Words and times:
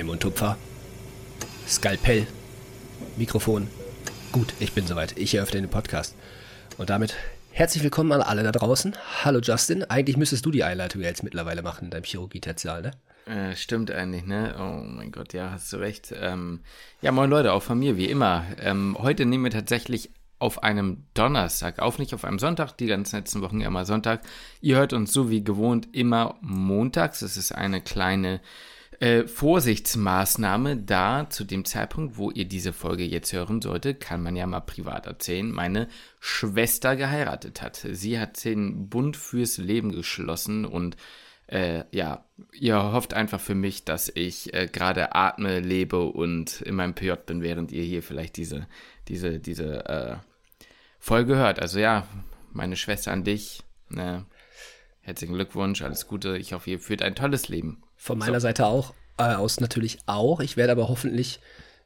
Klemm 0.00 0.08
und 0.08 0.20
Tupfer, 0.20 0.56
Skalpell, 1.68 2.26
Mikrofon. 3.18 3.68
Gut, 4.32 4.54
ich 4.58 4.72
bin 4.72 4.86
soweit. 4.86 5.18
Ich 5.18 5.34
eröffne 5.34 5.60
den 5.60 5.68
Podcast. 5.68 6.16
Und 6.78 6.88
damit 6.88 7.14
herzlich 7.52 7.82
willkommen 7.82 8.10
an 8.12 8.22
alle 8.22 8.42
da 8.42 8.50
draußen. 8.50 8.96
Hallo 9.24 9.40
Justin. 9.40 9.84
Eigentlich 9.84 10.16
müsstest 10.16 10.46
du 10.46 10.50
die 10.50 10.64
Einleitung 10.64 11.02
jetzt 11.02 11.22
mittlerweile 11.22 11.60
machen 11.60 11.84
in 11.84 11.90
deinem 11.90 12.04
Chirurgie-Tertial, 12.04 12.80
ne? 12.80 12.92
Äh, 13.26 13.54
stimmt 13.56 13.90
eigentlich, 13.90 14.24
ne? 14.24 14.54
Oh 14.58 14.82
mein 14.82 15.12
Gott, 15.12 15.34
ja, 15.34 15.50
hast 15.50 15.70
du 15.70 15.76
recht. 15.76 16.14
Ähm, 16.18 16.60
ja, 17.02 17.12
moin 17.12 17.28
Leute, 17.28 17.52
auch 17.52 17.62
von 17.62 17.78
mir, 17.78 17.98
wie 17.98 18.08
immer. 18.08 18.46
Ähm, 18.58 18.96
heute 18.98 19.26
nehmen 19.26 19.44
wir 19.44 19.50
tatsächlich 19.50 20.08
auf 20.38 20.62
einem 20.62 21.04
Donnerstag 21.12 21.78
auf, 21.78 21.98
nicht 21.98 22.14
auf 22.14 22.24
einem 22.24 22.38
Sonntag, 22.38 22.72
die 22.78 22.86
ganzen 22.86 23.16
letzten 23.16 23.42
Wochen 23.42 23.60
immer 23.60 23.84
Sonntag. 23.84 24.22
Ihr 24.62 24.78
hört 24.78 24.94
uns 24.94 25.12
so 25.12 25.28
wie 25.28 25.44
gewohnt 25.44 25.88
immer 25.92 26.38
montags. 26.40 27.20
Es 27.20 27.36
ist 27.36 27.52
eine 27.52 27.82
kleine 27.82 28.40
äh, 29.00 29.26
Vorsichtsmaßnahme, 29.26 30.76
da 30.76 31.28
zu 31.30 31.44
dem 31.44 31.64
Zeitpunkt, 31.64 32.18
wo 32.18 32.30
ihr 32.30 32.44
diese 32.44 32.74
Folge 32.74 33.04
jetzt 33.04 33.32
hören 33.32 33.62
solltet, 33.62 33.98
kann 34.00 34.22
man 34.22 34.36
ja 34.36 34.46
mal 34.46 34.60
privat 34.60 35.06
erzählen, 35.06 35.50
meine 35.50 35.88
Schwester 36.20 36.96
geheiratet 36.96 37.62
hat. 37.62 37.86
Sie 37.90 38.18
hat 38.20 38.44
den 38.44 38.88
Bund 38.90 39.16
fürs 39.16 39.56
Leben 39.56 39.90
geschlossen 39.92 40.66
und 40.66 40.96
äh, 41.46 41.84
ja, 41.90 42.26
ihr 42.52 42.92
hofft 42.92 43.14
einfach 43.14 43.40
für 43.40 43.54
mich, 43.54 43.84
dass 43.84 44.12
ich 44.14 44.52
äh, 44.52 44.68
gerade 44.68 45.14
atme, 45.14 45.60
lebe 45.60 46.00
und 46.00 46.60
in 46.60 46.76
meinem 46.76 46.94
PJ 46.94 47.12
bin, 47.26 47.42
während 47.42 47.72
ihr 47.72 47.82
hier 47.82 48.02
vielleicht 48.02 48.36
diese, 48.36 48.68
diese, 49.08 49.40
diese 49.40 49.86
äh, 49.86 50.16
Folge 50.98 51.36
hört. 51.36 51.58
Also 51.58 51.80
ja, 51.80 52.06
meine 52.52 52.76
Schwester 52.76 53.12
an 53.12 53.24
dich. 53.24 53.62
Ne, 53.88 54.26
herzlichen 55.00 55.34
Glückwunsch, 55.34 55.82
alles 55.82 56.06
Gute. 56.06 56.36
Ich 56.36 56.52
hoffe, 56.52 56.70
ihr 56.70 56.78
führt 56.78 57.02
ein 57.02 57.14
tolles 57.16 57.48
Leben. 57.48 57.82
Von 58.02 58.16
meiner 58.16 58.40
so. 58.40 58.44
Seite 58.44 58.64
auch, 58.64 58.94
äh, 59.18 59.34
aus 59.34 59.60
natürlich 59.60 59.98
auch. 60.06 60.40
Ich 60.40 60.56
werde 60.56 60.72
aber 60.72 60.88
hoffentlich 60.88 61.38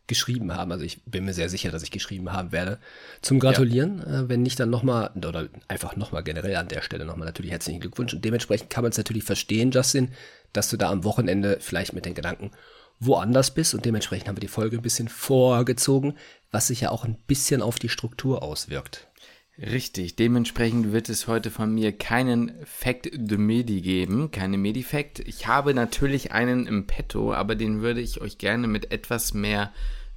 geschrieben 0.06 0.54
haben. 0.54 0.70
Also 0.70 0.84
ich 0.84 1.02
bin 1.02 1.24
mir 1.24 1.34
sehr 1.34 1.48
sicher, 1.48 1.72
dass 1.72 1.82
ich 1.82 1.90
geschrieben 1.90 2.32
haben 2.32 2.52
werde. 2.52 2.78
Zum 3.20 3.40
Gratulieren, 3.40 3.98
ja. 3.98 4.20
äh, 4.20 4.28
wenn 4.28 4.42
nicht 4.42 4.60
dann 4.60 4.70
nochmal, 4.70 5.10
oder 5.16 5.48
einfach 5.66 5.96
nochmal 5.96 6.22
generell 6.22 6.54
an 6.54 6.68
der 6.68 6.82
Stelle 6.82 7.04
nochmal 7.04 7.26
natürlich 7.26 7.50
herzlichen 7.50 7.80
Glückwunsch. 7.80 8.14
Und 8.14 8.24
dementsprechend 8.24 8.70
kann 8.70 8.84
man 8.84 8.92
es 8.92 8.96
natürlich 8.96 9.24
verstehen, 9.24 9.72
Justin, 9.72 10.12
dass 10.52 10.70
du 10.70 10.76
da 10.76 10.88
am 10.88 11.02
Wochenende 11.02 11.58
vielleicht 11.60 11.94
mit 11.94 12.04
den 12.04 12.14
Gedanken 12.14 12.52
woanders 13.00 13.52
bist. 13.52 13.74
Und 13.74 13.84
dementsprechend 13.84 14.28
haben 14.28 14.36
wir 14.36 14.40
die 14.40 14.46
Folge 14.46 14.76
ein 14.76 14.82
bisschen 14.82 15.08
vorgezogen, 15.08 16.14
was 16.52 16.68
sich 16.68 16.82
ja 16.82 16.90
auch 16.90 17.04
ein 17.04 17.16
bisschen 17.26 17.60
auf 17.60 17.80
die 17.80 17.88
Struktur 17.88 18.44
auswirkt. 18.44 19.08
Richtig, 19.56 20.16
dementsprechend 20.16 20.92
wird 20.92 21.08
es 21.08 21.28
heute 21.28 21.50
von 21.50 21.72
mir 21.72 21.92
keinen 21.92 22.52
Fact 22.64 23.08
de 23.12 23.38
Medi 23.38 23.82
geben, 23.82 24.32
keine 24.32 24.58
Medifact. 24.58 25.20
Ich 25.20 25.46
habe 25.46 25.74
natürlich 25.74 26.32
einen 26.32 26.66
im 26.66 26.86
Petto, 26.88 27.32
aber 27.32 27.54
den 27.54 27.80
würde 27.80 28.00
ich 28.00 28.20
euch 28.20 28.38
gerne 28.38 28.66
mit 28.66 28.90
etwas 28.90 29.32
mehr 29.32 29.72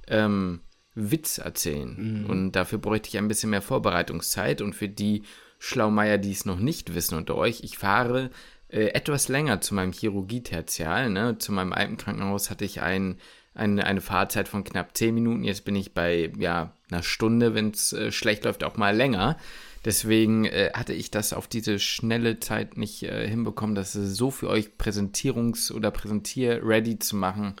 ähm, 0.08 0.60
Witz 0.94 1.38
erzählen. 1.38 2.22
Mhm. 2.24 2.26
Und 2.26 2.52
dafür 2.52 2.78
bräuchte 2.78 3.08
ich 3.08 3.18
ein 3.18 3.28
bisschen 3.28 3.50
mehr 3.50 3.62
Vorbereitungszeit. 3.62 4.60
Und 4.60 4.74
für 4.74 4.88
die 4.88 5.22
Schlaumeier, 5.60 6.18
die 6.18 6.32
es 6.32 6.44
noch 6.44 6.58
nicht 6.58 6.96
wissen 6.96 7.16
unter 7.16 7.36
euch, 7.36 7.60
ich 7.62 7.78
fahre 7.78 8.30
äh, 8.68 8.86
etwas 8.88 9.28
länger 9.28 9.60
zu 9.60 9.74
meinem 9.74 9.92
Chirurgie-Tertial. 9.92 11.10
Ne? 11.10 11.38
Zu 11.38 11.52
meinem 11.52 11.72
alten 11.72 11.96
Krankenhaus 11.96 12.50
hatte 12.50 12.64
ich 12.64 12.80
ein, 12.80 13.18
eine, 13.54 13.84
eine 13.84 14.00
Fahrzeit 14.00 14.48
von 14.48 14.64
knapp 14.64 14.96
10 14.96 15.14
Minuten. 15.14 15.44
Jetzt 15.44 15.64
bin 15.64 15.76
ich 15.76 15.94
bei, 15.94 16.32
ja, 16.38 16.72
einer 16.90 17.02
Stunde, 17.02 17.54
wenn 17.54 17.70
es 17.70 17.92
äh, 17.92 18.12
schlecht 18.12 18.44
läuft, 18.44 18.64
auch 18.64 18.76
mal 18.76 18.96
länger. 18.96 19.36
Deswegen 19.84 20.44
äh, 20.44 20.70
hatte 20.74 20.92
ich 20.92 21.10
das 21.10 21.32
auf 21.32 21.46
diese 21.46 21.78
schnelle 21.78 22.40
Zeit 22.40 22.76
nicht 22.76 23.04
äh, 23.04 23.28
hinbekommen, 23.28 23.74
das 23.74 23.92
so 23.92 24.30
für 24.30 24.48
euch 24.48 24.70
Präsentierungs- 24.78 25.72
oder 25.72 25.90
Präsentier-ready 25.90 26.98
zu 26.98 27.16
machen, 27.16 27.54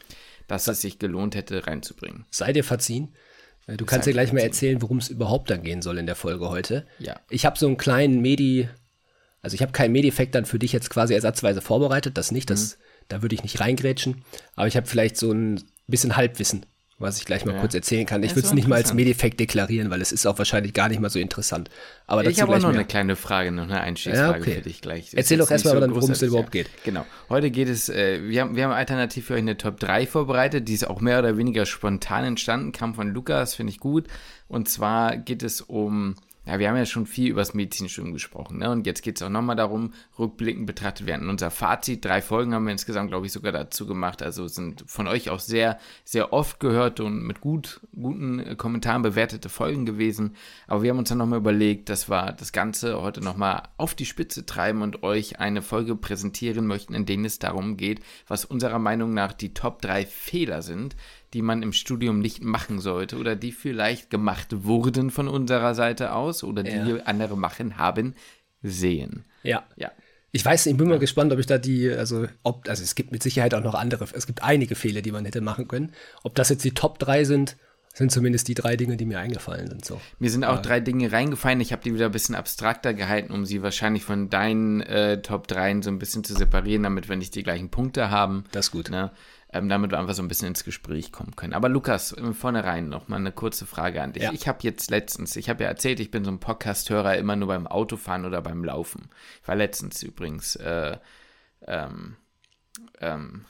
dass 0.46 0.66
es 0.68 0.80
sich 0.80 0.98
gelohnt 0.98 1.34
hätte, 1.34 1.66
reinzubringen. 1.66 2.26
Seid 2.30 2.56
ihr 2.56 2.64
verziehen? 2.64 3.14
Äh, 3.66 3.76
du 3.76 3.84
kannst 3.84 4.06
ja 4.06 4.12
gleich 4.12 4.32
mal 4.32 4.40
erzählen, 4.40 4.82
worum 4.82 4.98
es 4.98 5.08
überhaupt 5.08 5.50
dann 5.50 5.62
gehen 5.62 5.82
soll 5.82 5.98
in 5.98 6.06
der 6.06 6.16
Folge 6.16 6.48
heute. 6.48 6.86
Ja. 6.98 7.20
Ich 7.30 7.46
habe 7.46 7.58
so 7.58 7.66
einen 7.66 7.76
kleinen 7.76 8.20
Medi, 8.20 8.68
also 9.42 9.54
ich 9.54 9.62
habe 9.62 9.72
keinen 9.72 9.92
Medi-Effekt 9.92 10.34
dann 10.34 10.44
für 10.44 10.58
dich 10.58 10.72
jetzt 10.72 10.90
quasi 10.90 11.14
ersatzweise 11.14 11.60
vorbereitet, 11.60 12.18
das 12.18 12.32
nicht, 12.32 12.50
das, 12.50 12.76
mhm. 12.76 12.82
da 13.08 13.22
würde 13.22 13.34
ich 13.34 13.42
nicht 13.42 13.60
reingrätschen, 13.60 14.24
aber 14.56 14.66
ich 14.66 14.76
habe 14.76 14.86
vielleicht 14.86 15.16
so 15.16 15.32
ein 15.32 15.62
bisschen 15.88 16.16
Halbwissen 16.16 16.64
was 16.98 17.18
ich 17.18 17.24
gleich 17.24 17.44
mal 17.44 17.54
ja. 17.54 17.60
kurz 17.60 17.74
erzählen 17.74 18.06
kann. 18.06 18.22
Ich 18.22 18.34
würde 18.34 18.46
es 18.46 18.54
nicht 18.54 18.66
mal 18.66 18.76
als 18.76 18.92
Medifekt 18.92 19.38
deklarieren, 19.38 19.90
weil 19.90 20.00
es 20.00 20.10
ist 20.10 20.26
auch 20.26 20.36
wahrscheinlich 20.38 20.72
gar 20.72 20.88
nicht 20.88 21.00
mal 21.00 21.10
so 21.10 21.18
interessant. 21.18 21.70
Aber 22.06 22.24
ich 22.26 22.40
habe 22.42 22.52
auch 22.52 22.58
noch 22.58 22.70
mehr. 22.70 22.80
eine 22.80 22.84
kleine 22.84 23.14
Frage, 23.14 23.52
noch 23.52 23.64
eine 23.64 23.80
Einstiegsfrage 23.80 24.38
ja, 24.38 24.40
okay. 24.40 24.54
für 24.56 24.62
dich 24.62 24.80
gleich. 24.80 25.10
Erzähl 25.14 25.38
doch 25.38 25.50
erstmal, 25.50 25.80
so 25.80 25.94
worum 25.94 26.10
es 26.10 26.18
denn 26.18 26.28
überhaupt 26.28 26.50
geht. 26.50 26.68
Genau. 26.84 27.06
Heute 27.28 27.50
geht 27.50 27.68
es, 27.68 27.88
äh, 27.88 28.20
wir, 28.28 28.40
haben, 28.40 28.56
wir 28.56 28.64
haben 28.64 28.72
alternativ 28.72 29.26
für 29.26 29.34
euch 29.34 29.40
eine 29.40 29.56
Top 29.56 29.78
3 29.78 30.06
vorbereitet, 30.06 30.66
die 30.66 30.74
ist 30.74 30.88
auch 30.88 31.00
mehr 31.00 31.20
oder 31.20 31.36
weniger 31.36 31.66
spontan 31.66 32.24
entstanden, 32.24 32.72
kam 32.72 32.94
von 32.94 33.08
Lukas, 33.12 33.54
finde 33.54 33.72
ich 33.72 33.78
gut. 33.78 34.06
Und 34.48 34.68
zwar 34.68 35.16
geht 35.16 35.44
es 35.44 35.60
um 35.60 36.16
ja, 36.48 36.58
wir 36.58 36.70
haben 36.70 36.76
ja 36.76 36.86
schon 36.86 37.04
viel 37.04 37.28
über 37.28 37.42
das 37.42 37.52
Medizinstudium 37.52 38.14
gesprochen, 38.14 38.56
ne? 38.56 38.70
Und 38.70 38.86
jetzt 38.86 39.02
geht 39.02 39.16
es 39.16 39.22
auch 39.22 39.28
nochmal 39.28 39.54
darum, 39.54 39.92
rückblickend 40.18 40.66
betrachtet 40.66 41.06
werden. 41.06 41.28
Unser 41.28 41.50
Fazit, 41.50 42.02
drei 42.02 42.22
Folgen 42.22 42.54
haben 42.54 42.64
wir 42.64 42.72
insgesamt, 42.72 43.10
glaube 43.10 43.26
ich, 43.26 43.32
sogar 43.32 43.52
dazu 43.52 43.86
gemacht. 43.86 44.22
Also 44.22 44.48
sind 44.48 44.82
von 44.86 45.08
euch 45.08 45.28
auch 45.28 45.40
sehr, 45.40 45.78
sehr 46.04 46.32
oft 46.32 46.58
gehörte 46.58 47.04
und 47.04 47.22
mit 47.22 47.42
gut, 47.42 47.82
guten 47.94 48.38
äh, 48.38 48.56
Kommentaren 48.56 49.02
bewertete 49.02 49.50
Folgen 49.50 49.84
gewesen. 49.84 50.36
Aber 50.66 50.82
wir 50.82 50.90
haben 50.90 50.98
uns 50.98 51.10
dann 51.10 51.18
nochmal 51.18 51.40
überlegt, 51.40 51.90
dass 51.90 52.08
wir 52.08 52.32
das 52.32 52.52
Ganze 52.52 53.02
heute 53.02 53.20
nochmal 53.20 53.64
auf 53.76 53.94
die 53.94 54.06
Spitze 54.06 54.46
treiben 54.46 54.80
und 54.80 55.02
euch 55.02 55.40
eine 55.40 55.60
Folge 55.60 55.96
präsentieren 55.96 56.66
möchten, 56.66 56.94
in 56.94 57.04
denen 57.04 57.26
es 57.26 57.38
darum 57.38 57.76
geht, 57.76 58.00
was 58.26 58.46
unserer 58.46 58.78
Meinung 58.78 59.12
nach 59.12 59.34
die 59.34 59.52
Top 59.52 59.82
drei 59.82 60.06
Fehler 60.06 60.62
sind, 60.62 60.96
die 61.34 61.42
man 61.42 61.62
im 61.62 61.72
Studium 61.72 62.20
nicht 62.20 62.42
machen 62.42 62.80
sollte 62.80 63.16
oder 63.16 63.36
die 63.36 63.52
vielleicht 63.52 64.10
gemacht 64.10 64.64
wurden 64.64 65.10
von 65.10 65.28
unserer 65.28 65.74
Seite 65.74 66.12
aus 66.12 66.42
oder 66.42 66.62
die 66.62 66.70
ja. 66.70 66.96
andere 67.04 67.36
machen 67.36 67.76
haben 67.78 68.14
sehen. 68.62 69.24
Ja. 69.42 69.64
Ja. 69.76 69.92
Ich 70.30 70.44
weiß, 70.44 70.66
ich 70.66 70.76
bin 70.76 70.88
mal 70.88 70.98
gespannt, 70.98 71.32
ob 71.32 71.38
ich 71.38 71.46
da 71.46 71.56
die, 71.56 71.90
also 71.90 72.26
ob, 72.42 72.68
also 72.68 72.82
es 72.82 72.94
gibt 72.94 73.12
mit 73.12 73.22
Sicherheit 73.22 73.54
auch 73.54 73.62
noch 73.62 73.74
andere, 73.74 74.06
es 74.12 74.26
gibt 74.26 74.42
einige 74.42 74.74
Fehler, 74.74 75.00
die 75.00 75.12
man 75.12 75.24
hätte 75.24 75.40
machen 75.40 75.68
können. 75.68 75.92
Ob 76.22 76.34
das 76.34 76.50
jetzt 76.50 76.64
die 76.64 76.74
Top 76.74 76.98
3 76.98 77.24
sind, 77.24 77.56
sind 77.94 78.12
zumindest 78.12 78.48
die 78.48 78.54
drei 78.54 78.76
Dinge, 78.76 78.96
die 78.96 79.06
mir 79.06 79.18
eingefallen 79.18 79.68
sind. 79.68 79.84
So. 79.84 80.00
Mir 80.18 80.30
sind 80.30 80.44
auch 80.44 80.56
ja. 80.56 80.62
drei 80.62 80.80
Dinge 80.80 81.10
reingefallen. 81.10 81.60
Ich 81.60 81.72
habe 81.72 81.82
die 81.82 81.94
wieder 81.94 82.06
ein 82.06 82.12
bisschen 82.12 82.34
abstrakter 82.34 82.94
gehalten, 82.94 83.32
um 83.32 83.44
sie 83.44 83.62
wahrscheinlich 83.62 84.04
von 84.04 84.30
deinen 84.30 84.80
äh, 84.82 85.20
Top 85.22 85.48
3 85.48 85.82
so 85.82 85.90
ein 85.90 85.98
bisschen 85.98 86.24
zu 86.24 86.34
separieren, 86.34 86.84
damit 86.84 87.08
wir 87.08 87.16
nicht 87.16 87.34
die 87.34 87.42
gleichen 87.42 87.70
Punkte 87.70 88.10
haben. 88.10 88.44
Das 88.52 88.66
ist 88.66 88.72
gut. 88.72 88.90
Ne? 88.90 89.10
ähm, 89.52 89.68
damit 89.68 89.90
wir 89.90 89.98
einfach 89.98 90.14
so 90.14 90.22
ein 90.22 90.28
bisschen 90.28 90.48
ins 90.48 90.64
Gespräch 90.64 91.10
kommen 91.10 91.34
können. 91.34 91.54
Aber 91.54 91.68
Lukas, 91.68 92.14
vornherein 92.32 92.88
noch 92.88 93.08
mal 93.08 93.16
eine 93.16 93.32
kurze 93.32 93.66
Frage 93.66 94.02
an 94.02 94.12
dich. 94.12 94.22
Ja. 94.22 94.32
Ich 94.32 94.46
habe 94.46 94.58
jetzt 94.62 94.90
letztens, 94.90 95.36
ich 95.36 95.48
habe 95.48 95.64
ja 95.64 95.70
erzählt, 95.70 96.00
ich 96.00 96.10
bin 96.10 96.24
so 96.24 96.30
ein 96.30 96.40
Podcast-Hörer 96.40 97.16
immer 97.16 97.36
nur 97.36 97.48
beim 97.48 97.66
Autofahren 97.66 98.26
oder 98.26 98.42
beim 98.42 98.62
Laufen. 98.62 99.08
Ich 99.42 99.48
war 99.48 99.56
letztens 99.56 100.02
übrigens 100.02 100.56
äh, 100.56 100.98
ähm, 101.66 102.16
ähm, 103.00 103.46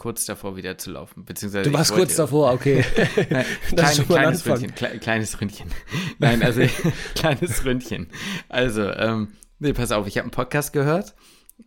kurz 0.00 0.24
davor 0.24 0.56
wieder 0.56 0.78
zu 0.78 0.92
laufen. 0.92 1.26
Beziehungsweise 1.26 1.68
du 1.70 1.76
warst 1.76 1.92
kurz 1.92 2.16
davor, 2.16 2.54
okay. 2.54 2.82
Nein, 3.28 3.44
klein, 3.68 4.06
kleines 4.06 4.46
Ründchen. 4.46 4.74
Kle 4.74 4.98
kleines 4.98 5.38
Ründchen. 5.38 5.70
Nein, 6.18 6.42
also 6.42 6.62
kleines 7.14 7.66
Ründchen. 7.66 8.08
Also, 8.48 8.90
ähm, 8.92 9.32
nee, 9.58 9.74
pass 9.74 9.92
auf, 9.92 10.06
ich 10.06 10.16
habe 10.16 10.24
einen 10.24 10.30
Podcast 10.30 10.72
gehört 10.72 11.14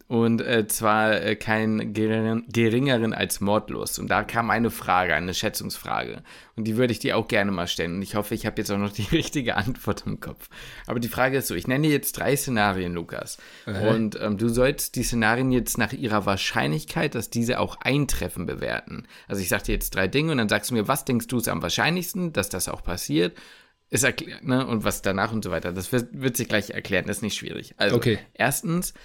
und 0.07 0.41
äh, 0.41 0.67
zwar 0.67 1.21
äh, 1.21 1.35
keinen 1.35 1.93
geringeren, 1.93 2.45
geringeren 2.47 3.13
als 3.13 3.41
mordlos. 3.41 3.99
Und 3.99 4.09
da 4.09 4.23
kam 4.23 4.49
eine 4.49 4.69
Frage, 4.69 5.13
eine 5.13 5.33
Schätzungsfrage. 5.33 6.23
Und 6.55 6.65
die 6.65 6.77
würde 6.77 6.91
ich 6.91 6.99
dir 6.99 7.17
auch 7.17 7.27
gerne 7.27 7.51
mal 7.51 7.67
stellen. 7.67 7.95
Und 7.95 8.01
ich 8.01 8.15
hoffe, 8.15 8.35
ich 8.35 8.45
habe 8.45 8.61
jetzt 8.61 8.71
auch 8.71 8.77
noch 8.77 8.91
die 8.91 9.07
richtige 9.11 9.55
Antwort 9.55 10.03
im 10.05 10.19
Kopf. 10.19 10.49
Aber 10.87 10.99
die 10.99 11.07
Frage 11.07 11.37
ist 11.37 11.47
so: 11.47 11.55
Ich 11.55 11.67
nenne 11.67 11.87
jetzt 11.87 12.17
drei 12.17 12.35
Szenarien, 12.35 12.93
Lukas. 12.93 13.37
Okay. 13.66 13.90
Und 13.90 14.19
ähm, 14.22 14.37
du 14.37 14.49
sollst 14.49 14.95
die 14.95 15.03
Szenarien 15.03 15.51
jetzt 15.51 15.78
nach 15.78 15.93
ihrer 15.93 16.25
Wahrscheinlichkeit, 16.25 17.16
dass 17.16 17.29
diese 17.29 17.59
auch 17.59 17.78
eintreffen, 17.81 18.46
bewerten. 18.46 19.07
Also 19.28 19.41
ich 19.41 19.49
sage 19.49 19.63
dir 19.63 19.73
jetzt 19.73 19.96
drei 19.96 20.07
Dinge 20.07 20.31
und 20.31 20.37
dann 20.37 20.49
sagst 20.49 20.69
du 20.69 20.75
mir, 20.75 20.87
was 20.87 21.05
denkst 21.05 21.28
du 21.28 21.37
ist 21.37 21.47
am 21.47 21.61
wahrscheinlichsten, 21.61 22.34
dass 22.34 22.49
das 22.49 22.67
auch 22.67 22.84
passiert? 22.84 23.37
Ist 23.89 24.03
erklärt, 24.03 24.43
ne? 24.43 24.66
Und 24.66 24.84
was 24.84 25.03
danach 25.03 25.31
und 25.31 25.43
so 25.43 25.51
weiter. 25.51 25.72
Das 25.72 25.91
wird, 25.91 26.19
wird 26.19 26.35
sich 26.35 26.47
gleich 26.47 26.72
erklären, 26.72 27.05
das 27.05 27.17
ist 27.17 27.22
nicht 27.22 27.37
schwierig. 27.37 27.75
Also, 27.78 27.96
okay. 27.96 28.17
erstens, 28.34 28.96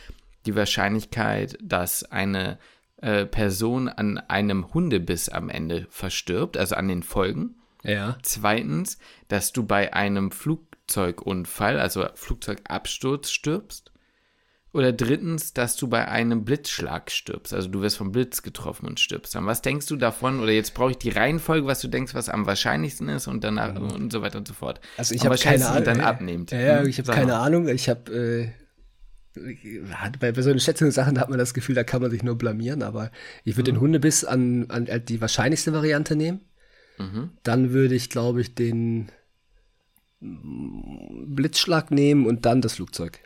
die 0.46 0.56
Wahrscheinlichkeit, 0.56 1.58
dass 1.62 2.04
eine 2.04 2.58
äh, 3.00 3.26
Person 3.26 3.88
an 3.88 4.18
einem 4.18 4.72
Hundebiss 4.74 5.28
am 5.28 5.48
Ende 5.48 5.86
verstirbt, 5.90 6.56
also 6.56 6.74
an 6.74 6.88
den 6.88 7.02
Folgen. 7.02 7.54
Ja. 7.84 8.18
Zweitens, 8.22 8.98
dass 9.28 9.52
du 9.52 9.64
bei 9.64 9.94
einem 9.94 10.30
Flugzeugunfall, 10.30 11.78
also 11.78 12.06
Flugzeugabsturz 12.14 13.30
stirbst. 13.30 13.92
Oder 14.74 14.92
drittens, 14.92 15.54
dass 15.54 15.76
du 15.76 15.88
bei 15.88 16.08
einem 16.08 16.44
Blitzschlag 16.44 17.10
stirbst. 17.10 17.54
Also 17.54 17.68
du 17.68 17.80
wirst 17.80 17.96
vom 17.96 18.12
Blitz 18.12 18.42
getroffen 18.42 18.86
und 18.86 19.00
stirbst. 19.00 19.34
Dann 19.34 19.46
was 19.46 19.62
denkst 19.62 19.86
du 19.86 19.96
davon? 19.96 20.40
Oder 20.40 20.52
jetzt 20.52 20.74
brauche 20.74 20.90
ich 20.90 20.98
die 20.98 21.08
Reihenfolge, 21.08 21.66
was 21.66 21.80
du 21.80 21.88
denkst, 21.88 22.14
was 22.14 22.28
am 22.28 22.46
wahrscheinlichsten 22.46 23.08
ist 23.08 23.28
und 23.28 23.42
danach 23.44 23.72
mhm. 23.72 23.90
und 23.90 24.12
so 24.12 24.20
weiter 24.20 24.38
und 24.38 24.46
so 24.46 24.52
fort. 24.52 24.80
Also 24.98 25.14
ich 25.14 25.24
habe 25.24 25.36
keine 25.36 25.66
Ahnung. 25.68 25.84
dann 25.84 26.00
abnehmmt. 26.00 26.50
Ja, 26.50 26.60
ja 26.60 26.78
hm? 26.80 26.88
ich 26.88 26.98
habe 26.98 27.10
keine 27.12 27.36
Ahnung. 27.36 27.66
Ich 27.68 27.88
habe 27.88 28.12
äh, 28.12 28.48
bei, 30.20 30.32
bei 30.32 30.42
so 30.42 30.50
einen 30.50 30.60
Schätzungssachen 30.60 31.18
hat 31.18 31.30
man 31.30 31.38
das 31.38 31.54
Gefühl, 31.54 31.74
da 31.74 31.84
kann 31.84 32.02
man 32.02 32.10
sich 32.10 32.22
nur 32.22 32.36
blamieren, 32.36 32.82
aber 32.82 33.10
ich 33.44 33.56
würde 33.56 33.72
mhm. 33.72 33.76
den 33.76 33.80
Hundebiss 33.80 34.24
an, 34.24 34.66
an 34.70 34.88
die 35.06 35.20
wahrscheinlichste 35.20 35.72
Variante 35.72 36.16
nehmen. 36.16 36.40
Mhm. 36.98 37.30
Dann 37.42 37.72
würde 37.72 37.94
ich, 37.94 38.10
glaube 38.10 38.40
ich, 38.40 38.54
den 38.54 39.08
Blitzschlag 40.20 41.90
nehmen 41.90 42.26
und 42.26 42.44
dann 42.44 42.60
das 42.60 42.74
Flugzeug. 42.74 43.20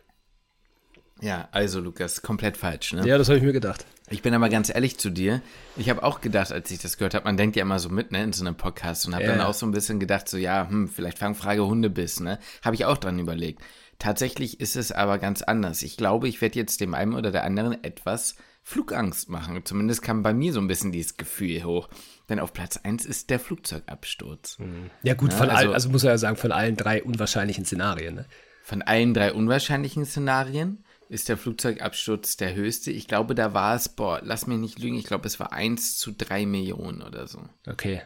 Ja, 1.23 1.49
also 1.53 1.81
Lukas, 1.81 2.21
komplett 2.21 2.57
falsch, 2.57 2.93
ne? 2.95 3.07
Ja, 3.07 3.17
das 3.17 3.29
habe 3.29 3.39
ich 3.39 3.45
mir 3.45 3.53
gedacht. 3.53 3.87
Ich 4.11 4.23
bin 4.23 4.35
aber 4.35 4.49
ganz 4.49 4.75
ehrlich 4.75 4.99
zu 4.99 5.09
dir. 5.09 5.41
Ich 5.77 5.89
habe 5.89 6.03
auch 6.03 6.21
gedacht, 6.21 6.51
als 6.53 6.71
ich 6.71 6.81
das 6.81 6.99
gehört 6.99 7.15
habe, 7.15 7.25
man 7.25 7.37
denkt 7.37 7.55
ja 7.55 7.63
immer 7.63 7.79
so 7.79 7.89
mit, 7.89 8.11
ne, 8.11 8.25
in 8.25 8.33
so 8.33 8.45
einem 8.45 8.57
Podcast 8.57 9.07
und 9.07 9.15
habe 9.15 9.25
ja. 9.25 9.31
dann 9.31 9.41
auch 9.41 9.55
so 9.55 9.65
ein 9.65 9.71
bisschen 9.71 10.01
gedacht, 10.01 10.29
so 10.29 10.37
ja, 10.37 10.69
hm, 10.69 10.89
vielleicht 10.89 11.19
Fangfrage 11.19 11.65
Hundebiss, 11.65 12.21
ne? 12.21 12.41
Habe 12.63 12.75
ich 12.75 12.85
auch 12.85 12.99
dran 12.99 13.21
überlegt. 13.21 13.63
Tatsächlich 14.03 14.59
ist 14.59 14.75
es 14.75 14.91
aber 14.91 15.19
ganz 15.19 15.43
anders. 15.43 15.85
Ich 15.85 15.97
glaube, 15.97 16.27
ich 16.27 16.41
werde 16.41 16.59
jetzt 16.59 16.81
dem 16.81 16.93
einen 16.93 17.15
oder 17.15 17.31
der 17.31 17.45
anderen 17.45 17.85
etwas 17.85 18.35
Flugangst 18.65 19.29
machen. 19.29 19.65
Zumindest 19.65 20.03
kam 20.03 20.25
bei 20.25 20.35
mir 20.35 20.53
so 20.53 20.59
ein 20.59 20.67
bisschen 20.67 20.91
dieses 20.91 21.17
Gefühl 21.17 21.63
hoch. 21.63 21.89
Denn 22.29 22.41
auf 22.41 22.53
Platz 22.53 22.79
1 22.79 23.05
ist 23.07 23.31
der 23.31 23.39
Flugzeugabsturz. 23.39 24.59
Mhm. 24.59 24.91
Ja, 25.05 25.15
gut, 25.15 25.31
ja, 25.31 25.39
von 25.39 25.51
also, 25.51 25.69
all, 25.69 25.75
also 25.75 25.89
muss 25.91 26.03
er 26.03 26.11
ja 26.11 26.19
sagen, 26.19 26.35
von 26.35 26.51
allen 26.51 26.77
drei 26.77 27.01
unwahrscheinlichen 27.01 27.65
Szenarien. 27.65 28.17
Ne? 28.17 28.27
Von 28.65 28.83
allen 28.83 29.15
drei 29.15 29.33
unwahrscheinlichen 29.33 30.05
Szenarien 30.05 30.85
ist 31.09 31.29
der 31.29 31.37
Flugzeugabsturz 31.37 32.37
der 32.37 32.57
höchste. 32.57 32.91
Ich 32.91 33.07
glaube, 33.07 33.37
da 33.37 33.55
war 33.55 33.77
es, 33.77 33.89
boah, 33.89 34.19
lass 34.21 34.49
mich 34.49 34.59
nicht 34.59 34.81
lügen, 34.81 34.97
ich 34.97 35.07
glaube, 35.07 35.29
es 35.29 35.39
war 35.39 35.53
1 35.53 35.97
zu 35.97 36.11
3 36.11 36.45
Millionen 36.45 37.03
oder 37.03 37.29
so. 37.29 37.39
Okay. 37.69 38.03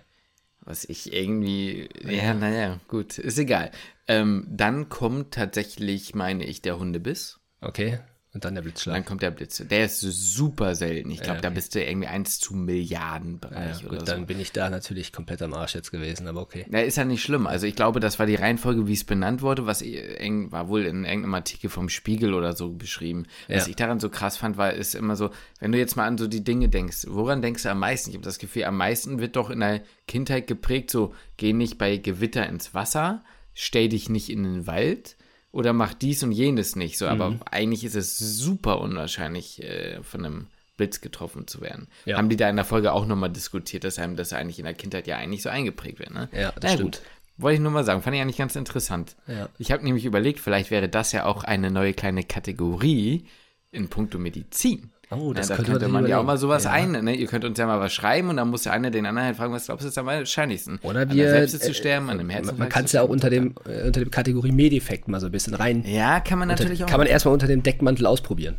Was 0.67 0.85
ich 0.85 1.13
irgendwie, 1.13 1.89
ja, 2.05 2.35
naja, 2.35 2.81
gut, 2.89 3.19
ist 3.19 3.39
egal. 3.39 3.71
Ähm, 4.09 4.47
dann 4.51 4.89
kommt 4.89 5.33
tatsächlich, 5.33 6.15
meine 6.17 6.45
ich, 6.45 6.61
der 6.61 6.79
Hundebiss. 6.79 7.39
Okay. 7.61 8.01
Und 8.37 8.45
dann 8.45 8.55
der 8.55 8.61
Blitzschlag. 8.61 8.97
Dann 8.97 9.05
kommt 9.07 9.23
der 9.23 9.31
Blitz. 9.31 9.63
Der 9.67 9.87
ist 9.87 9.99
super 10.01 10.75
selten. 10.75 11.11
Ich 11.11 11.23
glaube, 11.23 11.29
ja, 11.29 11.33
okay. 11.39 11.41
da 11.41 11.49
bist 11.49 11.75
du 11.75 11.83
irgendwie 11.83 12.07
eins 12.07 12.39
zu 12.39 12.55
Milliarden 12.55 13.41
Bereich 13.41 13.81
ja, 13.81 13.89
gut, 13.89 13.93
oder 13.93 14.01
so. 14.01 14.05
Dann 14.05 14.27
bin 14.27 14.39
ich 14.39 14.53
da 14.53 14.69
natürlich 14.69 15.11
komplett 15.11 15.41
am 15.41 15.55
Arsch 15.55 15.75
jetzt 15.75 15.91
gewesen, 15.91 16.29
aber 16.29 16.43
okay. 16.43 16.67
Ja, 16.71 16.81
ist 16.81 16.99
ja 16.99 17.07
nicht 17.07 17.23
schlimm. 17.23 17.47
Also 17.47 17.67
ich 17.67 17.75
glaube, 17.77 17.99
das 17.99 18.19
war 18.19 18.27
die 18.27 18.35
Reihenfolge, 18.35 18.87
wie 18.89 18.93
es 18.93 19.05
benannt 19.05 19.41
wurde, 19.41 19.65
was 19.65 19.81
eng, 19.81 20.53
war 20.53 20.69
wohl 20.69 20.85
in 20.85 21.07
irgendeinem 21.07 21.33
Artikel 21.33 21.71
vom 21.71 21.89
Spiegel 21.89 22.35
oder 22.35 22.53
so 22.53 22.75
beschrieben. 22.75 23.25
Was 23.49 23.65
ja. 23.65 23.71
ich 23.71 23.77
daran 23.77 24.01
so 24.01 24.11
krass 24.11 24.37
fand, 24.37 24.59
war, 24.59 24.75
ist 24.75 24.95
immer 24.95 25.17
so, 25.17 25.31
wenn 25.59 25.73
du 25.73 25.79
jetzt 25.79 25.97
mal 25.97 26.07
an 26.07 26.19
so 26.19 26.27
die 26.27 26.45
Dinge 26.45 26.69
denkst, 26.69 27.07
woran 27.09 27.41
denkst 27.41 27.63
du 27.63 27.71
am 27.71 27.79
meisten? 27.79 28.11
Ich 28.11 28.17
habe 28.17 28.25
das 28.27 28.39
Gefühl, 28.39 28.65
am 28.65 28.77
meisten 28.77 29.19
wird 29.19 29.37
doch 29.37 29.49
in 29.49 29.61
der 29.61 29.81
Kindheit 30.07 30.47
geprägt, 30.47 30.91
so, 30.91 31.15
geh 31.39 31.55
nicht 31.55 31.79
bei 31.79 31.97
Gewitter 31.97 32.47
ins 32.47 32.75
Wasser, 32.75 33.25
stell 33.55 33.89
dich 33.89 34.11
nicht 34.11 34.29
in 34.29 34.43
den 34.43 34.67
Wald 34.67 35.17
oder 35.57 35.73
macht 35.73 36.03
dies 36.03 36.23
und 36.23 36.33
jenes 36.33 36.77
nicht. 36.77 36.99
So, 36.99 37.07
aber 37.07 37.31
mhm. 37.31 37.41
eigentlich 37.51 37.83
ist 37.83 37.95
es 37.95 38.19
super 38.19 38.79
unwahrscheinlich, 38.81 39.63
äh, 39.63 40.03
von 40.03 40.25
einem 40.25 40.47
Blitz 40.77 41.01
getroffen 41.01 41.47
zu 41.47 41.63
werden. 41.63 41.89
Ja. 42.05 42.19
Haben 42.19 42.29
die 42.29 42.37
da 42.37 42.51
in 42.51 42.57
der 42.57 42.67
Folge 42.67 42.93
auch 42.93 43.07
nochmal 43.07 43.31
diskutiert, 43.31 43.83
dass 43.85 43.99
einem 43.99 44.17
das 44.17 44.35
eigentlich 44.35 44.59
in 44.59 44.67
der 44.67 44.75
Kindheit 44.75 45.07
ja 45.07 45.17
eigentlich 45.17 45.43
so 45.43 45.49
eingeprägt 45.49 45.99
wird, 45.99 46.11
ne? 46.11 46.29
Ja, 46.33 46.53
das 46.53 46.63
Na, 46.63 46.69
stimmt. 46.73 46.97
Gut. 46.97 47.03
Wollte 47.39 47.55
ich 47.55 47.61
nur 47.61 47.73
mal 47.73 47.85
sagen, 47.85 48.03
fand 48.03 48.15
ich 48.17 48.21
eigentlich 48.21 48.37
ganz 48.37 48.55
interessant. 48.55 49.17
Ja. 49.27 49.49
Ich 49.59 49.73
habe 49.73 49.83
nämlich 49.83 50.05
überlegt, 50.05 50.41
vielleicht 50.41 50.71
wäre 50.71 50.91
das 50.91 51.13
ja 51.13 51.25
auch 51.25 51.43
eine 51.43 51.71
neue 51.71 51.95
kleine 51.95 52.23
Kategorie 52.23 53.27
in 53.71 53.89
puncto 53.89 54.19
Medizin. 54.19 54.93
Oh, 55.11 55.33
das 55.33 55.49
ja, 55.49 55.57
da 55.57 55.63
könnte, 55.63 55.87
man 55.87 56.05
ja 56.07 56.19
auch 56.19 56.25
mal 56.25 56.37
sowas 56.37 56.65
ja. 56.65 56.73
ein. 56.73 56.91
Ne? 57.05 57.15
Ihr 57.15 57.29
könnt 57.29 57.45
uns 57.45 57.57
ja 57.59 57.67
mal 57.67 57.79
was 57.79 57.93
schreiben 57.93 58.29
und 58.29 58.39
dann 58.39 58.49
muss 58.49 58.65
der 58.65 58.73
eine 58.73 58.91
den 58.91 59.07
anderen 59.07 59.27
halt 59.27 59.37
fragen, 59.37 59.53
was 59.53 59.67
glaubst 59.67 59.85
du 59.85 59.89
ist 59.89 59.99
am 59.99 60.07
wahrscheinlichsten? 60.07 60.81
Oder 60.83 61.09
wir. 61.11 61.29
An 61.29 61.35
der 61.35 61.49
zu 61.49 61.75
sterben, 61.75 62.11
an 62.11 62.19
dem 62.19 62.29
Herzen. 62.29 62.59
Man 62.59 62.69
kann 62.69 62.87
es 62.87 62.93
ja 62.93 63.03
auch 63.03 63.09
unter 63.09 63.31
dem, 63.31 63.55
äh, 63.67 63.87
unter 63.87 64.01
dem 64.01 64.11
Kategorie 64.11 64.51
Medeffekt 64.51 65.07
mal 65.07 65.21
so 65.21 65.27
ein 65.27 65.33
bisschen 65.33 65.55
rein. 65.55 65.85
Ja, 65.87 66.19
kann 66.19 66.41
man 66.41 66.49
natürlich 66.49 66.81
unter, 66.81 66.87
auch. 66.87 66.91
Kann 66.91 66.99
man 66.99 67.07
erstmal 67.07 67.35
unter 67.35 67.47
dem 67.47 67.63
Deckmantel 67.63 68.07
ausprobieren. 68.07 68.57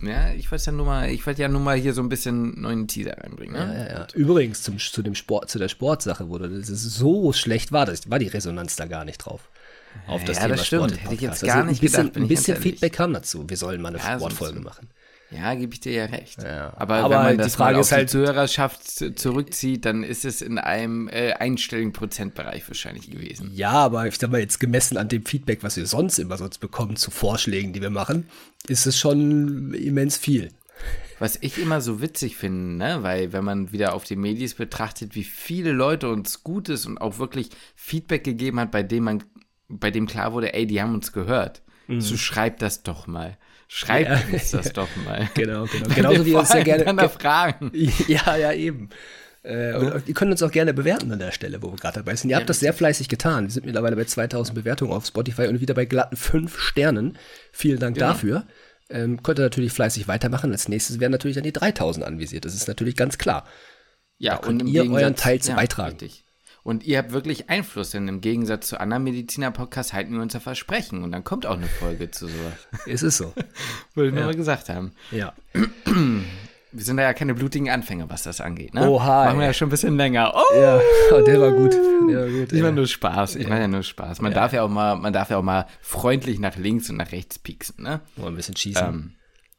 Ja, 0.00 0.32
ich 0.32 0.50
wollte 0.50 0.66
ja 0.66 0.72
nur 0.72 0.86
mal, 0.86 1.10
ich 1.10 1.26
wollte 1.26 1.42
ja 1.42 1.48
nur 1.48 1.60
mal 1.60 1.76
hier 1.76 1.92
so 1.92 2.02
ein 2.02 2.08
bisschen 2.08 2.60
neuen 2.60 2.88
Teaser 2.88 3.18
reinbringen. 3.18 3.54
Ne? 3.54 3.74
Ja, 3.74 3.84
ja, 3.84 3.98
ja. 4.00 4.06
Übrigens 4.14 4.62
zum, 4.62 4.78
zu 4.78 5.02
dem 5.02 5.14
Sport, 5.14 5.48
zu 5.50 5.58
der 5.58 5.68
Sportsache, 5.68 6.28
wo 6.28 6.38
das 6.38 6.66
so 6.66 7.32
schlecht 7.32 7.70
war, 7.70 7.86
das 7.86 8.10
war 8.10 8.18
die 8.18 8.26
Resonanz 8.26 8.76
da 8.76 8.86
gar 8.86 9.04
nicht 9.04 9.18
drauf. 9.18 9.48
Auf 10.06 10.24
das 10.24 10.38
ja, 10.38 10.44
Thema 10.44 10.56
das 10.56 10.66
stimmt. 10.66 11.04
Hätte 11.04 11.14
ich 11.14 11.20
jetzt 11.20 11.44
gar 11.44 11.56
also 11.56 11.68
nicht 11.68 11.80
ein 11.80 11.84
bisschen, 11.84 12.06
gedacht, 12.06 12.16
ein 12.16 12.28
bisschen 12.28 12.56
Feedback 12.56 12.94
kam 12.94 13.12
dazu. 13.12 13.44
Wir 13.46 13.56
sollen 13.56 13.80
mal 13.82 13.90
eine 13.90 14.00
Sportfolge 14.00 14.60
machen. 14.60 14.88
Ja, 15.34 15.54
gebe 15.54 15.72
ich 15.72 15.80
dir 15.80 15.92
ja 15.92 16.04
recht. 16.06 16.42
Ja. 16.42 16.72
Aber, 16.76 16.96
Aber, 16.96 17.10
wenn 17.16 17.22
man 17.22 17.38
das 17.38 17.48
die 17.48 17.56
Frage 17.56 17.80
ist 17.80 17.92
halt, 17.92 18.08
die 18.08 18.12
Zuhörerschaft 18.12 19.18
zurückzieht, 19.18 19.84
dann 19.84 20.02
ist 20.02 20.24
es 20.24 20.42
in 20.42 20.58
einem 20.58 21.08
äh, 21.08 21.32
einstelligen 21.32 21.92
Prozentbereich 21.92 22.68
wahrscheinlich 22.68 23.10
gewesen. 23.10 23.50
Ja, 23.54 23.72
aber 23.72 24.06
ich 24.06 24.18
sag 24.18 24.30
mal, 24.30 24.40
jetzt 24.40 24.60
gemessen 24.60 24.96
an 24.96 25.08
dem 25.08 25.24
Feedback, 25.24 25.62
was 25.62 25.76
wir 25.76 25.86
sonst 25.86 26.18
immer 26.18 26.36
sonst 26.36 26.58
bekommen 26.58 26.96
zu 26.96 27.10
Vorschlägen, 27.10 27.72
die 27.72 27.80
wir 27.80 27.90
machen, 27.90 28.28
ist 28.68 28.86
es 28.86 28.98
schon 28.98 29.74
immens 29.74 30.16
viel. 30.16 30.50
Was 31.18 31.38
ich 31.40 31.58
immer 31.58 31.80
so 31.80 32.00
witzig 32.00 32.36
finde, 32.36 32.84
ne? 32.84 33.02
weil 33.02 33.32
wenn 33.32 33.44
man 33.44 33.70
wieder 33.70 33.94
auf 33.94 34.04
die 34.04 34.16
Medien 34.16 34.50
betrachtet, 34.56 35.14
wie 35.14 35.22
viele 35.24 35.70
Leute 35.70 36.08
uns 36.08 36.42
Gutes 36.42 36.84
und 36.84 36.98
auch 36.98 37.18
wirklich 37.18 37.50
Feedback 37.76 38.24
gegeben 38.24 38.58
hat, 38.58 38.72
bei 38.72 38.82
dem 38.82 39.04
man, 39.04 39.22
bei 39.68 39.90
dem 39.90 40.06
klar 40.06 40.32
wurde, 40.32 40.52
ey, 40.52 40.66
die 40.66 40.82
haben 40.82 40.94
uns 40.94 41.12
gehört. 41.12 41.62
Mhm. 41.86 42.00
So 42.00 42.16
schreibt 42.16 42.60
das 42.60 42.82
doch 42.82 43.06
mal. 43.06 43.38
Schreibt 43.74 44.10
ja, 44.10 44.20
uns 44.30 44.50
das 44.50 44.66
ja. 44.66 44.72
doch 44.72 44.88
mal. 45.06 45.30
Genau, 45.32 45.64
genau. 45.64 45.88
Genauso 45.94 46.26
wie 46.26 46.32
ihr 46.32 46.38
uns 46.40 46.52
ja 46.52 46.62
gerne. 46.62 47.08
Fragen. 47.08 47.72
Ja, 48.06 48.36
ja, 48.36 48.52
eben. 48.52 48.90
Äh, 49.42 49.74
und 49.74 50.06
ihr 50.06 50.12
könnt 50.12 50.30
uns 50.30 50.42
auch 50.42 50.50
gerne 50.50 50.74
bewerten 50.74 51.10
an 51.10 51.18
der 51.18 51.32
Stelle, 51.32 51.62
wo 51.62 51.70
wir 51.70 51.76
gerade 51.76 52.00
dabei 52.00 52.14
sind. 52.14 52.28
Ihr 52.28 52.36
habt 52.36 52.50
das 52.50 52.60
sehr 52.60 52.74
fleißig 52.74 53.08
getan. 53.08 53.44
Wir 53.44 53.50
sind 53.50 53.64
mittlerweile 53.64 53.96
bei 53.96 54.04
2000 54.04 54.54
Bewertungen 54.54 54.92
auf 54.92 55.06
Spotify 55.06 55.46
und 55.46 55.62
wieder 55.62 55.72
bei 55.72 55.86
glatten 55.86 56.16
5 56.16 56.60
Sternen. 56.60 57.16
Vielen 57.50 57.78
Dank 57.78 57.96
genau. 57.96 58.08
dafür. 58.08 58.46
Ähm, 58.90 59.22
könnt 59.22 59.38
ihr 59.38 59.44
natürlich 59.44 59.72
fleißig 59.72 60.06
weitermachen. 60.06 60.52
Als 60.52 60.68
nächstes 60.68 61.00
werden 61.00 61.12
natürlich 61.12 61.36
dann 61.36 61.44
die 61.44 61.52
3000 61.52 62.04
anvisiert. 62.04 62.44
Das 62.44 62.54
ist 62.54 62.68
natürlich 62.68 62.94
ganz 62.94 63.16
klar. 63.16 63.46
Ja, 64.18 64.32
da 64.32 64.42
könnt 64.42 64.62
und 64.64 64.68
ihr 64.68 64.92
euren 64.92 65.16
Teil 65.16 65.40
zu 65.40 65.52
ja, 65.52 65.56
beitragen. 65.56 65.98
Richtig. 65.98 66.26
Und 66.64 66.84
ihr 66.84 66.98
habt 66.98 67.12
wirklich 67.12 67.50
Einfluss, 67.50 67.90
denn 67.90 68.06
im 68.06 68.20
Gegensatz 68.20 68.68
zu 68.68 68.78
anderen 68.78 69.02
Mediziner-Podcasts 69.02 69.92
halten 69.92 70.14
wir 70.14 70.22
uns 70.22 70.32
ja 70.32 70.40
Versprechen 70.40 71.02
und 71.02 71.10
dann 71.10 71.24
kommt 71.24 71.44
auch 71.44 71.56
eine 71.56 71.66
Folge 71.66 72.10
zu 72.10 72.28
sowas. 72.28 72.68
Es 72.86 73.02
ist 73.02 73.16
so. 73.16 73.32
Wollte 73.94 74.10
ich 74.10 74.14
ja. 74.14 74.20
nur 74.20 74.24
mal 74.24 74.36
gesagt 74.36 74.68
haben. 74.68 74.92
Ja. 75.10 75.32
Wir 76.74 76.84
sind 76.84 76.96
da 76.96 77.02
ja 77.02 77.12
keine 77.12 77.34
blutigen 77.34 77.68
Anfänger, 77.68 78.08
was 78.08 78.22
das 78.22 78.40
angeht. 78.40 78.72
Ne? 78.72 78.88
Oha. 78.88 79.26
Machen 79.26 79.40
wir 79.40 79.46
ja 79.46 79.52
schon 79.52 79.68
ein 79.68 79.70
bisschen 79.70 79.98
länger. 79.98 80.32
Oh! 80.34 80.58
Ja, 80.58 80.80
oh, 81.12 81.20
der 81.26 81.38
war 81.38 81.52
gut. 81.52 81.74
Der 81.74 82.20
war 82.22 82.28
gut. 82.28 82.50
Ich 82.50 82.62
meine 82.62 82.72
nur 82.72 82.86
Spaß. 82.86 83.36
Ich 83.36 83.46
meine 83.46 83.60
ja 83.60 83.68
nur 83.68 83.82
Spaß. 83.82 84.22
Man 84.22 84.32
ja. 84.32 84.38
darf 84.38 84.54
ja 84.54 84.62
auch 84.62 84.70
mal, 84.70 84.96
man 84.96 85.12
darf 85.12 85.28
ja 85.28 85.36
auch 85.36 85.42
mal 85.42 85.66
freundlich 85.82 86.38
nach 86.38 86.56
links 86.56 86.88
und 86.88 86.96
nach 86.96 87.12
rechts 87.12 87.38
pieksen, 87.38 87.82
ne? 87.84 88.00
Mal 88.16 88.28
ein 88.28 88.36
bisschen 88.36 88.56
schießen. 88.56 88.88
Ähm, 88.88 89.12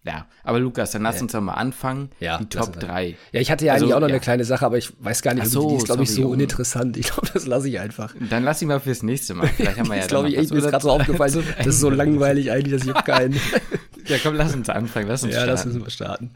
ja, 0.05 0.27
aber 0.43 0.59
Lukas, 0.59 0.91
dann 0.91 1.03
lass 1.03 1.21
uns 1.21 1.31
doch 1.31 1.39
mal 1.39 1.53
anfangen. 1.53 2.09
Ja, 2.19 2.37
die 2.37 2.47
Top 2.47 2.77
3. 2.77 3.15
Ja, 3.31 3.39
ich 3.39 3.49
hatte 3.49 3.65
ja 3.65 3.73
also, 3.73 3.85
eigentlich 3.85 3.95
auch 3.95 3.99
noch 4.01 4.09
ja. 4.09 4.15
eine 4.15 4.19
kleine 4.19 4.43
Sache, 4.43 4.65
aber 4.65 4.77
ich 4.77 4.91
weiß 4.99 5.21
gar 5.21 5.33
nicht, 5.33 5.47
so, 5.47 5.69
die 5.69 5.75
ist, 5.77 5.85
glaube 5.85 6.03
ich, 6.03 6.13
so 6.13 6.27
uninteressant. 6.27 6.97
Ich 6.97 7.07
glaube, 7.11 7.29
das 7.33 7.47
lasse 7.47 7.69
ich 7.69 7.79
einfach. 7.79 8.13
Dann 8.29 8.43
lass 8.43 8.61
ich 8.61 8.67
mal 8.67 8.81
fürs 8.81 9.01
nächste 9.01 9.33
Mal. 9.33 9.47
Vielleicht 9.47 9.79
haben 9.79 9.87
wir 9.87 9.95
ja 9.95 10.01
das 10.01 10.09
glaube 10.09 10.27
ich, 10.27 10.37
echt, 10.37 10.51
mir 10.51 10.57
ist 10.57 10.69
gerade 10.69 10.83
so 10.83 10.91
aufgefallen, 10.91 11.43
das 11.57 11.67
ist 11.67 11.79
so 11.79 11.89
langweilig 11.89 12.51
eigentlich, 12.51 12.73
dass 12.73 12.85
ich 12.85 12.93
auch 12.93 13.05
keinen. 13.05 13.33
ja, 14.07 14.17
komm, 14.21 14.35
lass 14.35 14.53
uns 14.53 14.67
anfangen. 14.67 15.07
Lass 15.07 15.23
uns 15.23 15.33
ja, 15.33 15.43
starten. 15.43 15.51
lass 15.51 15.65
uns 15.65 15.81
mal 15.81 15.89
starten. 15.89 16.31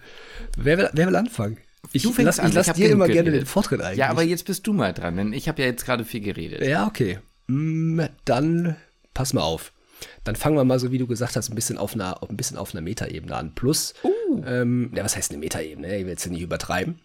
Wer 0.55 0.77
will, 0.77 0.89
wer 0.93 1.07
will 1.07 1.15
anfangen? 1.17 1.57
Ich 1.91 2.05
lasse 2.17 2.41
lass 2.47 2.73
dir 2.73 2.89
immer 2.89 3.07
gerne 3.07 3.31
den 3.31 3.45
Vortritt 3.45 3.81
eigentlich. 3.81 3.99
Ja, 3.99 4.09
aber 4.09 4.23
jetzt 4.23 4.45
bist 4.45 4.65
du 4.65 4.73
mal 4.73 4.93
dran, 4.93 5.17
denn 5.17 5.33
ich 5.33 5.47
habe 5.49 5.61
ja 5.61 5.67
jetzt 5.67 5.85
gerade 5.85 6.05
viel 6.05 6.21
geredet. 6.21 6.61
Ja, 6.65 6.87
okay. 6.87 7.19
Mm, 7.47 8.01
dann 8.25 8.77
pass 9.13 9.33
mal 9.33 9.41
auf. 9.41 9.73
Dann 10.23 10.35
fangen 10.35 10.55
wir 10.55 10.63
mal, 10.63 10.79
so 10.79 10.91
wie 10.91 10.97
du 10.97 11.07
gesagt 11.07 11.35
hast, 11.35 11.49
ein 11.49 11.55
bisschen 11.55 11.77
auf 11.77 11.93
einer, 11.93 12.21
ein 12.27 12.37
bisschen 12.37 12.57
auf 12.57 12.73
einer 12.73 12.81
Metaebene 12.81 13.35
an. 13.35 13.55
Plus, 13.55 13.93
uh. 14.03 14.43
ähm, 14.45 14.91
ja, 14.95 15.03
was 15.03 15.15
heißt 15.15 15.31
eine 15.31 15.39
Metaebene? 15.39 15.95
Ich 15.97 16.03
will 16.03 16.11
jetzt 16.11 16.25
nicht 16.27 16.41
übertreiben. 16.41 16.99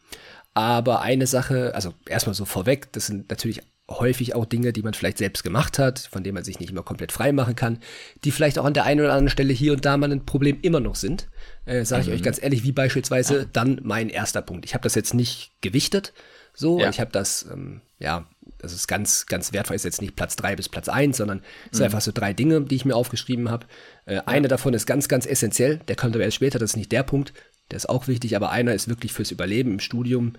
Aber 0.54 1.00
eine 1.00 1.26
Sache, 1.26 1.74
also 1.74 1.94
erstmal 2.06 2.34
so 2.34 2.44
vorweg, 2.44 2.92
das 2.92 3.06
sind 3.06 3.30
natürlich 3.30 3.62
häufig 3.88 4.34
auch 4.34 4.44
Dinge, 4.44 4.72
die 4.72 4.82
man 4.82 4.94
vielleicht 4.94 5.18
selbst 5.18 5.42
gemacht 5.42 5.78
hat, 5.78 5.98
von 5.98 6.22
denen 6.22 6.34
man 6.34 6.44
sich 6.44 6.60
nicht 6.60 6.70
immer 6.70 6.82
komplett 6.82 7.12
frei 7.12 7.32
machen 7.32 7.56
kann, 7.56 7.78
die 8.24 8.30
vielleicht 8.30 8.58
auch 8.58 8.64
an 8.64 8.74
der 8.74 8.84
einen 8.84 9.00
oder 9.00 9.12
anderen 9.12 9.30
Stelle 9.30 9.52
hier 9.52 9.72
und 9.72 9.84
da 9.84 9.96
mal 9.96 10.10
ein 10.10 10.24
Problem 10.24 10.58
immer 10.62 10.80
noch 10.80 10.94
sind. 10.94 11.28
Äh, 11.64 11.84
Sage 11.84 12.02
ich 12.02 12.08
mhm. 12.08 12.14
euch 12.14 12.22
ganz 12.22 12.42
ehrlich, 12.42 12.64
wie 12.64 12.72
beispielsweise 12.72 13.38
ja. 13.38 13.44
dann 13.52 13.80
mein 13.82 14.08
erster 14.08 14.42
Punkt. 14.42 14.64
Ich 14.64 14.74
habe 14.74 14.82
das 14.82 14.94
jetzt 14.94 15.14
nicht 15.14 15.52
gewichtet, 15.60 16.12
so, 16.54 16.80
ja. 16.80 16.90
ich 16.90 17.00
habe 17.00 17.10
das, 17.12 17.46
ähm, 17.50 17.80
ja, 17.98 18.26
das 18.62 18.72
ist 18.72 18.86
ganz, 18.86 19.26
ganz 19.26 19.52
wertvoll, 19.52 19.76
ist 19.76 19.84
jetzt 19.84 20.00
nicht 20.00 20.16
Platz 20.16 20.36
drei 20.36 20.56
bis 20.56 20.68
Platz 20.68 20.88
eins, 20.88 21.18
sondern 21.18 21.42
es 21.70 21.78
sind 21.78 21.80
mhm. 21.80 21.86
einfach 21.86 22.00
so 22.00 22.12
drei 22.12 22.32
Dinge, 22.32 22.62
die 22.62 22.76
ich 22.76 22.84
mir 22.84 22.94
aufgeschrieben 22.94 23.50
habe. 23.50 23.66
Äh, 24.06 24.14
ja. 24.14 24.22
Eine 24.26 24.48
davon 24.48 24.72
ist 24.72 24.86
ganz, 24.86 25.08
ganz 25.08 25.26
essentiell, 25.26 25.78
der 25.88 25.96
kommt 25.96 26.14
aber 26.14 26.24
erst 26.24 26.36
später, 26.36 26.58
das 26.58 26.70
ist 26.70 26.76
nicht 26.76 26.92
der 26.92 27.02
Punkt, 27.02 27.34
der 27.70 27.76
ist 27.76 27.88
auch 27.88 28.08
wichtig, 28.08 28.36
aber 28.36 28.50
einer 28.50 28.74
ist 28.74 28.88
wirklich 28.88 29.12
fürs 29.12 29.30
Überleben 29.30 29.72
im 29.72 29.80
Studium 29.80 30.34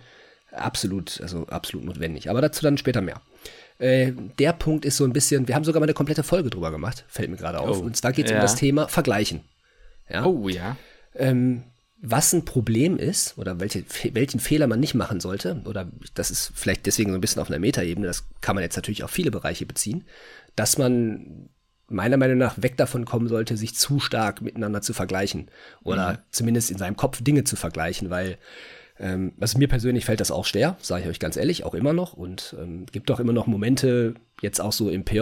absolut, 0.52 1.20
also 1.22 1.48
absolut 1.48 1.86
notwendig. 1.86 2.30
Aber 2.30 2.42
dazu 2.42 2.64
dann 2.64 2.78
später 2.78 3.02
mehr. 3.02 3.22
Äh, 3.80 4.14
der 4.40 4.54
Punkt 4.54 4.86
ist 4.86 4.98
so 4.98 5.04
ein 5.04 5.14
bisschen, 5.14 5.48
wir 5.48 5.56
haben 5.56 5.64
sogar 5.64 5.80
mal 5.80 5.86
eine 5.86 5.94
komplette 5.94 6.24
Folge 6.24 6.50
drüber 6.50 6.72
gemacht, 6.72 7.06
fällt 7.08 7.30
mir 7.30 7.38
gerade 7.38 7.60
auf. 7.60 7.80
Oh, 7.80 7.82
und 7.82 7.98
zwar 7.98 8.14
geht 8.14 8.26
es 8.26 8.32
ja. 8.32 8.38
um 8.38 8.42
das 8.42 8.56
Thema 8.56 8.88
Vergleichen. 8.88 9.42
Ja? 10.10 10.26
Oh 10.26 10.48
ja. 10.48 10.78
Ähm, 11.16 11.64
was 12.06 12.34
ein 12.34 12.44
Problem 12.44 12.98
ist 12.98 13.38
oder 13.38 13.62
welche, 13.62 13.86
welchen 14.12 14.42
Fehler 14.42 14.68
man 14.68 14.82
nicht 14.82 14.94
machen 14.94 15.22
sollte, 15.22 15.62
oder 15.64 15.90
das 16.16 16.32
ist 16.32 16.52
vielleicht 16.54 16.86
deswegen 16.86 17.12
so 17.12 17.18
ein 17.18 17.22
bisschen 17.22 17.42
auf 17.42 17.50
einer 17.50 17.60
Metaebene, 17.60 18.06
das 18.06 18.26
kann 18.42 18.56
man 18.56 18.64
jetzt 18.64 18.76
natürlich 18.76 19.06
auf 19.06 19.10
viele 19.10 19.32
Bereiche 19.32 19.66
beziehen, 19.66 20.04
dass 20.58 20.78
man 20.78 21.50
meiner 21.88 22.18
Meinung 22.18 22.38
nach 22.38 22.62
weg 22.62 22.76
davon 22.76 23.06
kommen 23.06 23.30
sollte, 23.30 23.56
sich 23.56 23.76
zu 23.76 24.02
stark 24.02 24.42
miteinander 24.42 24.82
zu 24.82 24.94
vergleichen 24.94 25.50
oder 25.84 26.14
mhm. 26.14 26.18
zumindest 26.32 26.72
in 26.72 26.78
seinem 26.78 26.98
Kopf 26.98 27.24
Dinge 27.24 27.46
zu 27.46 27.56
vergleichen, 27.56 28.10
weil 28.10 28.38
ähm, 29.00 29.32
also 29.40 29.58
mir 29.58 29.70
persönlich 29.70 30.04
fällt 30.04 30.20
das 30.20 30.32
auch 30.32 30.46
schwer, 30.46 30.76
sage 30.82 31.04
ich 31.04 31.10
euch 31.10 31.20
ganz 31.20 31.38
ehrlich, 31.38 31.64
auch 31.64 31.74
immer 31.74 31.94
noch 31.94 32.12
und 32.12 32.54
ähm, 32.60 32.86
gibt 32.92 33.12
auch 33.12 33.22
immer 33.22 33.34
noch 33.34 33.48
Momente, 33.48 34.16
jetzt 34.42 34.60
auch 34.60 34.74
so 34.74 34.90
im 34.90 35.06
PJ, 35.06 35.22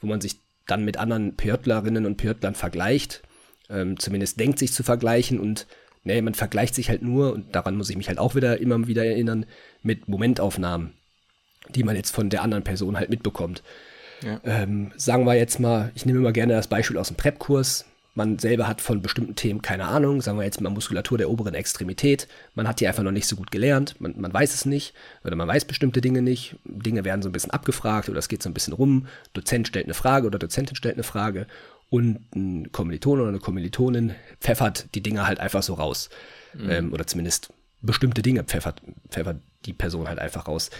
wo 0.00 0.06
man 0.06 0.20
sich 0.20 0.38
dann 0.66 0.84
mit 0.84 0.98
anderen 0.98 1.36
PJlerinnen 1.36 2.04
und 2.04 2.18
PJlern 2.18 2.54
vergleicht, 2.54 3.22
ähm, 3.70 3.98
zumindest 3.98 4.38
denkt 4.38 4.58
sich 4.58 4.74
zu 4.74 4.82
vergleichen 4.82 5.40
und 5.40 5.66
nee, 6.04 6.20
man 6.22 6.34
vergleicht 6.34 6.74
sich 6.74 6.88
halt 6.88 7.02
nur 7.02 7.32
und 7.32 7.54
daran 7.54 7.76
muss 7.76 7.90
ich 7.90 7.96
mich 7.96 8.08
halt 8.08 8.18
auch 8.18 8.34
wieder 8.34 8.60
immer 8.60 8.86
wieder 8.86 9.04
erinnern 9.04 9.46
mit 9.82 10.08
Momentaufnahmen, 10.08 10.94
die 11.68 11.84
man 11.84 11.96
jetzt 11.96 12.14
von 12.14 12.30
der 12.30 12.42
anderen 12.42 12.64
Person 12.64 12.96
halt 12.96 13.10
mitbekommt. 13.10 13.62
Ja. 14.24 14.40
Ähm, 14.44 14.92
sagen 14.96 15.24
wir 15.24 15.34
jetzt 15.34 15.60
mal, 15.60 15.92
ich 15.94 16.04
nehme 16.04 16.18
immer 16.18 16.32
gerne 16.32 16.54
das 16.54 16.68
Beispiel 16.68 16.98
aus 16.98 17.08
dem 17.08 17.16
Prep-Kurs. 17.16 17.86
Man 18.14 18.38
selber 18.38 18.66
hat 18.66 18.80
von 18.80 19.02
bestimmten 19.02 19.36
Themen 19.36 19.62
keine 19.62 19.84
Ahnung, 19.84 20.20
sagen 20.20 20.36
wir 20.36 20.44
jetzt 20.44 20.60
mal 20.60 20.68
Muskulatur 20.68 21.16
der 21.16 21.30
oberen 21.30 21.54
Extremität. 21.54 22.26
Man 22.54 22.66
hat 22.66 22.80
die 22.80 22.88
einfach 22.88 23.04
noch 23.04 23.12
nicht 23.12 23.26
so 23.26 23.36
gut 23.36 23.50
gelernt, 23.50 23.94
man, 24.00 24.20
man 24.20 24.34
weiß 24.34 24.52
es 24.52 24.66
nicht 24.66 24.94
oder 25.24 25.36
man 25.36 25.46
weiß 25.46 25.64
bestimmte 25.64 26.00
Dinge 26.00 26.20
nicht. 26.20 26.56
Dinge 26.64 27.04
werden 27.04 27.22
so 27.22 27.28
ein 27.28 27.32
bisschen 27.32 27.52
abgefragt 27.52 28.08
oder 28.08 28.18
es 28.18 28.28
geht 28.28 28.42
so 28.42 28.50
ein 28.50 28.54
bisschen 28.54 28.74
rum. 28.74 29.06
Dozent 29.32 29.68
stellt 29.68 29.86
eine 29.86 29.94
Frage 29.94 30.26
oder 30.26 30.38
Dozentin 30.38 30.76
stellt 30.76 30.96
eine 30.96 31.04
Frage 31.04 31.46
und 31.90 32.34
ein 32.34 32.72
Kommiliton 32.72 33.20
oder 33.20 33.28
eine 33.28 33.40
Kommilitonin 33.40 34.14
pfeffert 34.40 34.94
die 34.94 35.02
Dinge 35.02 35.26
halt 35.26 35.40
einfach 35.40 35.62
so 35.62 35.74
raus. 35.74 36.08
Mhm. 36.54 36.70
Ähm, 36.70 36.92
oder 36.92 37.06
zumindest 37.06 37.52
bestimmte 37.82 38.22
Dinge 38.22 38.44
pfeffert, 38.44 38.80
pfeffert 39.08 39.40
die 39.66 39.72
Person 39.72 40.08
halt 40.08 40.18
einfach 40.18 40.48
raus 40.48 40.70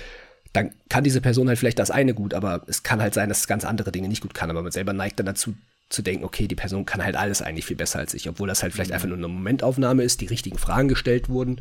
dann 0.52 0.73
kann 0.88 1.05
diese 1.05 1.21
Person 1.21 1.49
halt 1.49 1.59
vielleicht 1.59 1.79
das 1.79 1.90
eine 1.90 2.14
gut, 2.14 2.35
aber 2.35 2.62
es 2.67 2.83
kann 2.83 3.00
halt 3.00 3.14
sein, 3.14 3.29
dass 3.29 3.40
es 3.40 3.47
ganz 3.47 3.64
andere 3.64 3.93
Dinge 3.93 4.09
nicht 4.09 4.23
gut 4.23 4.35
kann. 4.35 4.50
Aber 4.50 4.62
man 4.62 4.73
selber 4.73 4.93
neigt 4.93 5.19
dann 5.19 5.26
dazu 5.26 5.55
zu 5.88 6.02
denken, 6.02 6.25
okay, 6.25 6.47
die 6.47 6.57
Person 6.57 6.87
kann 6.87 7.05
halt 7.05 7.17
alles 7.17 7.43
eigentlich 7.43 7.67
viel 7.67 7.76
besser 7.76 7.99
als 7.99 8.14
ich, 8.14 8.29
obwohl 8.29 8.49
das 8.49 8.62
halt 8.62 8.73
vielleicht 8.73 8.90
mhm. 8.90 8.95
einfach 8.95 9.09
nur 9.09 9.19
eine 9.19 9.29
Momentaufnahme 9.29 10.02
ist, 10.02 10.21
die 10.21 10.26
richtigen 10.26 10.59
Fragen 10.59 10.88
gestellt 10.88 11.29
wurden 11.29 11.61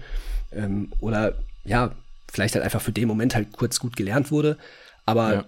ähm, 0.52 0.92
oder 1.00 1.40
ja, 1.66 1.96
vielleicht 2.32 2.56
halt 2.56 2.64
einfach 2.64 2.82
für 2.82 2.92
den 2.92 3.08
Moment 3.08 3.36
halt 3.36 3.52
kurz 3.52 3.80
gut 3.80 3.96
gelernt 3.96 4.32
wurde. 4.32 4.58
Aber 5.06 5.34
ja. 5.34 5.46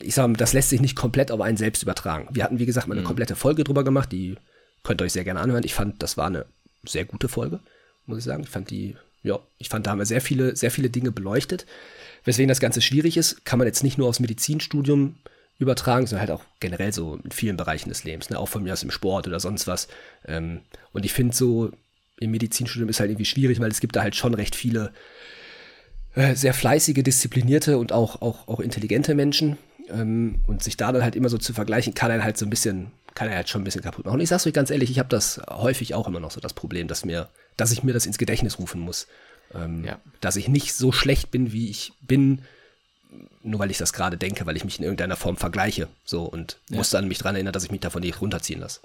Ich 0.00 0.14
sage 0.14 0.32
das 0.34 0.52
lässt 0.52 0.70
sich 0.70 0.80
nicht 0.80 0.96
komplett 0.96 1.30
auf 1.30 1.40
einen 1.40 1.56
selbst 1.56 1.82
übertragen. 1.82 2.28
Wir 2.30 2.44
hatten, 2.44 2.58
wie 2.58 2.66
gesagt, 2.66 2.88
mal 2.88 2.94
eine 2.94 3.02
mhm. 3.02 3.06
komplette 3.06 3.36
Folge 3.36 3.64
drüber 3.64 3.84
gemacht, 3.84 4.12
die 4.12 4.36
könnt 4.82 5.00
ihr 5.00 5.04
euch 5.04 5.12
sehr 5.12 5.24
gerne 5.24 5.40
anhören. 5.40 5.64
Ich 5.64 5.74
fand, 5.74 6.02
das 6.02 6.16
war 6.16 6.26
eine 6.26 6.46
sehr 6.84 7.04
gute 7.04 7.28
Folge, 7.28 7.60
muss 8.06 8.18
ich 8.18 8.24
sagen. 8.24 8.42
Ich 8.42 8.50
fand 8.50 8.70
die, 8.70 8.96
ja, 9.22 9.38
ich 9.58 9.68
fand, 9.68 9.86
da 9.86 9.90
haben 9.90 9.98
wir 9.98 10.06
sehr 10.06 10.20
viele, 10.20 10.56
sehr 10.56 10.70
viele 10.70 10.90
Dinge 10.90 11.10
beleuchtet. 11.10 11.66
Weswegen 12.24 12.48
das 12.48 12.60
Ganze 12.60 12.80
schwierig 12.80 13.16
ist, 13.16 13.44
kann 13.44 13.58
man 13.58 13.66
jetzt 13.66 13.82
nicht 13.82 13.98
nur 13.98 14.08
aufs 14.08 14.20
Medizinstudium 14.20 15.16
übertragen, 15.58 16.06
sondern 16.06 16.28
halt 16.28 16.38
auch 16.38 16.44
generell 16.60 16.92
so 16.92 17.18
in 17.22 17.30
vielen 17.30 17.56
Bereichen 17.56 17.88
des 17.88 18.04
Lebens, 18.04 18.30
ne? 18.30 18.38
auch 18.38 18.48
von 18.48 18.62
mir 18.62 18.72
aus 18.72 18.82
im 18.82 18.90
Sport 18.90 19.26
oder 19.26 19.40
sonst 19.40 19.66
was. 19.66 19.88
Ähm, 20.26 20.60
und 20.92 21.04
ich 21.04 21.12
finde 21.12 21.34
so, 21.34 21.70
im 22.18 22.30
Medizinstudium 22.30 22.88
ist 22.88 23.00
halt 23.00 23.10
irgendwie 23.10 23.24
schwierig, 23.24 23.60
weil 23.60 23.70
es 23.70 23.80
gibt 23.80 23.96
da 23.96 24.02
halt 24.02 24.16
schon 24.16 24.34
recht 24.34 24.54
viele 24.54 24.92
äh, 26.14 26.34
sehr 26.34 26.54
fleißige, 26.54 27.02
disziplinierte 27.02 27.78
und 27.78 27.92
auch, 27.92 28.22
auch, 28.22 28.48
auch 28.48 28.60
intelligente 28.60 29.14
Menschen. 29.14 29.58
Ähm, 29.88 30.40
und 30.46 30.62
sich 30.62 30.76
da 30.76 30.92
dann 30.92 31.02
halt 31.02 31.16
immer 31.16 31.28
so 31.28 31.38
zu 31.38 31.52
vergleichen, 31.52 31.94
kann 31.94 32.10
er 32.10 32.24
halt 32.24 32.38
so 32.38 32.46
ein 32.46 32.50
bisschen, 32.50 32.90
kann 33.14 33.28
er 33.28 33.36
halt 33.36 33.48
schon 33.48 33.60
ein 33.60 33.64
bisschen 33.64 33.82
kaputt 33.82 34.04
machen. 34.04 34.14
Und 34.14 34.20
ich 34.20 34.28
sag's 34.28 34.46
euch 34.46 34.52
ganz 34.52 34.70
ehrlich, 34.70 34.90
ich 34.90 34.98
habe 34.98 35.08
das 35.08 35.40
häufig 35.50 35.94
auch 35.94 36.08
immer 36.08 36.20
noch 36.20 36.30
so 36.30 36.40
das 36.40 36.54
Problem, 36.54 36.88
dass 36.88 37.04
mir, 37.04 37.28
dass 37.56 37.70
ich 37.70 37.82
mir 37.82 37.92
das 37.92 38.06
ins 38.06 38.18
Gedächtnis 38.18 38.58
rufen 38.58 38.80
muss. 38.80 39.06
Ähm, 39.54 39.84
ja. 39.84 39.98
Dass 40.20 40.36
ich 40.36 40.48
nicht 40.48 40.74
so 40.74 40.90
schlecht 40.90 41.30
bin, 41.30 41.52
wie 41.52 41.68
ich 41.68 41.92
bin, 42.00 42.42
nur 43.42 43.60
weil 43.60 43.70
ich 43.70 43.78
das 43.78 43.92
gerade 43.92 44.16
denke, 44.16 44.46
weil 44.46 44.56
ich 44.56 44.64
mich 44.64 44.78
in 44.78 44.84
irgendeiner 44.84 45.16
Form 45.16 45.36
vergleiche. 45.36 45.88
So 46.04 46.24
und 46.24 46.58
ja. 46.70 46.76
muss 46.76 46.90
dann 46.90 47.08
mich 47.08 47.18
daran 47.18 47.36
erinnern, 47.36 47.52
dass 47.52 47.64
ich 47.64 47.70
mich 47.70 47.80
davon 47.80 48.02
nicht 48.02 48.20
runterziehen 48.20 48.60
lasse. 48.60 48.80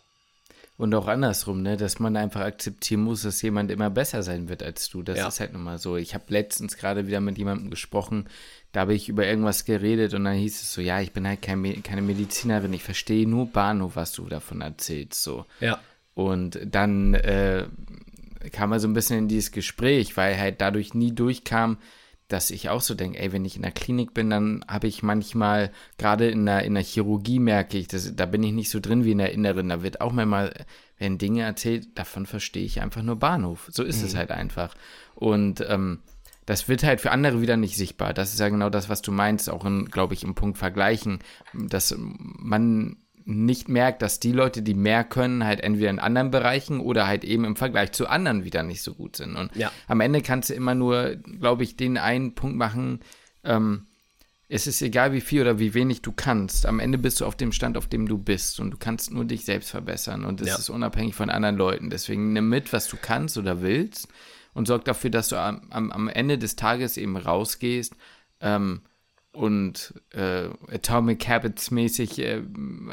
Und 0.79 0.95
auch 0.95 1.09
andersrum, 1.09 1.61
ne, 1.61 1.75
dass 1.75 1.99
man 1.99 2.15
einfach 2.15 2.39
akzeptieren 2.39 3.01
muss, 3.01 3.23
dass 3.23 3.41
jemand 3.41 3.69
immer 3.69 3.89
besser 3.89 4.23
sein 4.23 4.47
wird 4.47 4.63
als 4.63 4.87
du. 4.87 5.03
Das 5.03 5.17
ja. 5.17 5.27
ist 5.27 5.41
halt 5.41 5.51
nun 5.51 5.61
mal 5.61 5.77
so. 5.77 5.97
Ich 5.97 6.13
habe 6.13 6.23
letztens 6.29 6.77
gerade 6.77 7.05
wieder 7.05 7.19
mit 7.19 7.37
jemandem 7.37 7.69
gesprochen, 7.69 8.29
da 8.71 8.79
habe 8.79 8.93
ich 8.93 9.09
über 9.09 9.27
irgendwas 9.27 9.65
geredet 9.65 10.13
und 10.13 10.23
dann 10.23 10.35
hieß 10.35 10.61
es 10.61 10.71
so, 10.71 10.79
ja, 10.79 11.01
ich 11.01 11.11
bin 11.11 11.27
halt 11.27 11.41
kein, 11.41 11.83
keine 11.83 12.01
Medizinerin, 12.01 12.71
ich 12.71 12.83
verstehe 12.83 13.27
nur 13.27 13.47
Bahnhof, 13.47 13.97
was 13.97 14.13
du 14.13 14.29
davon 14.29 14.61
erzählst. 14.61 15.21
So. 15.21 15.45
Ja. 15.59 15.81
Und 16.13 16.57
dann 16.63 17.13
äh, 17.13 17.65
kam 18.53 18.71
er 18.71 18.79
so 18.79 18.87
ein 18.87 18.93
bisschen 18.93 19.17
in 19.17 19.27
dieses 19.27 19.51
Gespräch, 19.51 20.15
weil 20.15 20.39
halt 20.39 20.61
dadurch 20.61 20.93
nie 20.93 21.11
durchkam, 21.11 21.77
dass 22.29 22.51
ich 22.51 22.69
auch 22.69 22.81
so 22.81 22.93
denke, 22.93 23.19
ey, 23.19 23.33
wenn 23.33 23.43
ich 23.43 23.55
in 23.55 23.63
der 23.63 23.71
Klinik 23.71 24.13
bin, 24.13 24.29
dann 24.29 24.63
habe 24.67 24.87
ich 24.87 25.03
manchmal, 25.03 25.71
gerade 25.97 26.29
in 26.29 26.45
der, 26.45 26.63
in 26.63 26.75
der 26.75 26.83
Chirurgie 26.83 27.39
merke 27.39 27.77
ich, 27.77 27.87
dass, 27.87 28.15
da 28.15 28.25
bin 28.25 28.43
ich 28.43 28.53
nicht 28.53 28.69
so 28.69 28.79
drin 28.79 29.03
wie 29.03 29.11
in 29.11 29.17
der 29.17 29.33
Inneren. 29.33 29.69
Da 29.69 29.83
wird 29.83 29.99
auch 29.99 30.13
manchmal, 30.13 30.53
wenn 30.99 31.17
Dinge 31.17 31.41
erzählt, 31.41 31.97
davon 31.97 32.27
verstehe 32.27 32.63
ich 32.63 32.81
einfach 32.81 33.01
nur 33.01 33.17
Bahnhof. 33.17 33.67
So 33.71 33.83
ist 33.83 33.99
mhm. 33.99 34.07
es 34.07 34.15
halt 34.15 34.29
einfach. 34.29 34.75
Und 35.15 35.65
ähm, 35.67 35.99
das 36.45 36.69
wird 36.69 36.83
halt 36.83 37.01
für 37.01 37.11
andere 37.11 37.41
wieder 37.41 37.57
nicht 37.57 37.75
sichtbar. 37.75 38.13
Das 38.13 38.33
ist 38.33 38.39
ja 38.39 38.49
genau 38.49 38.69
das, 38.69 38.89
was 38.89 39.01
du 39.01 39.11
meinst, 39.11 39.49
auch 39.49 39.65
in, 39.65 39.85
glaube 39.85 40.13
ich, 40.13 40.23
im 40.23 40.35
Punkt 40.35 40.57
Vergleichen, 40.57 41.19
dass 41.53 41.95
man 41.97 42.97
nicht 43.29 43.69
merkt, 43.69 44.01
dass 44.01 44.19
die 44.19 44.31
Leute, 44.31 44.61
die 44.61 44.73
mehr 44.73 45.03
können, 45.03 45.45
halt 45.45 45.61
entweder 45.61 45.91
in 45.91 45.99
anderen 45.99 46.31
Bereichen 46.31 46.79
oder 46.79 47.05
halt 47.07 47.23
eben 47.23 47.45
im 47.45 47.55
Vergleich 47.55 47.91
zu 47.91 48.07
anderen 48.07 48.43
wieder 48.43 48.63
nicht 48.63 48.81
so 48.81 48.95
gut 48.95 49.15
sind. 49.15 49.35
Und 49.35 49.55
ja. 49.55 49.71
am 49.87 50.01
Ende 50.01 50.21
kannst 50.21 50.49
du 50.49 50.55
immer 50.55 50.73
nur, 50.73 51.15
glaube 51.15 51.63
ich, 51.63 51.77
den 51.77 51.97
einen 51.97 52.33
Punkt 52.33 52.57
machen, 52.57 53.01
ähm, 53.43 53.85
es 54.51 54.65
ist 54.65 54.81
egal, 54.81 55.13
wie 55.13 55.21
viel 55.21 55.41
oder 55.41 55.59
wie 55.59 55.75
wenig 55.75 56.01
du 56.01 56.11
kannst. 56.11 56.65
Am 56.65 56.79
Ende 56.79 56.97
bist 56.97 57.21
du 57.21 57.25
auf 57.25 57.35
dem 57.35 57.51
Stand, 57.51 57.77
auf 57.77 57.85
dem 57.85 58.07
du 58.07 58.17
bist. 58.17 58.59
Und 58.59 58.71
du 58.71 58.77
kannst 58.77 59.11
nur 59.11 59.23
dich 59.23 59.45
selbst 59.45 59.69
verbessern. 59.69 60.25
Und 60.25 60.41
es 60.41 60.47
ja. 60.47 60.55
ist 60.55 60.69
unabhängig 60.69 61.13
von 61.13 61.29
anderen 61.29 61.55
Leuten. 61.55 61.91
Deswegen 61.91 62.33
nimm 62.33 62.49
mit, 62.49 62.73
was 62.73 62.87
du 62.87 62.97
kannst 62.99 63.37
oder 63.37 63.61
willst. 63.61 64.07
Und 64.55 64.67
sorg 64.67 64.85
dafür, 64.85 65.11
dass 65.11 65.29
du 65.29 65.35
am, 65.35 65.67
am, 65.69 65.91
am 65.91 66.07
Ende 66.07 66.39
des 66.39 66.55
Tages 66.55 66.97
eben 66.97 67.15
rausgehst 67.15 67.93
ähm, 68.41 68.81
und 69.31 69.93
äh, 70.11 70.49
Atomic 70.73 71.27
Habits 71.27 71.69
mäßig 71.69 72.17
äh, 72.19 72.41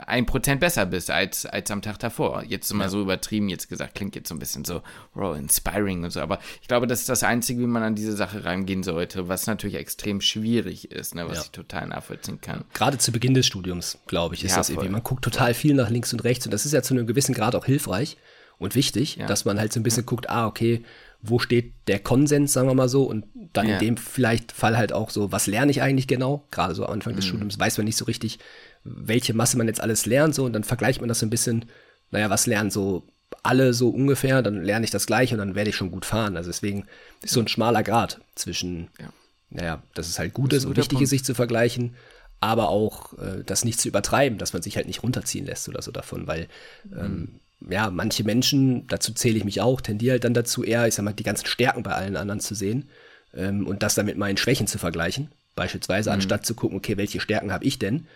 ein 0.04 0.26
Prozent 0.26 0.60
besser 0.60 0.84
bist 0.84 1.10
als, 1.10 1.46
als 1.46 1.70
am 1.70 1.80
Tag 1.80 1.98
davor. 1.98 2.44
Jetzt 2.46 2.72
mal 2.74 2.84
ja. 2.84 2.90
so 2.90 3.00
übertrieben 3.00 3.48
jetzt 3.48 3.68
gesagt, 3.68 3.94
klingt 3.94 4.14
jetzt 4.14 4.28
so 4.28 4.34
ein 4.34 4.38
bisschen 4.38 4.64
so 4.64 4.82
wow, 5.14 5.36
inspiring 5.36 6.04
und 6.04 6.10
so, 6.10 6.20
aber 6.20 6.38
ich 6.60 6.68
glaube, 6.68 6.86
das 6.86 7.00
ist 7.00 7.08
das 7.08 7.22
Einzige, 7.22 7.60
wie 7.60 7.66
man 7.66 7.82
an 7.82 7.94
diese 7.94 8.14
Sache 8.14 8.44
rangehen 8.44 8.82
sollte, 8.82 9.28
was 9.28 9.46
natürlich 9.46 9.76
extrem 9.76 10.20
schwierig 10.20 10.90
ist, 10.90 11.14
ne, 11.14 11.26
was 11.26 11.38
ja. 11.38 11.44
ich 11.44 11.50
total 11.52 11.88
nachvollziehen 11.88 12.40
kann. 12.40 12.64
Gerade 12.74 12.98
zu 12.98 13.12
Beginn 13.12 13.32
des 13.32 13.46
Studiums, 13.46 13.98
glaube 14.06 14.34
ich, 14.34 14.44
ist 14.44 14.50
ja, 14.50 14.58
das 14.58 14.66
voll. 14.66 14.76
irgendwie. 14.76 14.92
Man 14.92 15.02
guckt 15.02 15.24
total 15.24 15.54
viel 15.54 15.74
nach 15.74 15.88
links 15.88 16.12
und 16.12 16.22
rechts 16.22 16.44
und 16.44 16.52
das 16.52 16.66
ist 16.66 16.72
ja 16.72 16.82
zu 16.82 16.92
einem 16.92 17.06
gewissen 17.06 17.34
Grad 17.34 17.54
auch 17.54 17.64
hilfreich 17.64 18.18
und 18.58 18.74
wichtig, 18.74 19.18
dass 19.26 19.44
man 19.44 19.58
halt 19.58 19.72
so 19.72 19.80
ein 19.80 19.82
bisschen 19.82 20.06
guckt, 20.06 20.30
ah, 20.30 20.46
okay, 20.46 20.82
wo 21.22 21.38
steht 21.38 21.72
der 21.88 21.98
Konsens, 21.98 22.52
sagen 22.52 22.68
wir 22.68 22.74
mal 22.74 22.88
so, 22.88 23.04
und 23.04 23.24
dann 23.52 23.68
ja. 23.68 23.74
in 23.74 23.80
dem 23.80 23.96
vielleicht 23.96 24.52
Fall 24.52 24.76
halt 24.76 24.92
auch 24.92 25.10
so, 25.10 25.32
was 25.32 25.46
lerne 25.46 25.70
ich 25.70 25.82
eigentlich 25.82 26.06
genau? 26.06 26.44
Gerade 26.50 26.74
so 26.74 26.86
am 26.86 26.92
Anfang 26.92 27.12
mhm. 27.12 27.16
des 27.16 27.26
Studiums 27.26 27.58
weiß 27.58 27.78
man 27.78 27.84
nicht 27.84 27.96
so 27.96 28.04
richtig, 28.04 28.38
welche 28.84 29.34
Masse 29.34 29.56
man 29.58 29.66
jetzt 29.66 29.80
alles 29.80 30.06
lernt, 30.06 30.34
so, 30.34 30.44
und 30.44 30.52
dann 30.52 30.64
vergleicht 30.64 31.00
man 31.00 31.08
das 31.08 31.20
so 31.20 31.26
ein 31.26 31.30
bisschen, 31.30 31.66
naja, 32.10 32.30
was 32.30 32.46
lernen 32.46 32.70
so 32.70 33.06
alle 33.42 33.74
so 33.74 33.88
ungefähr, 33.88 34.42
dann 34.42 34.62
lerne 34.62 34.84
ich 34.84 34.90
das 34.90 35.06
gleiche 35.06 35.34
und 35.34 35.38
dann 35.38 35.54
werde 35.54 35.70
ich 35.70 35.76
schon 35.76 35.90
gut 35.90 36.04
fahren. 36.04 36.36
Also 36.36 36.50
deswegen 36.50 36.86
ist 37.22 37.32
so 37.32 37.40
ein 37.40 37.48
schmaler 37.48 37.82
Grad 37.82 38.20
zwischen, 38.34 38.88
ja. 39.00 39.08
naja, 39.50 39.82
dass 39.94 40.08
es 40.08 40.18
halt 40.18 40.34
gut 40.34 40.52
ist, 40.52 40.60
ist 40.60 40.64
und 40.66 40.76
wichtig 40.76 41.00
ist, 41.00 41.10
sich 41.10 41.24
zu 41.24 41.34
vergleichen, 41.34 41.94
aber 42.40 42.68
auch 42.68 43.18
äh, 43.18 43.42
das 43.44 43.64
nicht 43.64 43.80
zu 43.80 43.88
übertreiben, 43.88 44.38
dass 44.38 44.52
man 44.52 44.62
sich 44.62 44.76
halt 44.76 44.86
nicht 44.86 45.02
runterziehen 45.02 45.46
lässt 45.46 45.68
oder 45.68 45.82
so 45.82 45.90
davon, 45.90 46.26
weil 46.26 46.48
mhm. 46.84 46.98
ähm, 46.98 47.40
ja, 47.70 47.90
manche 47.90 48.22
Menschen, 48.22 48.86
dazu 48.88 49.12
zähle 49.12 49.38
ich 49.38 49.44
mich 49.44 49.60
auch, 49.60 49.80
tendiere 49.80 50.12
halt 50.12 50.24
dann 50.24 50.34
dazu 50.34 50.62
eher, 50.62 50.86
ich 50.86 50.94
sag 50.94 51.04
mal, 51.04 51.12
die 51.12 51.22
ganzen 51.22 51.46
Stärken 51.46 51.82
bei 51.82 51.92
allen 51.92 52.16
anderen 52.16 52.40
zu 52.40 52.54
sehen 52.54 52.88
ähm, 53.36 53.66
und 53.66 53.82
das 53.82 53.94
dann 53.94 54.06
mit 54.06 54.16
meinen 54.16 54.36
Schwächen 54.36 54.66
zu 54.66 54.78
vergleichen. 54.78 55.30
Beispielsweise, 55.54 56.10
mhm. 56.10 56.14
anstatt 56.14 56.46
zu 56.46 56.54
gucken, 56.54 56.76
okay, 56.76 56.96
welche 56.96 57.20
Stärken 57.20 57.52
habe 57.52 57.64
ich 57.64 57.78
denn? 57.78 58.06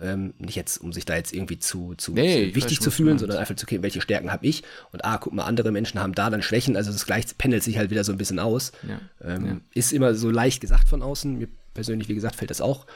Ähm, 0.00 0.34
nicht 0.38 0.54
jetzt, 0.54 0.78
um 0.78 0.92
sich 0.92 1.04
da 1.04 1.16
jetzt 1.16 1.32
irgendwie 1.32 1.58
zu, 1.58 1.94
zu, 1.96 2.12
nee, 2.12 2.50
zu 2.50 2.54
wichtig 2.54 2.80
zu 2.80 2.92
fühlen, 2.92 3.18
sondern 3.18 3.38
einfach 3.38 3.56
zu 3.56 3.66
gucken, 3.66 3.82
welche 3.82 4.00
Stärken 4.00 4.30
habe 4.30 4.46
ich? 4.46 4.62
Und 4.92 5.04
ah, 5.04 5.18
guck 5.18 5.32
mal, 5.32 5.44
andere 5.44 5.72
Menschen 5.72 6.00
haben 6.00 6.14
da 6.14 6.30
dann 6.30 6.40
Schwächen, 6.40 6.76
also 6.76 6.92
das 6.92 7.04
gleich 7.04 7.26
pendelt 7.36 7.64
sich 7.64 7.78
halt 7.78 7.90
wieder 7.90 8.04
so 8.04 8.12
ein 8.12 8.18
bisschen 8.18 8.38
aus. 8.38 8.70
Ja. 8.86 9.00
Ähm, 9.24 9.46
ja. 9.46 9.60
Ist 9.74 9.92
immer 9.92 10.14
so 10.14 10.30
leicht 10.30 10.60
gesagt 10.60 10.88
von 10.88 11.02
außen. 11.02 11.38
Mir 11.38 11.48
persönlich, 11.74 12.08
wie 12.08 12.14
gesagt, 12.14 12.36
fällt 12.36 12.50
das 12.50 12.60
auch 12.60 12.86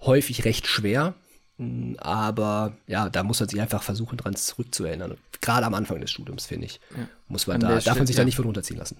häufig 0.00 0.46
recht 0.46 0.66
schwer. 0.66 1.14
Aber 1.98 2.76
ja, 2.86 3.08
da 3.10 3.24
muss 3.24 3.40
man 3.40 3.48
sich 3.48 3.60
einfach 3.60 3.82
versuchen, 3.82 4.16
dran 4.16 4.36
zurückzuerinnern. 4.36 5.16
Gerade 5.40 5.66
am 5.66 5.74
Anfang 5.74 6.00
des 6.00 6.10
Studiums, 6.10 6.46
finde 6.46 6.66
ich. 6.66 6.80
Ja. 6.96 7.08
Muss 7.26 7.46
man 7.46 7.60
da, 7.60 7.80
darf 7.80 7.98
man 7.98 8.06
sich 8.06 8.16
da 8.16 8.24
nicht 8.24 8.36
von 8.36 8.44
runterziehen 8.44 8.78
lassen. 8.78 8.96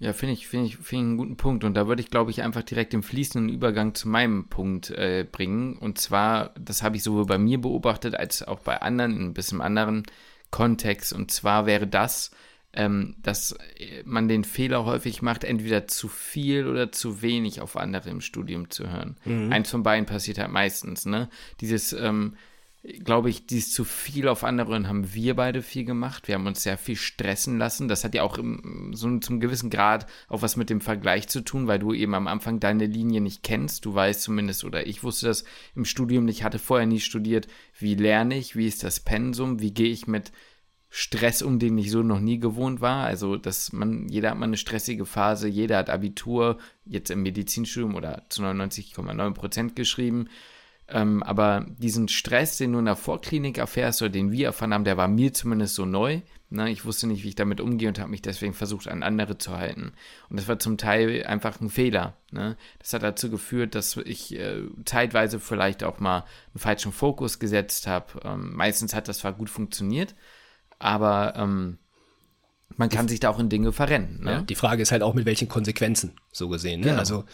Ja, 0.00 0.14
finde 0.14 0.32
ich, 0.32 0.48
finde 0.48 0.66
ich, 0.66 0.76
finde 0.76 1.04
ich 1.04 1.08
einen 1.08 1.16
guten 1.18 1.36
Punkt. 1.36 1.62
Und 1.62 1.74
da 1.74 1.86
würde 1.86 2.00
ich, 2.00 2.10
glaube 2.10 2.30
ich, 2.30 2.42
einfach 2.42 2.62
direkt 2.62 2.94
den 2.94 3.02
fließenden 3.02 3.54
Übergang 3.54 3.94
zu 3.94 4.08
meinem 4.08 4.48
Punkt 4.48 4.90
äh, 4.90 5.26
bringen. 5.30 5.76
Und 5.76 5.98
zwar, 5.98 6.54
das 6.58 6.82
habe 6.82 6.96
ich 6.96 7.02
sowohl 7.02 7.26
bei 7.26 7.36
mir 7.36 7.60
beobachtet 7.60 8.14
als 8.14 8.42
auch 8.42 8.60
bei 8.60 8.80
anderen, 8.80 9.14
in 9.14 9.22
ein 9.26 9.34
bisschen 9.34 9.60
anderen 9.60 10.04
Kontext. 10.50 11.12
Und 11.12 11.30
zwar 11.30 11.66
wäre 11.66 11.86
das, 11.86 12.30
ähm, 12.72 13.16
dass 13.22 13.52
äh, 13.76 14.02
man 14.06 14.26
den 14.26 14.44
Fehler 14.44 14.86
häufig 14.86 15.20
macht, 15.20 15.44
entweder 15.44 15.86
zu 15.86 16.08
viel 16.08 16.66
oder 16.66 16.90
zu 16.92 17.20
wenig 17.20 17.60
auf 17.60 17.76
andere 17.76 18.08
im 18.08 18.22
Studium 18.22 18.70
zu 18.70 18.90
hören. 18.90 19.18
Mhm. 19.26 19.52
Eins 19.52 19.70
von 19.70 19.82
beiden 19.82 20.06
passiert 20.06 20.38
halt 20.38 20.50
meistens, 20.50 21.04
ne? 21.04 21.28
Dieses, 21.60 21.92
ähm, 21.92 22.36
glaube 22.82 23.28
ich, 23.28 23.46
dies 23.46 23.72
zu 23.72 23.84
viel 23.84 24.26
auf 24.26 24.42
anderen 24.42 24.88
haben 24.88 25.12
wir 25.12 25.36
beide 25.36 25.60
viel 25.60 25.84
gemacht. 25.84 26.28
Wir 26.28 26.36
haben 26.36 26.46
uns 26.46 26.62
sehr 26.62 26.78
viel 26.78 26.96
stressen 26.96 27.58
lassen. 27.58 27.88
Das 27.88 28.04
hat 28.04 28.14
ja 28.14 28.22
auch 28.22 28.38
im, 28.38 28.92
so 28.94 29.18
zum 29.18 29.38
gewissen 29.38 29.68
Grad 29.68 30.06
auch 30.28 30.40
was 30.40 30.56
mit 30.56 30.70
dem 30.70 30.80
Vergleich 30.80 31.28
zu 31.28 31.42
tun, 31.42 31.66
weil 31.66 31.78
du 31.78 31.92
eben 31.92 32.14
am 32.14 32.26
Anfang 32.26 32.58
deine 32.58 32.86
Linie 32.86 33.20
nicht 33.20 33.42
kennst. 33.42 33.84
Du 33.84 33.94
weißt 33.94 34.22
zumindest, 34.22 34.64
oder 34.64 34.86
ich 34.86 35.02
wusste 35.02 35.26
das 35.26 35.44
im 35.74 35.84
Studium 35.84 36.24
nicht, 36.24 36.42
hatte 36.42 36.58
vorher 36.58 36.86
nie 36.86 37.00
studiert, 37.00 37.48
wie 37.78 37.94
lerne 37.96 38.38
ich, 38.38 38.56
wie 38.56 38.66
ist 38.66 38.82
das 38.82 39.00
Pensum, 39.00 39.60
wie 39.60 39.74
gehe 39.74 39.90
ich 39.90 40.06
mit 40.06 40.32
Stress 40.88 41.42
um, 41.42 41.58
den 41.58 41.76
ich 41.76 41.90
so 41.90 42.02
noch 42.02 42.18
nie 42.18 42.40
gewohnt 42.40 42.80
war. 42.80 43.04
Also, 43.04 43.36
dass 43.36 43.72
man, 43.74 44.08
jeder 44.08 44.30
hat 44.30 44.38
mal 44.38 44.46
eine 44.46 44.56
stressige 44.56 45.04
Phase, 45.04 45.48
jeder 45.48 45.76
hat 45.76 45.90
Abitur, 45.90 46.56
jetzt 46.86 47.10
im 47.10 47.22
Medizinstudium 47.22 47.94
oder 47.94 48.24
zu 48.30 48.42
99,9 48.42 49.34
Prozent 49.34 49.76
geschrieben. 49.76 50.28
Ähm, 50.92 51.22
aber 51.22 51.66
diesen 51.78 52.08
Stress, 52.08 52.56
den 52.56 52.72
du 52.72 52.78
in 52.80 52.84
der 52.84 52.96
Vorklinik 52.96 53.58
erfährst 53.58 54.02
oder 54.02 54.10
den 54.10 54.32
wir 54.32 54.46
erfahren 54.46 54.74
haben, 54.74 54.84
der 54.84 54.96
war 54.96 55.08
mir 55.08 55.32
zumindest 55.32 55.74
so 55.74 55.84
neu. 55.84 56.20
Ne? 56.50 56.70
Ich 56.70 56.84
wusste 56.84 57.06
nicht, 57.06 57.22
wie 57.22 57.28
ich 57.28 57.34
damit 57.36 57.60
umgehe 57.60 57.88
und 57.88 57.98
habe 57.98 58.10
mich 58.10 58.22
deswegen 58.22 58.54
versucht, 58.54 58.88
an 58.88 59.02
andere 59.02 59.38
zu 59.38 59.56
halten. 59.56 59.92
Und 60.28 60.38
das 60.38 60.48
war 60.48 60.58
zum 60.58 60.78
Teil 60.78 61.24
einfach 61.24 61.60
ein 61.60 61.70
Fehler. 61.70 62.16
Ne? 62.32 62.56
Das 62.80 62.92
hat 62.92 63.02
dazu 63.02 63.30
geführt, 63.30 63.74
dass 63.74 63.96
ich 63.96 64.34
äh, 64.36 64.62
zeitweise 64.84 65.38
vielleicht 65.38 65.84
auch 65.84 66.00
mal 66.00 66.24
einen 66.52 66.60
falschen 66.60 66.92
Fokus 66.92 67.38
gesetzt 67.38 67.86
habe. 67.86 68.20
Ähm, 68.24 68.54
meistens 68.54 68.94
hat 68.94 69.06
das 69.06 69.18
zwar 69.18 69.32
gut 69.32 69.48
funktioniert, 69.48 70.16
aber 70.80 71.34
ähm, 71.36 71.78
man 72.76 72.88
kann 72.88 73.08
sich 73.08 73.20
da 73.20 73.30
auch 73.30 73.38
in 73.38 73.48
Dinge 73.48 73.72
verrennen. 73.72 74.20
Ne? 74.22 74.32
Ja, 74.32 74.42
die 74.42 74.54
Frage 74.54 74.82
ist 74.82 74.90
halt 74.90 75.02
auch, 75.02 75.14
mit 75.14 75.26
welchen 75.26 75.48
Konsequenzen, 75.48 76.14
so 76.32 76.48
gesehen. 76.48 76.80
Ne? 76.80 76.86
Genau. 76.86 76.98
Also, 76.98 77.24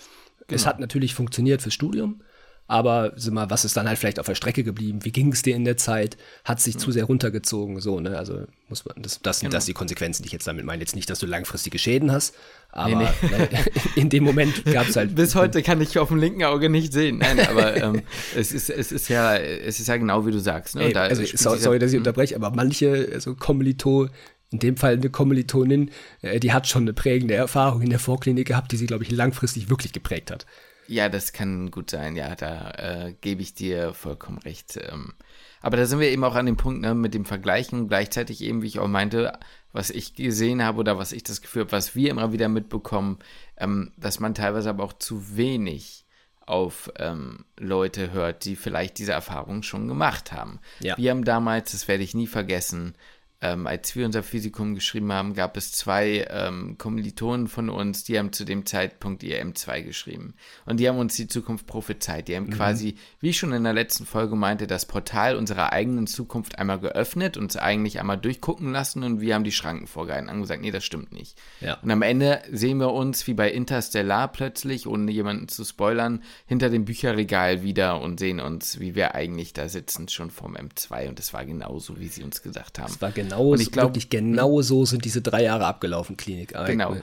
es 0.49 0.63
genau. 0.63 0.67
hat 0.67 0.81
natürlich 0.81 1.15
funktioniert 1.15 1.63
fürs 1.63 1.75
Studium, 1.75 2.23
aber 2.69 3.13
sag 3.17 3.33
mal, 3.33 3.49
was 3.51 3.65
ist 3.65 3.77
dann 3.77 3.89
halt 3.89 3.99
vielleicht 3.99 4.19
auf 4.19 4.27
der 4.27 4.35
Strecke 4.35 4.65
geblieben? 4.65 5.05
Wie 5.05 5.13
ging 5.13 5.33
es 5.33 5.43
dir 5.43 5.55
in 5.55 5.65
der 5.65 5.77
Zeit? 5.77 6.17
Hat 6.45 6.61
sich 6.61 6.75
mhm. 6.75 6.79
zu 6.81 6.93
sehr 6.93 7.05
runtergezogen? 7.05 7.81
So, 7.81 8.01
ne? 8.01 8.19
Also 8.19 8.45
muss 8.69 8.85
man, 8.85 9.01
das, 9.01 9.21
das 9.23 9.39
sind 9.39 9.51
genau. 9.51 9.59
das 9.59 9.67
die 9.67 9.73
Konsequenzen, 9.73 10.23
die 10.23 10.27
ich 10.27 10.33
jetzt 10.33 10.47
damit 10.47 10.65
meine. 10.65 10.83
Jetzt 10.83 10.97
nicht, 10.97 11.09
dass 11.09 11.21
du 11.21 11.27
langfristige 11.27 11.79
Schäden 11.79 12.11
hast, 12.11 12.35
aber 12.71 12.97
nee, 12.97 13.09
nee. 13.23 13.29
Ne, 13.29 13.49
in 13.95 14.09
dem 14.09 14.25
Moment 14.25 14.65
gab 14.65 14.89
es 14.89 14.97
halt. 14.97 15.15
Bis 15.15 15.35
heute 15.37 15.63
kann 15.63 15.81
ich 15.81 15.99
auf 15.99 16.09
dem 16.09 16.19
linken 16.19 16.43
Auge 16.45 16.69
nicht 16.69 16.93
sehen. 16.93 17.19
Nein, 17.19 17.41
aber 17.49 17.77
ähm, 17.77 18.03
es, 18.35 18.53
ist, 18.53 18.69
es, 18.69 18.91
ist 18.91 19.09
ja, 19.09 19.37
es 19.37 19.79
ist 19.79 19.87
ja 19.87 19.97
genau 19.97 20.27
wie 20.27 20.33
du 20.33 20.41
sagst. 20.41 20.75
Ne? 20.75 20.87
Ey, 20.87 20.95
also, 20.95 21.23
sorry, 21.35 21.59
sorry, 21.59 21.79
dass 21.79 21.93
ich 21.93 21.99
unterbreche, 21.99 22.35
aber 22.35 22.51
manche, 22.51 23.09
also 23.13 23.37
Kommilito, 23.37 24.09
in 24.51 24.59
dem 24.59 24.77
Fall 24.77 24.95
eine 24.95 25.11
Kommilitonin, 25.11 25.91
äh, 26.23 26.41
die 26.41 26.53
hat 26.53 26.67
schon 26.67 26.83
eine 26.83 26.93
prägende 26.93 27.35
Erfahrung 27.35 27.83
in 27.83 27.91
der 27.91 27.99
Vorklinik 27.99 28.49
gehabt, 28.49 28.73
die 28.73 28.77
sie, 28.77 28.87
glaube 28.87 29.05
ich, 29.05 29.11
langfristig 29.11 29.71
wirklich 29.71 29.93
geprägt 29.93 30.31
hat. 30.31 30.47
Ja, 30.89 31.09
das 31.09 31.33
kann 31.33 31.71
gut 31.71 31.91
sein, 31.91 32.17
ja, 32.17 32.35
da 32.35 32.71
äh, 32.71 33.15
gebe 33.21 33.43
ich 33.43 33.55
dir 33.55 33.95
vollkommen 33.95 34.39
recht. 34.39 34.77
Ähm, 34.77 35.15
aber 35.61 35.77
da 35.77 35.87
sind 35.87 36.01
wir 36.01 36.11
eben 36.11 36.25
auch 36.25 36.35
an 36.35 36.47
dem 36.47 36.57
Punkt 36.57 36.81
ne, 36.81 36.95
mit 36.95 37.15
dem 37.15 37.25
Vergleichen, 37.25 37.89
gleichzeitig 37.89 38.43
eben, 38.43 38.63
wie 38.63 38.69
ich 38.69 38.79
auch 38.79 38.89
meinte, 38.89 39.39
was 39.73 39.91
ich 39.91 40.15
gesehen 40.15 40.63
habe 40.63 40.79
oder 40.79 40.99
was 40.99 41.13
ich 41.13 41.25
das 41.25 41.43
Gefühl 41.43 41.63
habe, 41.63 41.73
was 41.73 41.95
wir 41.95 42.11
immer 42.11 42.33
wieder 42.33 42.49
mitbekommen, 42.49 43.19
ähm, 43.57 43.93
dass 43.97 44.21
man 44.21 44.35
teilweise 44.35 44.71
aber 44.71 44.85
auch 44.85 44.93
zu 44.93 45.37
wenig 45.37 46.07
auf 46.47 46.93
ähm, 46.99 47.45
Leute 47.59 48.13
hört, 48.13 48.45
die 48.45 48.55
vielleicht 48.55 48.99
diese 48.99 49.13
Erfahrung 49.13 49.63
schon 49.65 49.89
gemacht 49.89 50.33
haben. 50.33 50.61
Ja. 50.79 50.97
Wir 50.97 51.11
haben 51.11 51.25
damals, 51.25 51.73
das 51.73 51.89
werde 51.89 52.05
ich 52.05 52.15
nie 52.15 52.29
vergessen, 52.29 52.95
ähm, 53.43 53.67
als 53.67 53.95
wir 53.95 54.07
unser 54.07 54.23
Physikum 54.23 54.75
geschrieben 54.75 55.13
haben, 55.13 55.35
gab 55.35 55.59
es 55.59 55.71
zwei 55.71 56.27
ähm, 56.31 56.79
Kommilitonen 56.79 57.49
von 57.49 57.69
uns, 57.69 58.05
die 58.05 58.19
haben 58.19 58.33
zu 58.33 58.45
dem 58.45 58.65
Zeitpunkt 58.65 59.23
ihr 59.23 59.45
M2 59.45 59.83
geschrieben. 59.83 60.35
Und 60.65 60.81
die 60.81 60.89
haben 60.89 60.99
uns 60.99 61.17
die 61.17 61.29
Zukunft 61.29 61.67
prophezeit. 61.67 62.29
Die 62.29 62.37
haben 62.37 62.47
mhm. 62.47 62.55
quasi, 62.55 62.97
wie 63.21 63.31
ich 63.31 63.39
schon 63.39 63.53
in 63.53 63.65
der 63.65 63.75
letzten 63.75 64.07
Folge 64.07 64.37
meinte, 64.37 64.67
das 64.67 64.87
Portal 64.87 65.37
unserer 65.37 65.73
eigenen 65.73 66.07
Zukunft 66.07 66.59
einmal 66.59 66.79
geöffnet, 66.79 67.37
uns 67.37 67.59
eigentlich 67.59 68.01
einmal 68.01 68.17
durchgucken 68.17 68.73
lassen 68.73 69.03
und 69.03 69.21
wir 69.21 69.35
haben 69.35 69.45
die 69.45 69.53
Schranken 69.53 69.87
vorgehalten 69.87 70.31
und 70.31 70.41
gesagt, 70.41 70.63
nee, 70.63 70.71
das 70.71 70.85
stimmt 70.85 71.13
nicht. 71.13 71.39
Ja. 71.61 71.75
Und 71.83 71.91
am 71.91 72.01
Ende 72.01 72.43
sehen 72.51 72.79
wir 72.79 72.93
uns 72.93 73.27
wie 73.27 73.35
bei 73.35 73.51
Interstellar 73.51 74.29
plötzlich, 74.33 74.87
ohne 74.87 75.13
jemanden 75.13 75.49
zu 75.49 75.63
spoilern, 75.65 76.23
hinter 76.47 76.71
dem 76.71 76.87
Bücherregal 76.87 77.63
wieder 77.63 78.01
und 78.01 78.19
sehen 78.19 78.41
uns, 78.41 78.81
wie 78.81 78.95
wir 78.95 79.15
eigentlich 79.15 79.53
da 79.53 79.69
sitzen, 79.69 80.09
schon 80.09 80.31
vom 80.31 80.57
M2. 80.57 81.09
Und 81.11 81.21
es 81.21 81.35
war 81.35 81.45
genauso, 81.45 82.01
wie 82.01 82.09
sie 82.09 82.23
uns 82.23 82.41
gesagt 82.41 82.79
haben. 82.79 82.91
Es 82.91 83.03
war 83.03 83.13
genau 83.13 83.26
genau, 83.29 83.51
und 83.51 83.61
ich 83.61 83.73
glaub, 83.73 83.89
wirklich 83.89 84.11
genau 84.11 84.63
so 84.63 84.85
sind 84.85 85.05
diese 85.05 85.23
drei 85.23 85.43
Jahre 85.43 85.67
abgelaufen, 85.67 86.17
Klinik. 86.17 86.55
Genau. 86.67 86.97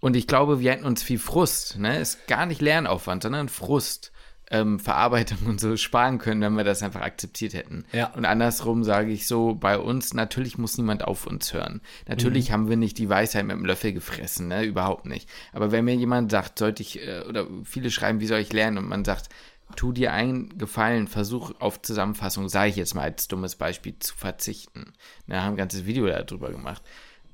Und 0.00 0.16
ich 0.16 0.26
glaube, 0.26 0.60
wir 0.60 0.72
hätten 0.72 0.84
uns 0.84 1.02
viel 1.02 1.18
Frust, 1.18 1.78
ne? 1.78 1.98
Ist 1.98 2.26
gar 2.26 2.44
nicht 2.44 2.60
Lernaufwand, 2.60 3.22
sondern 3.22 3.48
Frust, 3.48 4.12
ähm, 4.50 4.78
Verarbeitung 4.78 5.38
und 5.46 5.60
so 5.60 5.76
sparen 5.76 6.18
können, 6.18 6.42
wenn 6.42 6.56
wir 6.56 6.64
das 6.64 6.82
einfach 6.82 7.00
akzeptiert 7.00 7.54
hätten. 7.54 7.86
Ja. 7.92 8.12
Und 8.12 8.24
andersrum 8.24 8.84
sage 8.84 9.10
ich 9.10 9.26
so, 9.26 9.54
bei 9.54 9.78
uns, 9.78 10.12
natürlich 10.12 10.58
muss 10.58 10.76
niemand 10.76 11.04
auf 11.04 11.26
uns 11.26 11.54
hören. 11.54 11.80
Natürlich 12.06 12.50
mhm. 12.50 12.52
haben 12.52 12.68
wir 12.68 12.76
nicht 12.76 12.98
die 12.98 13.08
Weisheit 13.08 13.46
mit 13.46 13.56
dem 13.56 13.64
Löffel 13.64 13.94
gefressen, 13.94 14.48
ne? 14.48 14.64
Überhaupt 14.64 15.06
nicht. 15.06 15.28
Aber 15.52 15.72
wenn 15.72 15.86
mir 15.86 15.94
jemand 15.94 16.30
sagt, 16.30 16.58
sollte 16.58 16.82
ich, 16.82 17.00
äh, 17.00 17.22
oder 17.28 17.46
viele 17.64 17.90
schreiben, 17.90 18.20
wie 18.20 18.26
soll 18.26 18.40
ich 18.40 18.52
lernen? 18.52 18.78
Und 18.78 18.88
man 18.88 19.04
sagt, 19.04 19.30
tu 19.74 19.92
dir 19.92 20.12
einen 20.12 20.58
Gefallen, 20.58 21.08
versuch 21.08 21.52
auf 21.60 21.82
Zusammenfassung, 21.82 22.48
sage 22.48 22.70
ich 22.70 22.76
jetzt 22.76 22.94
mal 22.94 23.02
als 23.02 23.28
dummes 23.28 23.56
Beispiel, 23.56 23.98
zu 23.98 24.14
verzichten. 24.14 24.92
Wir 25.26 25.42
haben 25.42 25.54
ein 25.54 25.56
ganzes 25.56 25.86
Video 25.86 26.06
darüber 26.06 26.50
gemacht. 26.50 26.82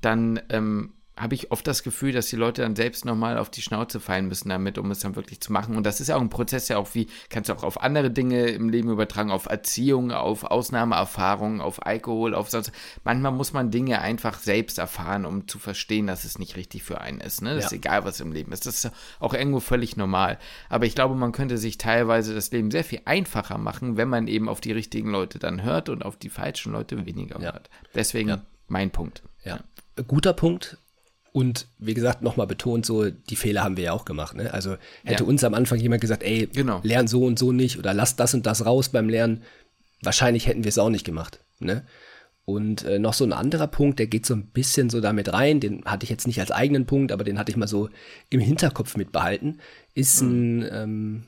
Dann 0.01 0.41
ähm, 0.49 0.93
habe 1.17 1.35
ich 1.35 1.51
oft 1.51 1.67
das 1.67 1.83
Gefühl, 1.83 2.13
dass 2.13 2.27
die 2.27 2.35
Leute 2.35 2.61
dann 2.61 2.75
selbst 2.75 3.03
nochmal 3.05 3.37
auf 3.37 3.49
die 3.49 3.61
Schnauze 3.61 3.99
fallen 3.99 4.27
müssen 4.27 4.49
damit, 4.49 4.77
um 4.77 4.89
es 4.91 4.99
dann 4.99 5.15
wirklich 5.15 5.41
zu 5.41 5.51
machen. 5.51 5.75
Und 5.75 5.85
das 5.85 5.99
ist 5.99 6.07
ja 6.07 6.15
auch 6.15 6.21
ein 6.21 6.29
Prozess, 6.29 6.69
ja 6.69 6.77
auch 6.77 6.93
wie, 6.93 7.07
kannst 7.29 7.49
du 7.49 7.53
auch 7.53 7.63
auf 7.63 7.81
andere 7.81 8.09
Dinge 8.09 8.47
im 8.47 8.69
Leben 8.69 8.89
übertragen, 8.89 9.29
auf 9.29 9.45
Erziehung, 9.45 10.11
auf 10.11 10.45
Ausnahmeerfahrungen, 10.45 11.59
auf 11.59 11.85
Alkohol, 11.85 12.33
auf 12.33 12.49
sonst. 12.49 12.71
Manchmal 13.03 13.33
muss 13.33 13.51
man 13.51 13.71
Dinge 13.71 14.01
einfach 14.01 14.39
selbst 14.39 14.79
erfahren, 14.79 15.25
um 15.25 15.47
zu 15.47 15.59
verstehen, 15.59 16.07
dass 16.07 16.23
es 16.23 16.39
nicht 16.39 16.55
richtig 16.55 16.83
für 16.83 17.01
einen 17.01 17.19
ist. 17.19 17.41
Ne? 17.41 17.55
Das 17.55 17.65
ja. 17.65 17.67
ist 17.67 17.73
egal, 17.73 18.05
was 18.05 18.19
im 18.21 18.31
Leben 18.31 18.51
ist. 18.53 18.65
Das 18.65 18.85
ist 18.85 18.91
auch 19.19 19.33
irgendwo 19.33 19.59
völlig 19.59 19.97
normal. 19.97 20.39
Aber 20.69 20.85
ich 20.85 20.95
glaube, 20.95 21.15
man 21.15 21.33
könnte 21.33 21.57
sich 21.57 21.77
teilweise 21.77 22.33
das 22.33 22.51
Leben 22.51 22.71
sehr 22.71 22.85
viel 22.85 23.01
einfacher 23.05 23.57
machen, 23.57 23.97
wenn 23.97 24.07
man 24.07 24.27
eben 24.27 24.47
auf 24.47 24.61
die 24.61 24.71
richtigen 24.71 25.11
Leute 25.11 25.39
dann 25.39 25.61
hört 25.61 25.89
und 25.89 26.05
auf 26.05 26.15
die 26.15 26.29
falschen 26.29 26.71
Leute 26.71 27.05
weniger 27.05 27.39
ja. 27.41 27.51
hört. 27.51 27.69
Deswegen 27.93 28.29
ja. 28.29 28.41
mein 28.67 28.91
Punkt. 28.91 29.23
Ja. 29.43 29.59
Guter 30.07 30.33
Punkt. 30.33 30.77
Und 31.33 31.67
wie 31.79 31.93
gesagt, 31.93 32.21
nochmal 32.21 32.47
betont, 32.47 32.85
so, 32.85 33.09
die 33.09 33.35
Fehler 33.37 33.63
haben 33.63 33.77
wir 33.77 33.85
ja 33.85 33.93
auch 33.93 34.03
gemacht. 34.03 34.35
Ne? 34.35 34.53
Also 34.53 34.75
hätte 35.05 35.23
ja. 35.23 35.29
uns 35.29 35.43
am 35.43 35.53
Anfang 35.53 35.79
jemand 35.79 36.01
gesagt, 36.01 36.23
ey, 36.23 36.47
genau. 36.47 36.81
lern 36.83 37.07
so 37.07 37.23
und 37.23 37.39
so 37.39 37.53
nicht 37.53 37.77
oder 37.77 37.93
lass 37.93 38.17
das 38.17 38.33
und 38.33 38.45
das 38.45 38.65
raus 38.65 38.89
beim 38.89 39.07
Lernen, 39.07 39.43
wahrscheinlich 40.01 40.47
hätten 40.47 40.65
wir 40.65 40.69
es 40.69 40.77
auch 40.77 40.89
nicht 40.89 41.05
gemacht. 41.05 41.39
Ne? 41.59 41.83
Und 42.43 42.83
äh, 42.83 42.99
noch 42.99 43.13
so 43.13 43.23
ein 43.23 43.33
anderer 43.33 43.67
Punkt, 43.67 43.99
der 43.99 44.07
geht 44.07 44.25
so 44.25 44.33
ein 44.33 44.47
bisschen 44.47 44.89
so 44.89 44.99
damit 44.99 45.31
rein, 45.31 45.61
den 45.61 45.85
hatte 45.85 46.03
ich 46.03 46.09
jetzt 46.09 46.27
nicht 46.27 46.39
als 46.39 46.51
eigenen 46.51 46.85
Punkt, 46.85 47.13
aber 47.13 47.23
den 47.23 47.39
hatte 47.39 47.51
ich 47.51 47.57
mal 47.57 47.67
so 47.67 47.89
im 48.29 48.41
Hinterkopf 48.41 48.97
mitbehalten, 48.97 49.61
ist 49.93 50.21
mhm. 50.21 50.29
ein, 50.59 50.69
ähm, 50.71 51.23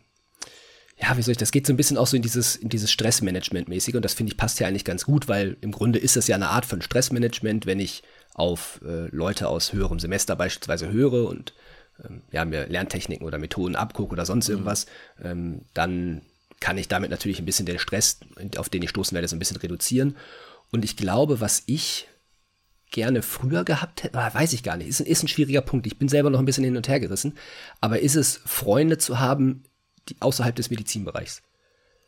ja, 0.99 1.15
wie 1.15 1.21
soll 1.21 1.33
ich, 1.33 1.37
das 1.37 1.51
geht 1.51 1.65
so 1.65 1.71
ein 1.71 1.77
bisschen 1.77 1.97
auch 1.97 2.07
so 2.07 2.17
in 2.17 2.23
dieses, 2.23 2.55
in 2.57 2.67
dieses 2.67 2.91
Stressmanagement-mäßige 2.91 3.95
und 3.95 4.03
das 4.03 4.15
finde 4.15 4.31
ich 4.31 4.37
passt 4.37 4.59
ja 4.59 4.67
eigentlich 4.67 4.85
ganz 4.85 5.05
gut, 5.05 5.27
weil 5.29 5.55
im 5.61 5.71
Grunde 5.71 5.99
ist 5.99 6.17
das 6.17 6.27
ja 6.27 6.35
eine 6.35 6.49
Art 6.49 6.65
von 6.65 6.81
Stressmanagement, 6.81 7.65
wenn 7.65 7.79
ich 7.79 8.03
auf 8.33 8.81
äh, 8.83 9.07
Leute 9.07 9.47
aus 9.47 9.73
höherem 9.73 9.99
Semester 9.99 10.35
beispielsweise 10.35 10.91
höre 10.91 11.27
und 11.29 11.53
ähm, 12.03 12.21
ja, 12.31 12.45
mir 12.45 12.67
Lerntechniken 12.67 13.25
oder 13.25 13.37
Methoden 13.37 13.75
abgucke 13.75 14.13
oder 14.13 14.25
sonst 14.25 14.47
mhm. 14.47 14.53
irgendwas, 14.53 14.85
ähm, 15.23 15.61
dann 15.73 16.21
kann 16.59 16.77
ich 16.77 16.87
damit 16.87 17.11
natürlich 17.11 17.39
ein 17.39 17.45
bisschen 17.45 17.65
den 17.65 17.79
Stress, 17.79 18.19
auf 18.57 18.69
den 18.69 18.81
ich 18.81 18.89
stoßen 18.89 19.13
werde, 19.13 19.27
so 19.27 19.35
ein 19.35 19.39
bisschen 19.39 19.57
reduzieren. 19.57 20.15
Und 20.71 20.85
ich 20.85 20.95
glaube, 20.95 21.41
was 21.41 21.63
ich 21.65 22.07
gerne 22.89 23.21
früher 23.21 23.65
gehabt 23.65 24.03
hätte, 24.03 24.17
weiß 24.17 24.53
ich 24.53 24.63
gar 24.63 24.77
nicht, 24.77 24.87
ist, 24.87 25.01
ist 25.01 25.23
ein 25.23 25.27
schwieriger 25.27 25.61
Punkt. 25.61 25.85
Ich 25.87 25.97
bin 25.97 26.07
selber 26.07 26.29
noch 26.29 26.39
ein 26.39 26.45
bisschen 26.45 26.63
hin 26.63 26.77
und 26.77 26.87
her 26.87 26.99
gerissen. 26.99 27.37
Aber 27.81 27.99
ist 27.99 28.15
es, 28.15 28.39
Freunde 28.45 28.97
zu 28.97 29.19
haben, 29.19 29.63
die 30.07 30.15
außerhalb 30.19 30.55
des 30.55 30.69
Medizinbereichs? 30.69 31.41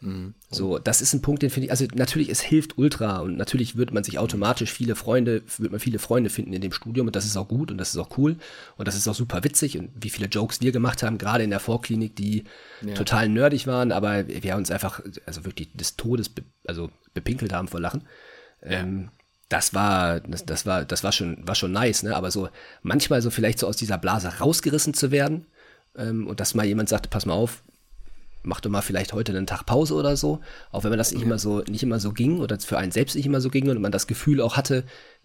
Mhm. 0.02 0.34
So, 0.50 0.78
das 0.78 1.02
ist 1.02 1.14
ein 1.14 1.22
Punkt, 1.22 1.42
den 1.42 1.50
finde 1.50 1.66
ich, 1.66 1.72
also 1.72 1.86
natürlich, 1.94 2.30
es 2.30 2.42
hilft 2.42 2.78
ultra 2.78 3.20
und 3.20 3.38
natürlich 3.38 3.76
wird 3.76 3.94
man 3.94 4.04
sich 4.04 4.20
automatisch 4.20 4.72
viele 4.72 4.96
Freunde, 4.96 5.42
wird 5.58 5.72
man 5.72 5.80
viele 5.80 6.00
Freunde 6.00 6.30
finden 6.30 6.54
in 6.54 6.62
dem 6.62 6.72
Studium 6.72 7.08
und 7.08 7.16
das 7.16 7.26
ist 7.26 7.38
auch 7.38 7.48
gut 7.48 7.72
und 7.72 7.78
das 7.78 7.90
ist 7.90 7.98
auch 7.98 8.18
cool 8.18 8.38
und 8.78 8.88
das 8.88 8.96
ist 8.96 9.08
auch 9.08 9.16
super 9.16 9.44
witzig 9.44 9.78
und 9.78 9.90
wie 9.96 10.10
viele 10.10 10.28
Jokes 10.28 10.62
wir 10.62 10.72
gemacht 10.72 11.04
haben, 11.04 11.18
gerade 11.18 11.44
in 11.44 11.50
der 11.50 11.60
Vorklinik, 11.60 12.16
die 12.16 12.44
ja. 12.82 12.94
total 12.94 13.30
nerdig 13.30 13.68
waren, 13.68 13.92
aber 13.92 14.28
wir 14.28 14.56
uns 14.56 14.72
einfach, 14.72 15.02
also 15.26 15.46
wirklich 15.46 15.70
des 15.74 15.96
Todes, 15.96 16.30
be, 16.30 16.44
also 16.68 16.90
bepinkelt 17.14 17.54
haben 17.54 17.68
vor 17.68 17.80
Lachen. 17.80 18.04
Ja. 18.62 18.72
Ähm, 18.72 19.10
das 19.50 19.74
war, 19.74 20.22
das, 20.22 20.46
das, 20.46 20.66
war, 20.66 20.86
das 20.86 21.04
war 21.04 21.12
schon, 21.12 21.48
war 21.48 21.56
schon 21.56 21.72
nice, 21.72 22.02
ne? 22.02 22.16
Aber 22.16 22.32
so 22.32 22.50
manchmal 22.82 23.22
so 23.22 23.30
vielleicht 23.30 23.60
so 23.60 23.68
aus 23.68 23.78
dieser 23.78 24.00
Blase 24.00 24.40
rausgerissen 24.40 24.96
zu 24.96 25.12
werden 25.12 25.46
ähm, 25.96 26.28
und 26.28 26.40
dass 26.40 26.56
mal 26.56 26.66
jemand 26.66 26.90
sagte, 26.90 27.10
pass 27.10 27.28
mal 27.28 27.34
auf, 27.34 27.64
mach 28.46 28.62
doch 28.62 28.70
mal 28.70 28.82
vielleicht 28.82 29.14
heute 29.14 29.36
einen 29.36 29.48
Tag 29.48 29.66
Pause 29.66 29.94
oder 29.96 30.16
so, 30.16 30.40
auch 30.72 30.84
wenn 30.84 30.90
man 30.90 30.98
das 30.98 31.12
nicht 31.12 31.22
ja. 31.22 31.26
immer 31.28 31.40
so, 31.40 31.60
nicht 31.62 31.84
immer 31.84 32.00
so 32.00 32.12
ging 32.12 32.40
oder 32.40 32.60
für 32.60 32.78
einen 32.78 32.92
selbst 32.92 33.16
nicht 33.16 33.26
immer 33.26 33.42
so 33.42 33.50
ging 33.50 33.70
und 33.70 33.82
man 33.82 33.92
das 33.92 34.08
Gefühl 34.08 34.42
auch 34.42 34.56
hatte, 34.56 34.84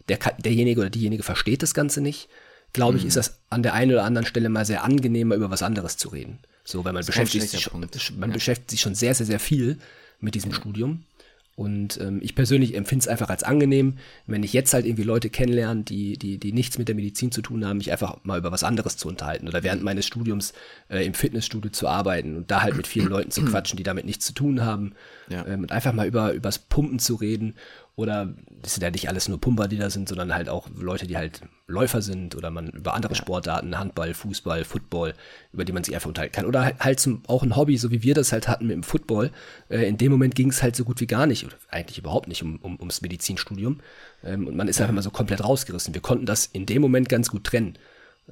der, 0.09 0.19
derjenige 0.39 0.81
oder 0.81 0.91
diejenige 0.91 1.23
versteht 1.23 1.63
das 1.63 1.75
Ganze 1.75 2.01
nicht, 2.01 2.29
glaube 2.73 2.97
ich, 2.97 3.05
mhm. 3.05 3.09
ist 3.09 3.17
das 3.17 3.41
an 3.51 3.63
der 3.63 3.75
einen 3.75 3.93
oder 3.93 4.05
anderen 4.05 4.27
Stelle 4.27 4.49
mal 4.49 4.65
sehr 4.65 4.85
angenehmer, 4.85 5.35
über 5.35 5.51
was 5.51 5.63
anderes 5.63 5.97
zu 5.97 6.09
reden. 6.09 6.39
So, 6.65 6.85
weil 6.85 6.93
man 6.93 7.05
beschäftigt 7.05 7.49
sich 7.49 7.61
schon, 7.61 7.81
man 7.81 8.31
ja. 8.31 8.35
beschäftigt 8.35 8.71
sich 8.71 8.81
schon 8.81 8.95
sehr, 8.95 9.15
sehr, 9.15 9.27
sehr 9.27 9.41
viel 9.41 9.79
mit 10.21 10.35
diesem 10.35 10.51
ja. 10.51 10.57
Studium. 10.57 11.05
Und 11.61 12.01
ähm, 12.01 12.21
ich 12.23 12.35
persönlich 12.35 12.75
empfinde 12.75 13.03
es 13.03 13.09
einfach 13.09 13.29
als 13.29 13.43
angenehm, 13.43 13.99
wenn 14.27 14.43
ich 14.43 14.55
jetzt 14.55 14.73
halt 14.73 14.87
irgendwie 14.87 15.03
Leute 15.03 15.29
kennenlerne, 15.29 15.83
die, 15.83 16.17
die, 16.17 16.39
die 16.39 16.53
nichts 16.55 16.79
mit 16.79 16.89
der 16.89 16.95
Medizin 16.95 17.33
zu 17.33 17.43
tun 17.43 17.67
haben, 17.67 17.77
mich 17.77 17.93
einfach 17.93 18.17
mal 18.23 18.39
über 18.39 18.51
was 18.51 18.65
anderes 18.65 18.97
zu 18.97 19.09
unterhalten 19.09 19.47
oder 19.47 19.63
während 19.63 19.83
meines 19.83 20.07
Studiums 20.07 20.55
äh, 20.89 21.05
im 21.05 21.13
Fitnessstudio 21.13 21.71
zu 21.71 21.87
arbeiten 21.87 22.35
und 22.35 22.51
da 22.51 22.63
halt 22.63 22.79
mit 22.79 22.87
vielen 22.87 23.09
Leuten 23.09 23.31
zu 23.31 23.45
quatschen, 23.45 23.77
die 23.77 23.83
damit 23.83 24.07
nichts 24.07 24.25
zu 24.25 24.33
tun 24.33 24.65
haben. 24.65 24.95
Ja. 25.29 25.47
Ähm, 25.47 25.61
und 25.61 25.71
einfach 25.71 25.93
mal 25.93 26.07
über 26.07 26.33
übers 26.33 26.59
Pumpen 26.59 26.99
zu 26.99 27.17
reden 27.17 27.57
oder 27.97 28.35
das 28.63 28.75
sind 28.75 28.83
ja 28.83 28.91
nicht 28.91 29.09
alles 29.09 29.29
nur 29.29 29.41
Pumper, 29.41 29.69
die 29.69 29.77
da 29.77 29.91
sind, 29.91 30.09
sondern 30.09 30.35
halt 30.35 30.49
auch 30.49 30.69
Leute, 30.75 31.07
die 31.07 31.17
halt 31.17 31.43
Läufer 31.67 32.03
sind 32.03 32.35
oder 32.35 32.51
man 32.51 32.69
über 32.69 32.95
andere. 32.95 33.15
Sportarten, 33.15 33.79
Handball, 33.79 34.15
Fußball, 34.15 34.65
Football, 34.65 35.15
über 35.53 35.65
die 35.65 35.73
man 35.73 35.85
sich 35.85 35.95
einfach 35.95 36.09
unterhalten 36.09 36.35
kann. 36.35 36.47
Oder 36.47 36.73
halt, 36.79 37.01
zum, 37.01 37.23
auch 37.27 37.43
ein 37.43 37.57
Hobby, 37.57 37.77
so 37.77 37.91
wie 37.91 38.03
wir 38.03 38.15
das 38.15 38.33
halt 38.33 38.49
hatten 38.49 38.67
mit 38.67 38.75
dem 38.75 38.83
Football. 38.83 39.31
Äh, 39.69 39.89
in 39.89 39.99
dem 39.99 40.13
Moment 40.13 40.35
ging 40.35 40.51
es 40.51 40.63
halt 40.63 40.77
so 40.77 40.85
gut 40.85 41.01
wie 41.01 41.07
gar 41.07 41.27
nicht, 41.27 41.45
oder 41.45 41.57
eigentlich 41.71 41.99
überhaupt 41.99 42.29
nicht 42.29 42.43
um, 42.43 42.57
um, 42.57 42.79
ums 42.79 43.03
Medizinstudium. 43.03 43.81
Ähm, 44.25 44.47
und 44.47 44.57
man 44.57 44.69
ist 44.69 44.81
einfach 44.81 44.95
mal 44.95 45.03
so 45.03 45.11
komplett 45.11 45.45
rausgerissen. 45.45 45.95
Wir 45.95 46.03
konnten 46.03 46.27
das 46.27 46.47
in 46.47 46.67
dem 46.67 46.83
Moment 46.83 47.09
ganz 47.09 47.31
gut 47.31 47.45
trennen 47.45 47.77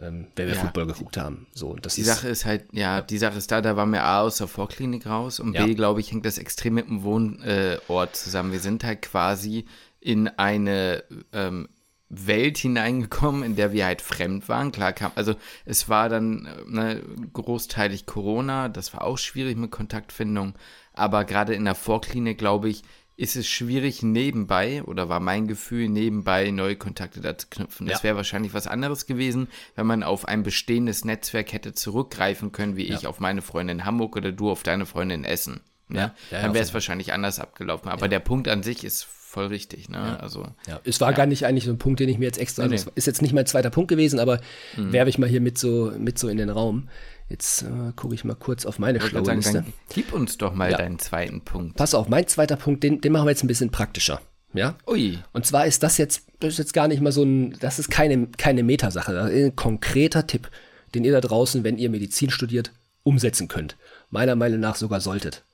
ähm, 0.00 0.28
wenn 0.36 0.46
wir 0.46 0.54
ja. 0.54 0.60
Football 0.60 0.86
geguckt 0.86 1.16
haben. 1.16 1.46
So, 1.52 1.68
und 1.68 1.84
das 1.84 1.94
die 1.94 2.02
ist, 2.02 2.06
Sache 2.06 2.28
ist 2.28 2.44
halt, 2.44 2.66
ja, 2.72 3.00
die 3.00 3.18
Sache 3.18 3.38
ist 3.38 3.50
da, 3.50 3.60
da 3.60 3.76
waren 3.76 3.92
wir 3.92 4.04
A 4.04 4.22
aus 4.22 4.38
der 4.38 4.46
Vorklinik 4.46 5.06
raus 5.06 5.40
und 5.40 5.54
ja. 5.54 5.64
B, 5.64 5.74
glaube 5.74 6.00
ich, 6.00 6.12
hängt 6.12 6.26
das 6.26 6.38
extrem 6.38 6.74
mit 6.74 6.88
dem 6.88 7.02
Wohnort 7.02 8.16
zusammen. 8.16 8.52
Wir 8.52 8.60
sind 8.60 8.84
halt 8.84 9.02
quasi 9.02 9.66
in 10.00 10.28
eine 10.28 11.02
ähm, 11.32 11.68
Welt 12.08 12.58
hineingekommen, 12.58 13.42
in 13.42 13.56
der 13.56 13.72
wir 13.72 13.84
halt 13.84 14.00
fremd 14.00 14.48
waren. 14.48 14.72
Klar 14.72 14.92
kam, 14.92 15.12
also 15.14 15.34
es 15.64 15.88
war 15.88 16.08
dann 16.08 16.48
ne, 16.66 17.02
großteilig 17.32 18.06
Corona, 18.06 18.68
das 18.68 18.94
war 18.94 19.02
auch 19.02 19.18
schwierig 19.18 19.56
mit 19.56 19.70
Kontaktfindung, 19.70 20.54
aber 20.92 21.24
gerade 21.24 21.54
in 21.54 21.64
der 21.64 21.74
Vorklinik, 21.74 22.38
glaube 22.38 22.68
ich, 22.68 22.82
ist 23.18 23.34
es 23.34 23.48
schwierig 23.48 24.04
nebenbei, 24.04 24.84
oder 24.84 25.08
war 25.08 25.18
mein 25.18 25.48
Gefühl, 25.48 25.88
nebenbei 25.88 26.52
neue 26.52 26.76
Kontakte 26.76 27.20
da 27.20 27.36
zu 27.36 27.48
knüpfen. 27.50 27.88
Das 27.88 27.98
ja. 27.98 28.04
wäre 28.04 28.16
wahrscheinlich 28.16 28.54
was 28.54 28.68
anderes 28.68 29.06
gewesen, 29.06 29.48
wenn 29.74 29.88
man 29.88 30.04
auf 30.04 30.26
ein 30.26 30.44
bestehendes 30.44 31.04
Netzwerk 31.04 31.52
hätte 31.52 31.74
zurückgreifen 31.74 32.52
können, 32.52 32.76
wie 32.76 32.88
ja. 32.88 32.94
ich 32.96 33.08
auf 33.08 33.18
meine 33.18 33.42
Freundin 33.42 33.80
in 33.80 33.84
Hamburg 33.84 34.14
oder 34.14 34.30
du 34.30 34.50
auf 34.50 34.62
deine 34.62 34.86
Freundin 34.86 35.24
in 35.24 35.30
Essen. 35.30 35.60
Ne? 35.88 36.14
Ja, 36.30 36.40
dann 36.42 36.54
wäre 36.54 36.62
es 36.62 36.72
wahrscheinlich 36.72 37.12
anders 37.12 37.40
abgelaufen. 37.40 37.90
Aber 37.90 38.06
der 38.06 38.20
Punkt 38.20 38.46
an 38.46 38.62
sich 38.62 38.84
ist 38.84 39.08
voll 39.38 39.46
richtig. 39.46 39.88
Ne? 39.88 39.98
Ja. 39.98 40.16
Also, 40.16 40.46
ja. 40.66 40.80
Es 40.84 41.00
war 41.00 41.10
ja. 41.10 41.16
gar 41.16 41.26
nicht 41.26 41.46
eigentlich 41.46 41.64
so 41.64 41.70
ein 41.70 41.78
Punkt, 41.78 42.00
den 42.00 42.08
ich 42.08 42.18
mir 42.18 42.24
jetzt 42.24 42.38
extra. 42.38 42.66
Nee, 42.66 42.76
nee. 42.76 42.90
Ist 42.96 43.06
jetzt 43.06 43.22
nicht 43.22 43.32
mein 43.32 43.46
zweiter 43.46 43.70
Punkt 43.70 43.88
gewesen, 43.88 44.18
aber 44.18 44.40
mhm. 44.76 44.92
werfe 44.92 45.10
ich 45.10 45.18
mal 45.18 45.28
hier 45.28 45.40
mit 45.40 45.58
so, 45.58 45.92
mit 45.96 46.18
so 46.18 46.28
in 46.28 46.38
den 46.38 46.50
Raum. 46.50 46.88
Jetzt 47.28 47.62
äh, 47.62 47.92
gucke 47.94 48.14
ich 48.14 48.24
mal 48.24 48.34
kurz 48.34 48.66
auf 48.66 48.78
meine 48.78 49.00
schlaue 49.00 49.24
sagen, 49.24 49.38
Liste. 49.38 49.64
gib 49.90 50.12
uns 50.12 50.38
doch 50.38 50.54
mal 50.54 50.70
ja. 50.70 50.78
deinen 50.78 50.98
zweiten 50.98 51.42
Punkt. 51.42 51.76
Pass 51.76 51.94
auf, 51.94 52.08
mein 52.08 52.26
zweiter 52.26 52.56
Punkt, 52.56 52.82
den, 52.82 53.00
den 53.00 53.12
machen 53.12 53.26
wir 53.26 53.30
jetzt 53.30 53.44
ein 53.44 53.48
bisschen 53.48 53.70
praktischer. 53.70 54.20
Ja? 54.54 54.76
Ui. 54.86 55.18
Und 55.32 55.46
zwar 55.46 55.66
ist 55.66 55.82
das 55.82 55.98
jetzt, 55.98 56.22
das 56.40 56.54
ist 56.54 56.58
jetzt 56.58 56.72
gar 56.72 56.88
nicht 56.88 57.00
mal 57.00 57.12
so 57.12 57.22
ein, 57.22 57.56
das 57.60 57.78
ist 57.78 57.90
keine, 57.90 58.28
keine 58.28 58.62
Metasache, 58.62 59.12
das 59.12 59.30
ist 59.30 59.44
ein 59.44 59.56
konkreter 59.56 60.26
Tipp, 60.26 60.50
den 60.94 61.04
ihr 61.04 61.12
da 61.12 61.20
draußen, 61.20 61.64
wenn 61.64 61.76
ihr 61.76 61.90
Medizin 61.90 62.30
studiert, 62.30 62.72
umsetzen 63.02 63.46
könnt. 63.46 63.76
Meiner 64.10 64.34
Meinung 64.34 64.60
nach 64.60 64.76
sogar 64.76 65.00
solltet. 65.00 65.44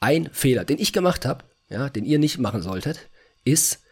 Ein 0.00 0.28
Fehler, 0.32 0.64
den 0.64 0.80
ich 0.80 0.92
gemacht 0.92 1.24
habe, 1.24 1.44
ja, 1.68 1.88
den 1.88 2.04
ihr 2.04 2.18
nicht 2.18 2.38
machen 2.38 2.62
solltet, 2.62 3.08
ist, 3.44 3.82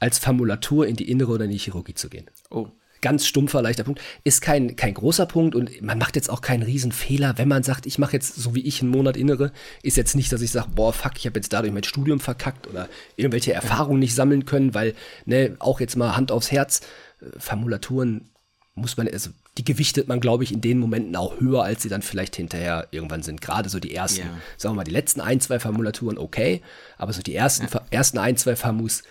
als 0.00 0.18
Formulatur 0.18 0.86
in 0.86 0.96
die 0.96 1.10
innere 1.10 1.32
oder 1.32 1.44
in 1.44 1.50
die 1.50 1.58
Chirurgie 1.58 1.94
zu 1.94 2.08
gehen. 2.08 2.26
Oh. 2.50 2.68
Ganz 3.00 3.26
stumpfer, 3.26 3.60
leichter 3.60 3.84
Punkt. 3.84 4.00
Ist 4.22 4.40
kein, 4.40 4.76
kein 4.76 4.94
großer 4.94 5.26
Punkt 5.26 5.54
und 5.54 5.82
man 5.82 5.98
macht 5.98 6.16
jetzt 6.16 6.30
auch 6.30 6.40
keinen 6.40 6.62
Riesenfehler, 6.62 7.36
wenn 7.36 7.48
man 7.48 7.62
sagt, 7.62 7.84
ich 7.84 7.98
mache 7.98 8.14
jetzt 8.14 8.34
so 8.34 8.54
wie 8.54 8.62
ich 8.62 8.80
einen 8.80 8.90
Monat 8.90 9.18
innere. 9.18 9.52
Ist 9.82 9.98
jetzt 9.98 10.16
nicht, 10.16 10.32
dass 10.32 10.40
ich 10.40 10.50
sage, 10.50 10.70
boah, 10.74 10.92
fuck, 10.92 11.12
ich 11.16 11.26
habe 11.26 11.38
jetzt 11.38 11.52
dadurch 11.52 11.72
mein 11.72 11.84
Studium 11.84 12.18
verkackt 12.18 12.66
oder 12.66 12.88
irgendwelche 13.16 13.52
Erfahrungen 13.52 13.98
nicht 13.98 14.14
sammeln 14.14 14.46
können, 14.46 14.72
weil, 14.72 14.94
ne, 15.26 15.54
auch 15.58 15.80
jetzt 15.80 15.96
mal 15.96 16.16
Hand 16.16 16.32
aufs 16.32 16.50
Herz, 16.50 16.80
äh, 17.20 17.38
Formulaturen 17.38 18.30
muss 18.74 18.96
man, 18.96 19.06
also 19.08 19.30
die 19.56 19.64
gewichtet 19.64 20.08
man, 20.08 20.20
glaube 20.20 20.44
ich, 20.44 20.52
in 20.52 20.60
den 20.60 20.78
Momenten 20.78 21.14
auch 21.16 21.40
höher, 21.40 21.62
als 21.62 21.82
sie 21.82 21.88
dann 21.88 22.02
vielleicht 22.02 22.36
hinterher 22.36 22.88
irgendwann 22.90 23.22
sind. 23.22 23.40
Gerade 23.40 23.68
so 23.68 23.78
die 23.78 23.94
ersten, 23.94 24.26
yeah. 24.26 24.38
sagen 24.56 24.74
wir 24.74 24.78
mal, 24.78 24.84
die 24.84 24.90
letzten 24.90 25.20
ein, 25.20 25.40
zwei 25.40 25.60
Formulaturen 25.60 26.18
okay, 26.18 26.60
aber 26.98 27.12
so 27.12 27.22
die 27.22 27.34
ersten, 27.34 27.68
ja. 27.72 27.80
ersten 27.90 28.18
ein, 28.18 28.36
zwei 28.36 28.56
Famus, 28.56 29.02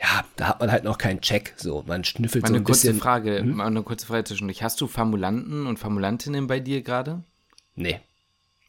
ja, 0.00 0.24
da 0.36 0.48
hat 0.48 0.60
man 0.60 0.70
halt 0.70 0.84
noch 0.84 0.96
keinen 0.96 1.20
Check. 1.20 1.54
So, 1.56 1.84
man 1.86 2.04
schnüffelt 2.04 2.44
mal 2.44 2.48
so 2.48 2.54
ein 2.54 2.64
kurze 2.64 2.86
bisschen. 2.88 3.00
Frage, 3.00 3.40
hm? 3.40 3.56
mal 3.56 3.66
eine 3.66 3.82
kurze 3.82 4.06
Frage 4.06 4.24
zwischendurch. 4.24 4.62
Hast 4.62 4.80
du 4.80 4.86
Formulanten 4.86 5.66
und 5.66 5.78
Formulantinnen 5.78 6.46
bei 6.46 6.60
dir 6.60 6.82
gerade? 6.82 7.22
Nee. 7.74 8.00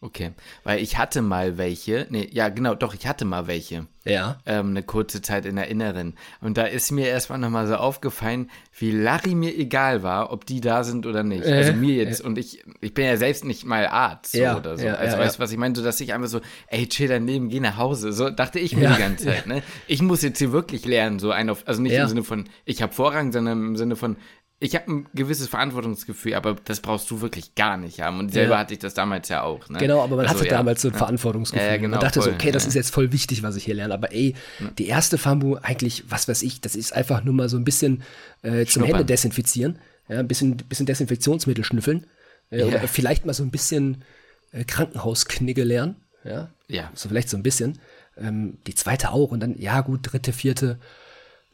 Okay, 0.02 0.32
weil 0.64 0.82
ich 0.82 0.98
hatte 0.98 1.22
mal 1.22 1.58
welche, 1.58 2.08
nee, 2.10 2.30
ja 2.32 2.48
genau, 2.48 2.74
doch, 2.74 2.94
ich 2.94 3.06
hatte 3.06 3.26
mal 3.26 3.48
welche. 3.48 3.86
Ja. 4.06 4.40
Ähm, 4.46 4.70
eine 4.70 4.82
kurze 4.82 5.22
Zeit 5.22 5.46
in 5.46 5.58
der 5.58 5.68
Inneren. 5.68 6.16
Und 6.40 6.58
da 6.58 6.64
ist 6.64 6.92
mir 6.92 7.08
erstmal 7.08 7.38
nochmal 7.38 7.68
so 7.68 7.76
aufgefallen, 7.76 8.50
wie 8.78 8.92
Larry 8.92 9.36
mir 9.36 9.54
egal 9.58 10.02
war, 10.02 10.32
ob 10.32 10.46
die 10.46 10.62
da 10.62 10.86
sind 10.86 11.06
oder 11.06 11.24
nicht. 11.24 11.46
Äh, 11.46 11.54
also 11.54 11.74
mir 11.74 11.96
jetzt, 11.96 12.22
äh. 12.22 12.24
und 12.24 12.38
ich, 12.38 12.64
ich 12.80 12.94
bin 12.94 13.04
ja 13.04 13.18
selbst 13.18 13.44
nicht 13.44 13.66
mal 13.66 13.88
Arzt 13.88 14.32
so 14.32 14.38
ja, 14.38 14.56
oder 14.56 14.78
so. 14.78 14.86
Ja, 14.86 14.94
also 14.94 15.18
ja, 15.18 15.22
weißt 15.22 15.38
du, 15.38 15.44
was 15.44 15.52
ich 15.52 15.58
meine? 15.58 15.76
So, 15.76 15.84
dass 15.84 16.00
ich 16.00 16.14
einfach 16.14 16.30
so, 16.30 16.40
ey, 16.68 16.88
chill 16.88 17.10
daneben, 17.10 17.50
geh 17.50 17.60
nach 17.60 17.76
Hause. 17.76 18.14
So 18.14 18.30
dachte 18.30 18.60
ich 18.60 18.78
mir 18.78 18.88
die 18.90 19.00
ganze 19.00 19.26
Zeit, 19.26 19.48
ne? 19.48 19.62
Ich 19.88 20.02
muss 20.02 20.22
jetzt 20.22 20.40
hier 20.40 20.54
wirklich 20.54 20.86
lernen, 20.86 21.20
so 21.20 21.32
ein 21.32 21.50
auf, 21.50 21.68
also 21.68 21.82
nicht 21.82 21.94
im 21.94 22.08
Sinne 22.08 22.24
von, 22.24 22.46
ich 22.64 22.82
habe 22.82 22.94
Vorrang, 22.94 23.34
sondern 23.34 23.60
im 23.60 23.76
Sinne 23.76 23.98
von, 23.98 24.16
ich 24.62 24.76
habe 24.76 24.92
ein 24.92 25.08
gewisses 25.14 25.48
Verantwortungsgefühl, 25.48 26.34
aber 26.34 26.58
das 26.66 26.82
brauchst 26.82 27.10
du 27.10 27.22
wirklich 27.22 27.56
gar 27.56 27.78
nicht 27.78 28.02
haben. 28.02 28.20
Und 28.20 28.34
selber 28.34 28.56
ja. 28.56 28.60
hatte 28.60 28.74
ich 28.74 28.80
das 28.80 28.94
damals 28.94 29.30
ja 29.30 29.44
auch. 29.44 29.70
Ne? 29.70 29.80
Genau, 29.80 30.04
aber 30.04 30.18
man 30.18 30.26
also, 30.26 30.40
hatte 30.40 30.50
ja, 30.50 30.58
damals 30.58 30.82
so 30.82 30.90
ein 30.90 30.94
Verantwortungsgefühl. 30.94 31.66
Ja, 31.66 31.78
genau, 31.78 31.92
man 31.92 32.02
dachte 32.02 32.22
voll, 32.22 32.32
so, 32.32 32.36
okay, 32.36 32.52
das 32.52 32.68
ist 32.68 32.74
jetzt 32.74 32.94
voll 32.94 33.14
wichtig, 33.14 33.42
was 33.42 33.56
ich 33.56 33.64
hier 33.64 33.76
lerne. 33.76 33.94
Aber 33.94 34.12
ey, 34.12 34.36
die 34.78 34.88
erste 34.88 35.18
Famu, 35.18 35.56
eigentlich, 35.62 36.04
was 36.10 36.28
weiß 36.28 36.44
ich, 36.44 36.60
das 36.60 36.76
ist 36.76 36.92
einfach 36.92 37.24
nur 37.24 37.34
mal 37.34 37.48
so 37.48 37.56
ein 37.56 37.64
bisschen 37.64 38.04
äh, 38.42 38.66
zum 38.66 38.84
Hände 38.84 39.06
desinfizieren. 39.06 39.80
Ja, 40.10 40.20
ein 40.20 40.28
bisschen, 40.28 40.58
bisschen 40.58 40.86
Desinfektionsmittel 40.86 41.64
schnüffeln. 41.64 42.06
Äh, 42.50 42.64
oder 42.64 42.80
vielleicht 42.82 43.26
mal 43.26 43.34
so 43.34 43.44
ein 43.44 43.52
bisschen 43.52 44.04
äh, 44.52 44.66
Krankenhausknigge 44.66 45.64
lernen. 45.64 45.96
Ja, 46.26 46.50
ja. 46.68 46.92
So 46.96 47.08
vielleicht 47.08 47.30
so 47.30 47.38
ein 47.38 47.44
bisschen. 47.44 47.80
Ähm, 48.18 48.58
die 48.68 48.76
zweite 48.76 49.12
auch. 49.12 49.32
Und 49.32 49.40
dann, 49.40 49.58
ja 49.58 49.80
gut, 49.80 50.02
dritte, 50.04 50.34
vierte 50.34 50.80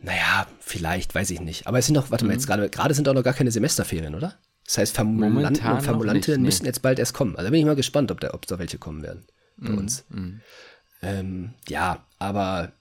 naja, 0.06 0.48
vielleicht, 0.60 1.15
weiß 1.15 1.32
ich 1.32 1.41
nicht. 1.41 1.65
Aber 1.65 1.80
es 1.80 1.88
sind 1.88 1.96
noch, 1.96 2.12
warte 2.12 2.26
mal, 2.26 2.34
jetzt 2.34 2.44
mhm. 2.44 2.54
gerade, 2.54 2.70
gerade 2.70 2.94
sind 2.94 3.10
auch 3.10 3.13
noch 3.13 3.24
gar 3.24 3.34
keine 3.34 3.52
Semesterferien, 3.52 4.13
oder? 4.13 4.36
Das 4.65 4.78
heißt, 4.78 4.96
Formulanten 4.96 5.34
Momentan 5.34 5.76
und 5.78 5.82
Formulantinnen 5.84 6.41
nee. 6.41 6.46
müssen 6.46 6.65
jetzt 6.65 6.82
bald 6.82 7.00
erst 7.00 7.13
kommen. 7.13 7.36
Also 7.36 7.48
da 7.48 7.52
bin 7.52 7.60
ich 7.60 7.65
mal 7.65 7.76
gespannt, 7.76 8.12
ob 8.12 8.20
da, 8.20 8.34
ob 8.34 8.46
da 8.46 8.60
welche 8.60 8.78
kommen 8.78 9.02
werden 9.02 9.26
bei 9.58 9.70
mhm. 9.70 9.78
uns. 9.78 10.06
Mhm. 10.10 10.41
Ähm, 11.02 11.54
ja, 11.68 12.06
aber 12.20 12.72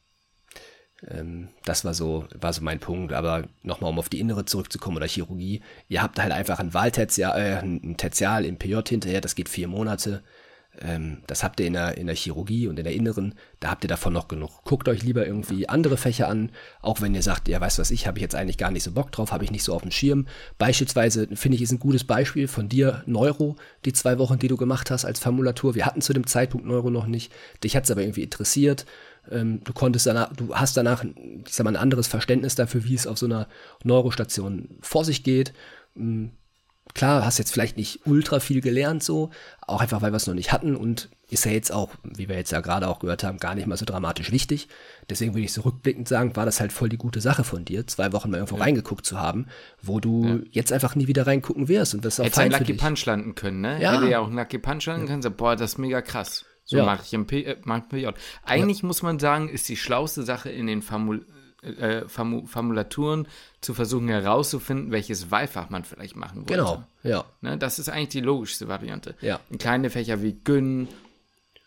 ähm, 1.09 1.49
das 1.65 1.85
war 1.85 1.95
so, 1.95 2.27
war 2.39 2.53
so 2.53 2.63
mein 2.63 2.79
Punkt. 2.79 3.15
Aber 3.15 3.45
nochmal, 3.63 3.91
um 3.91 3.99
auf 3.99 4.11
die 4.11 4.21
Innere 4.21 4.45
zurückzukommen 4.45 4.99
oder 4.99 5.09
Chirurgie, 5.09 5.63
ihr 5.89 6.03
habt 6.03 6.19
halt 6.19 6.33
einfach 6.33 6.59
ein 6.59 6.75
Wahltertial, 6.75 7.41
äh, 7.41 7.59
ein 7.59 7.97
Tertial 7.97 8.45
im 8.45 8.59
PJ 8.59 8.81
hinterher, 8.89 9.23
das 9.23 9.35
geht 9.35 9.49
vier 9.49 9.69
Monate. 9.69 10.23
Ähm, 10.81 11.19
das 11.27 11.45
habt 11.45 11.61
ihr 11.61 11.67
in 11.67 11.75
der, 11.75 11.97
in 11.97 12.07
der 12.07 12.17
Chirurgie 12.17 12.67
und 12.67 12.79
in 12.79 12.85
der 12.85 12.95
Inneren, 12.95 13.35
da 13.61 13.71
habt 13.71 13.85
ihr 13.85 13.89
davon 13.89 14.13
noch 14.13 14.29
genug. 14.29 14.65
Guckt 14.65 14.89
euch 14.89 15.03
lieber 15.03 15.27
irgendwie 15.27 15.69
andere 15.69 15.97
Fächer 15.97 16.29
an, 16.29 16.51
auch 16.83 17.01
wenn 17.01 17.15
ihr 17.15 17.23
sagt, 17.23 17.49
ja, 17.49 17.61
weißt 17.61 17.79
was 17.79 17.91
ich, 17.91 18.07
habe 18.07 18.19
ich 18.19 18.23
jetzt 18.23 18.35
eigentlich 18.35 18.59
gar 18.59 18.71
nicht 18.71 18.83
so 18.83 18.93
Bock 18.93 19.13
drauf, 19.13 19.33
habe 19.33 19.45
ich 19.45 19.51
nicht 19.51 19.65
so 19.65 19.75
auf 19.75 19.83
dem 19.83 19.91
Schirm. 19.91 20.27
Beispielsweise, 20.59 21.29
finde 21.35 21.57
ich, 21.57 21.63
ist 21.63 21.73
ein 21.73 21.79
gutes 21.79 22.05
Beispiel 22.05 22.49
von 22.49 22.69
dir, 22.69 23.03
Neuro, 23.07 23.57
die 23.85 23.93
zwei 23.93 24.19
Wochen, 24.19 24.39
die 24.39 24.49
du 24.49 24.57
gemacht 24.57 24.91
hast 24.91 25.05
als 25.05 25.21
Formulatur. 25.21 25.75
Wir 25.75 25.87
hatten 25.87 26.01
zu 26.01 26.13
dem 26.13 26.27
Zeitpunkt 26.27 26.67
Neuro 26.67 26.91
noch 26.91 27.07
nicht. 27.07 27.33
Dich 27.63 27.77
hat 27.77 27.85
es 27.85 27.91
aber 27.91 28.03
irgendwie 28.03 28.23
interessiert. 28.23 28.85
Ähm, 29.31 29.63
du 29.65 29.73
konntest 29.73 30.07
danach, 30.07 30.35
du 30.35 30.55
hast 30.55 30.77
danach, 30.77 31.05
ich 31.05 31.55
sag 31.55 31.65
mal, 31.65 31.71
ein 31.71 31.83
anderes 31.83 32.09
Verständnis 32.09 32.55
dafür, 32.57 32.85
wie 32.85 32.95
es 32.95 33.07
auf 33.07 33.19
so 33.19 33.27
einer 33.27 33.49
Neurostation 33.85 34.69
vor 34.81 35.05
sich 35.05 35.23
geht. 35.23 35.55
Ähm, 35.97 36.33
klar, 36.93 37.25
hast 37.25 37.39
jetzt 37.39 37.53
vielleicht 37.53 37.77
nicht 37.77 38.01
ultra 38.07 38.41
viel 38.41 38.61
gelernt, 38.61 39.03
so, 39.03 39.31
auch 39.67 39.81
einfach, 39.81 40.03
weil 40.03 40.13
wir 40.13 40.17
es 40.17 40.27
noch 40.27 40.35
nicht 40.35 40.53
hatten 40.53 40.77
und 40.77 41.09
ist 41.31 41.45
ja 41.47 41.53
jetzt 41.53 41.73
auch, 41.73 41.91
wie 42.05 42.29
wir 42.29 42.37
jetzt 42.37 42.53
ja 42.53 42.61
gerade 42.61 42.87
auch 42.87 43.01
gehört 43.01 43.25
haben, 43.25 43.39
gar 43.39 43.55
nicht 43.55 43.67
mal 43.67 43.77
so 43.77 43.87
dramatisch 43.87 44.31
wichtig. 44.31 44.69
Deswegen 45.09 45.33
würde 45.33 45.45
ich 45.45 45.53
so 45.53 45.63
rückblickend 45.63 46.07
sagen, 46.07 46.37
war 46.37 46.45
das 46.45 46.61
halt 46.61 46.73
voll 46.73 46.89
die 46.89 46.99
gute 46.99 47.21
Sache 47.21 47.45
von 47.45 47.65
dir, 47.65 47.87
zwei 47.87 48.13
Wochen 48.13 48.31
mal 48.31 48.37
irgendwo 48.37 48.57
ja. 48.57 48.63
reingeguckt 48.63 49.07
zu 49.07 49.19
haben, 49.19 49.47
wo 49.83 50.01
du 50.01 50.27
ja. 50.27 50.39
jetzt 50.53 50.73
einfach 50.73 50.95
nie 50.95 51.09
wieder 51.09 51.27
reingucken 51.27 51.69
wirst 51.69 51.95
und 51.95 52.05
das 52.05 52.19
ist 52.19 52.21
auch 52.21 52.31
fein 52.31 52.53
ein 52.53 52.61
Lucky 52.61 52.75
Punch 52.75 53.05
landen 53.07 53.35
können, 53.35 53.61
ne? 53.61 53.81
Ja. 53.81 53.95
Hätte 53.95 54.11
ja 54.11 54.21
auch 54.21 54.27
einen 54.27 54.37
Lucky 54.37 54.59
Punch 54.59 54.87
landen 54.87 55.07
können, 55.07 55.23
so, 55.23 55.31
boah, 55.31 55.57
das 55.57 55.73
ist 55.73 55.79
mega 55.79 56.03
krass. 56.03 56.45
So 56.67 56.79
ja. 56.79 56.85
mache 56.85 57.03
ich 57.05 57.13
im 57.13 57.27
P 57.27 57.43
äh, 57.43 57.57
PJ. 57.57 58.09
Eigentlich 58.45 58.83
muss 58.83 59.03
man 59.03 59.19
sagen, 59.19 59.49
ist 59.49 59.69
die 59.69 59.77
schlauste 59.77 60.23
Sache 60.23 60.51
in 60.51 60.67
den 60.67 60.81
Formul 60.81 61.27
äh, 61.65 62.09
Formulaturen 62.09 63.27
zu 63.61 63.75
versuchen 63.75 64.09
herauszufinden, 64.09 64.91
welches 64.91 65.31
Wahlfach 65.31 65.71
man 65.71 65.85
vielleicht 65.85 66.17
machen 66.17 66.41
wollte. 66.41 66.55
Genau, 66.55 66.85
ja. 67.03 67.25
Ne, 67.41 67.59
das 67.59 67.79
ist 67.79 67.89
eigentlich 67.89 68.11
die 68.11 68.21
logischste 68.21 68.69
Variante. 68.69 69.15
Ja. 69.21 69.41
In 69.51 69.59
kleine 69.59 69.91
Fächer 69.91 70.23
wie 70.23 70.39
Gyn, 70.45 70.89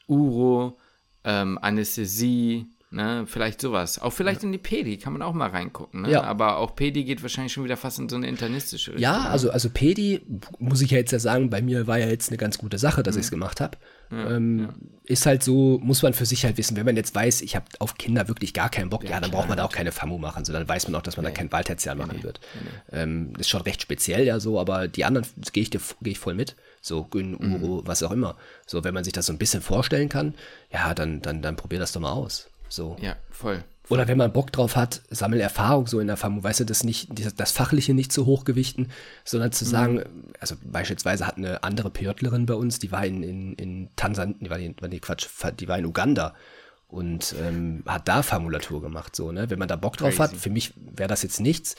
Uro, 0.08 0.78
ähm, 1.24 1.58
Anästhesie, 1.62 2.68
Ne, 2.90 3.26
vielleicht 3.28 3.60
sowas. 3.60 4.00
Auch 4.00 4.12
vielleicht 4.12 4.44
ja. 4.44 4.46
in 4.46 4.54
die 4.54 4.58
Pedi 4.58 4.96
kann 4.96 5.12
man 5.12 5.22
auch 5.22 5.34
mal 5.34 5.50
reingucken. 5.50 6.04
Ne? 6.04 6.12
Ja. 6.12 6.24
Aber 6.24 6.58
auch 6.58 6.74
Pedi 6.74 7.04
geht 7.04 7.22
wahrscheinlich 7.22 7.52
schon 7.52 7.66
wieder 7.66 7.76
fast 7.76 8.00
in 8.00 8.08
so 8.08 8.16
eine 8.16 8.28
internistische 8.28 8.92
Richtung. 8.92 9.04
Ja, 9.04 9.24
ne? 9.24 9.30
also, 9.30 9.52
also 9.52 9.70
Pedi, 9.70 10.22
muss 10.58 10.80
ich 10.82 10.92
ja 10.92 10.98
jetzt 10.98 11.12
ja 11.12 11.20
sagen, 11.20 11.50
bei 11.50 11.62
mir 11.62 11.86
war 11.88 12.00
ja 12.00 12.08
jetzt 12.08 12.30
eine 12.30 12.38
ganz 12.38 12.58
gute 12.58 12.78
Sache, 12.78 13.04
dass 13.04 13.16
mhm. 13.16 13.20
ich 13.20 13.26
es 13.26 13.32
gemacht 13.32 13.60
habe. 13.60 13.78
Ja, 14.12 14.32
ähm, 14.32 14.60
ja. 14.60 14.74
Ist 15.06 15.26
halt 15.26 15.42
so, 15.42 15.80
muss 15.82 16.02
man 16.02 16.14
für 16.14 16.26
sich 16.26 16.44
halt 16.44 16.58
wissen, 16.58 16.76
wenn 16.76 16.86
man 16.86 16.98
jetzt 16.98 17.16
weiß, 17.16 17.42
ich 17.42 17.56
habe 17.56 17.66
auf 17.80 17.98
Kinder 17.98 18.28
wirklich 18.28 18.54
gar 18.54 18.70
keinen 18.70 18.90
Bock, 18.90 19.04
ja, 19.04 19.12
ja 19.12 19.20
dann 19.20 19.30
klar, 19.30 19.40
braucht 19.40 19.50
man 19.50 19.58
da 19.58 19.64
auch 19.64 19.72
keine 19.72 19.92
FAMU 19.92 20.18
machen, 20.18 20.44
so 20.44 20.52
dann 20.52 20.68
weiß 20.68 20.88
man 20.88 20.96
auch, 20.96 21.02
dass 21.02 21.16
man 21.16 21.26
nee. 21.26 21.32
da 21.32 21.38
kein 21.38 21.52
Wahltertial 21.52 21.96
machen 21.96 22.18
nee, 22.18 22.24
wird. 22.24 22.42
Ähm, 22.92 23.34
ist 23.38 23.50
schon 23.50 23.62
recht 23.62 23.82
speziell 23.82 24.26
ja 24.26 24.40
so, 24.40 24.60
aber 24.60 24.88
die 24.88 25.06
anderen 25.06 25.26
gehe 25.54 25.64
ich, 25.64 25.72
geh 25.72 26.10
ich 26.10 26.20
voll 26.20 26.34
mit. 26.34 26.56
So 26.82 27.04
Gün, 27.04 27.36
Uro, 27.36 27.82
mhm. 27.82 27.88
was 27.88 28.04
auch 28.04 28.12
immer. 28.12 28.36
So, 28.66 28.84
wenn 28.84 28.94
man 28.94 29.04
sich 29.04 29.14
das 29.14 29.26
so 29.26 29.34
ein 29.34 29.38
bisschen 29.38 29.62
vorstellen 29.62 30.10
kann, 30.10 30.36
ja, 30.72 30.94
dann, 30.94 31.22
dann, 31.22 31.42
dann 31.42 31.56
probier 31.56 31.80
das 31.80 31.92
doch 31.92 32.02
mal 32.02 32.12
aus. 32.12 32.50
So. 32.70 32.98
Ja, 33.02 33.16
voll. 33.30 33.64
Oder 33.90 34.08
wenn 34.08 34.18
man 34.18 34.34
Bock 34.34 34.52
drauf 34.52 34.76
hat, 34.76 35.02
sammel 35.10 35.40
Erfahrung 35.40 35.88
so 35.88 36.00
in 36.00 36.08
der 36.08 36.18
FAMU, 36.18 36.44
weißt 36.44 36.62
du, 36.62 36.66
das 36.66 36.84
nicht, 36.84 37.10
das 37.40 37.52
Fachliche 37.52 37.94
nicht 37.94 38.12
zu 38.12 38.26
hoch 38.26 38.44
gewichten, 38.44 38.90
sondern 39.24 39.52
zu 39.52 39.66
mhm. 39.66 39.70
sagen, 39.70 40.04
also 40.40 40.56
beispielsweise 40.64 41.26
hat 41.26 41.38
eine 41.38 41.64
andere 41.64 41.90
PJlerin 41.90 42.46
bei 42.46 42.54
uns, 42.54 42.80
die 42.80 42.92
war 42.92 43.06
in, 43.06 43.24
in, 43.24 43.54
in 43.54 43.90
Tansania, 43.96 44.36
die 44.42 44.50
war, 44.50 44.60
in, 44.60 44.76
die, 44.90 45.00
Quatsch, 45.00 45.28
die 45.60 45.68
war 45.68 45.78
in 45.78 45.86
Uganda 45.86 46.36
und 46.90 47.36
ähm, 47.42 47.84
hat 47.86 48.08
da 48.08 48.24
Formulatur 48.24 48.82
gemacht, 48.82 49.16
so, 49.16 49.32
ne? 49.32 49.50
Wenn 49.50 49.60
man 49.60 49.68
da 49.68 49.76
Bock 49.76 49.98
drauf 49.98 50.16
Crazy. 50.16 50.34
hat, 50.34 50.40
für 50.40 50.50
mich 50.50 50.74
wäre 50.78 51.10
das 51.10 51.24
jetzt 51.24 51.40
nichts, 51.40 51.76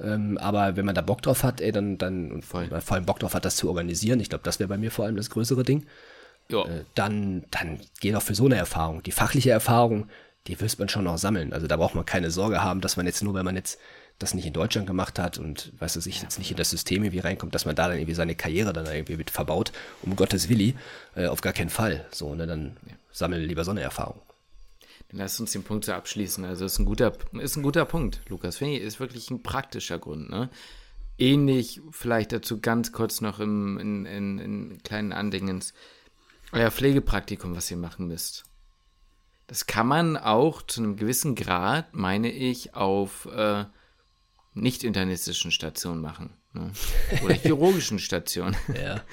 ähm, 0.00 0.38
aber 0.38 0.76
wenn 0.76 0.84
man 0.84 0.94
da 0.94 1.00
Bock 1.00 1.22
drauf 1.22 1.44
hat, 1.44 1.60
ey, 1.60 1.72
dann, 1.72 1.98
dann 1.98 2.32
und 2.32 2.44
vor 2.44 2.60
allem 2.60 3.06
Bock 3.06 3.20
drauf 3.20 3.34
hat, 3.34 3.44
das 3.44 3.56
zu 3.56 3.68
organisieren, 3.68 4.20
ich 4.20 4.28
glaube, 4.28 4.44
das 4.44 4.58
wäre 4.58 4.68
bei 4.68 4.78
mir 4.78 4.90
vor 4.90 5.04
allem 5.04 5.16
das 5.16 5.30
größere 5.30 5.62
Ding. 5.62 5.86
Äh, 6.64 6.84
dann, 6.94 7.44
dann 7.50 7.80
geh 8.00 8.12
doch 8.12 8.22
für 8.22 8.34
so 8.34 8.46
eine 8.46 8.56
Erfahrung. 8.56 9.02
Die 9.02 9.12
fachliche 9.12 9.50
Erfahrung, 9.50 10.08
die 10.46 10.60
wirst 10.60 10.78
man 10.78 10.88
schon 10.88 11.04
noch 11.04 11.18
sammeln. 11.18 11.52
Also 11.52 11.66
da 11.66 11.76
braucht 11.76 11.94
man 11.94 12.04
keine 12.04 12.30
Sorge 12.30 12.62
haben, 12.62 12.80
dass 12.80 12.96
man 12.96 13.06
jetzt 13.06 13.22
nur, 13.22 13.34
wenn 13.34 13.44
man 13.44 13.56
jetzt 13.56 13.78
das 14.18 14.34
nicht 14.34 14.46
in 14.46 14.52
Deutschland 14.52 14.86
gemacht 14.86 15.18
hat 15.18 15.38
und 15.38 15.72
weiß 15.78 15.94
du 15.94 16.00
sich 16.00 16.22
jetzt 16.22 16.38
nicht 16.38 16.50
in 16.50 16.56
das 16.56 16.70
System 16.70 17.02
irgendwie 17.02 17.20
reinkommt, 17.20 17.54
dass 17.54 17.64
man 17.64 17.74
da 17.74 17.88
dann 17.88 17.96
irgendwie 17.96 18.14
seine 18.14 18.34
Karriere 18.34 18.72
dann 18.72 18.86
irgendwie 18.86 19.16
mit 19.16 19.30
verbaut, 19.30 19.72
um 20.02 20.16
Gottes 20.16 20.48
Willi, 20.48 20.74
äh, 21.16 21.26
auf 21.26 21.40
gar 21.40 21.52
keinen 21.52 21.70
Fall. 21.70 22.06
So, 22.10 22.34
ne, 22.34 22.46
dann 22.46 22.76
ja. 22.86 22.94
sammel 23.10 23.40
lieber 23.40 23.64
so 23.64 23.70
eine 23.70 23.80
Erfahrung. 23.80 24.20
Dann 25.08 25.18
lass 25.18 25.40
uns 25.40 25.52
den 25.52 25.64
Punkt 25.64 25.84
so 25.84 25.92
abschließen. 25.92 26.44
Also 26.44 26.64
ist 26.64 26.78
ein 26.78 26.84
guter, 26.84 27.12
ist 27.40 27.56
ein 27.56 27.62
guter 27.62 27.84
Punkt, 27.84 28.20
Lukas. 28.28 28.58
Finde 28.58 28.76
ich, 28.76 28.82
ist 28.82 29.00
wirklich 29.00 29.30
ein 29.30 29.42
praktischer 29.42 29.98
Grund, 29.98 30.30
ne? 30.30 30.48
Ähnlich 31.18 31.80
vielleicht 31.90 32.32
dazu 32.32 32.60
ganz 32.60 32.90
kurz 32.90 33.20
noch 33.20 33.38
im, 33.38 33.78
in, 33.78 34.06
in, 34.06 34.38
in 34.38 34.82
kleinen 34.82 35.12
Andingens. 35.12 35.74
Euer 36.52 36.70
Pflegepraktikum, 36.70 37.54
was 37.54 37.70
ihr 37.70 37.76
machen 37.76 38.08
müsst. 38.08 38.44
Das 39.46 39.66
kann 39.66 39.86
man 39.86 40.16
auch 40.16 40.62
zu 40.62 40.80
einem 40.80 40.96
gewissen 40.96 41.34
Grad, 41.34 41.94
meine 41.94 42.30
ich, 42.30 42.74
auf 42.74 43.26
äh, 43.26 43.64
nicht-internistischen 44.54 45.50
Stationen 45.50 46.00
machen. 46.00 46.30
Ne? 46.52 46.72
Oder 47.24 47.34
chirurgischen 47.42 47.98
Stationen. 47.98 48.56
Ja. 48.74 49.02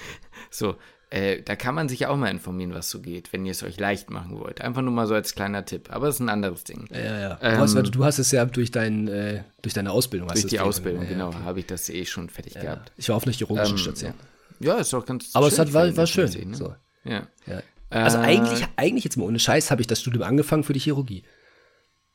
So, 0.52 0.78
äh, 1.12 1.42
da 1.42 1.56
kann 1.56 1.74
man 1.74 1.90
sich 1.90 2.06
auch 2.06 2.16
mal 2.16 2.30
informieren, 2.30 2.74
was 2.74 2.90
so 2.90 3.02
geht, 3.02 3.34
wenn 3.34 3.46
ihr 3.46 3.52
es 3.52 3.64
euch 3.64 3.80
leicht 3.80 4.10
machen 4.12 4.40
wollt. 4.40 4.62
Einfach 4.62 4.82
nur 4.82 4.94
mal 4.94 5.08
so 5.08 5.16
als 5.16 5.34
kleiner 5.34 5.66
Tipp. 5.66 5.90
Aber 5.92 6.06
das 6.06 6.16
ist 6.16 6.22
ein 6.22 6.30
anderes 6.30 6.64
Ding. 6.64 6.88
Ja, 6.92 7.20
ja. 7.20 7.40
Ähm, 7.42 7.56
du, 7.56 7.62
hast, 7.62 7.96
du, 7.96 8.06
hast, 8.06 8.20
es 8.20 8.32
ja 8.32 8.46
durch, 8.46 8.72
dein, 8.72 9.08
äh, 9.08 9.44
durch 9.62 9.74
deine 9.74 9.92
Ausbildung. 9.92 10.30
Durch 10.30 10.46
die 10.46 10.60
Ausbildung, 10.60 11.04
ja, 11.04 11.10
genau. 11.10 11.28
Okay. 11.28 11.44
Habe 11.44 11.60
ich 11.60 11.66
das 11.66 11.90
eh 11.90 12.06
schon 12.06 12.30
fertig 12.30 12.54
gehabt. 12.54 12.92
Ich 12.96 13.10
war 13.10 13.16
auf 13.16 13.24
einer 13.24 13.34
chirurgischen 13.34 13.76
ähm, 13.76 13.82
Station. 13.82 14.14
Ja. 14.60 14.76
ist 14.76 14.94
auch 14.94 15.06
ganz 15.06 15.32
Aber 15.34 15.48
es 15.48 15.58
hat, 15.58 15.74
war, 15.74 15.96
war 15.96 16.08
schön. 16.08 16.28
Sehen, 16.28 16.52
ne? 16.52 16.58
so. 16.58 16.76
Ja. 17.04 17.28
ja. 17.48 17.62
Also 17.90 18.18
äh, 18.18 18.22
eigentlich, 18.22 18.66
eigentlich 18.76 19.04
jetzt 19.04 19.18
mal 19.18 19.26
ohne 19.26 19.40
Scheiß 19.40 19.72
habe 19.72 19.82
ich 19.82 19.88
das 19.88 20.02
Studium 20.02 20.24
angefangen 20.24 20.64
für 20.64 20.74
die 20.74 20.80
Chirurgie. 20.80 21.24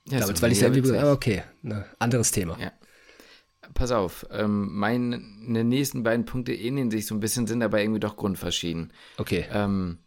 Ja, 0.09 0.21
Damals, 0.21 0.39
so 0.39 0.43
weil 0.43 0.53
ich 0.53 0.61
ja 0.61 0.69
irgendwie, 0.69 0.97
ah, 0.97 1.13
okay, 1.13 1.43
ne, 1.63 1.87
anderes 1.99 2.31
Thema. 2.31 2.59
Ja. 2.61 2.73
Pass 3.73 3.91
auf, 3.91 4.27
ähm, 4.31 4.69
meine 4.73 5.19
nächsten 5.19 6.03
beiden 6.03 6.27
Punkte 6.27 6.53
ähneln 6.53 6.91
sich 6.91 7.07
so 7.07 7.15
ein 7.15 7.21
bisschen, 7.21 7.47
sind 7.47 7.63
aber 7.63 7.81
irgendwie 7.81 8.01
doch 8.01 8.17
grundverschieden. 8.17 8.93
Okay. 9.17 9.47
Ähm, 9.51 9.99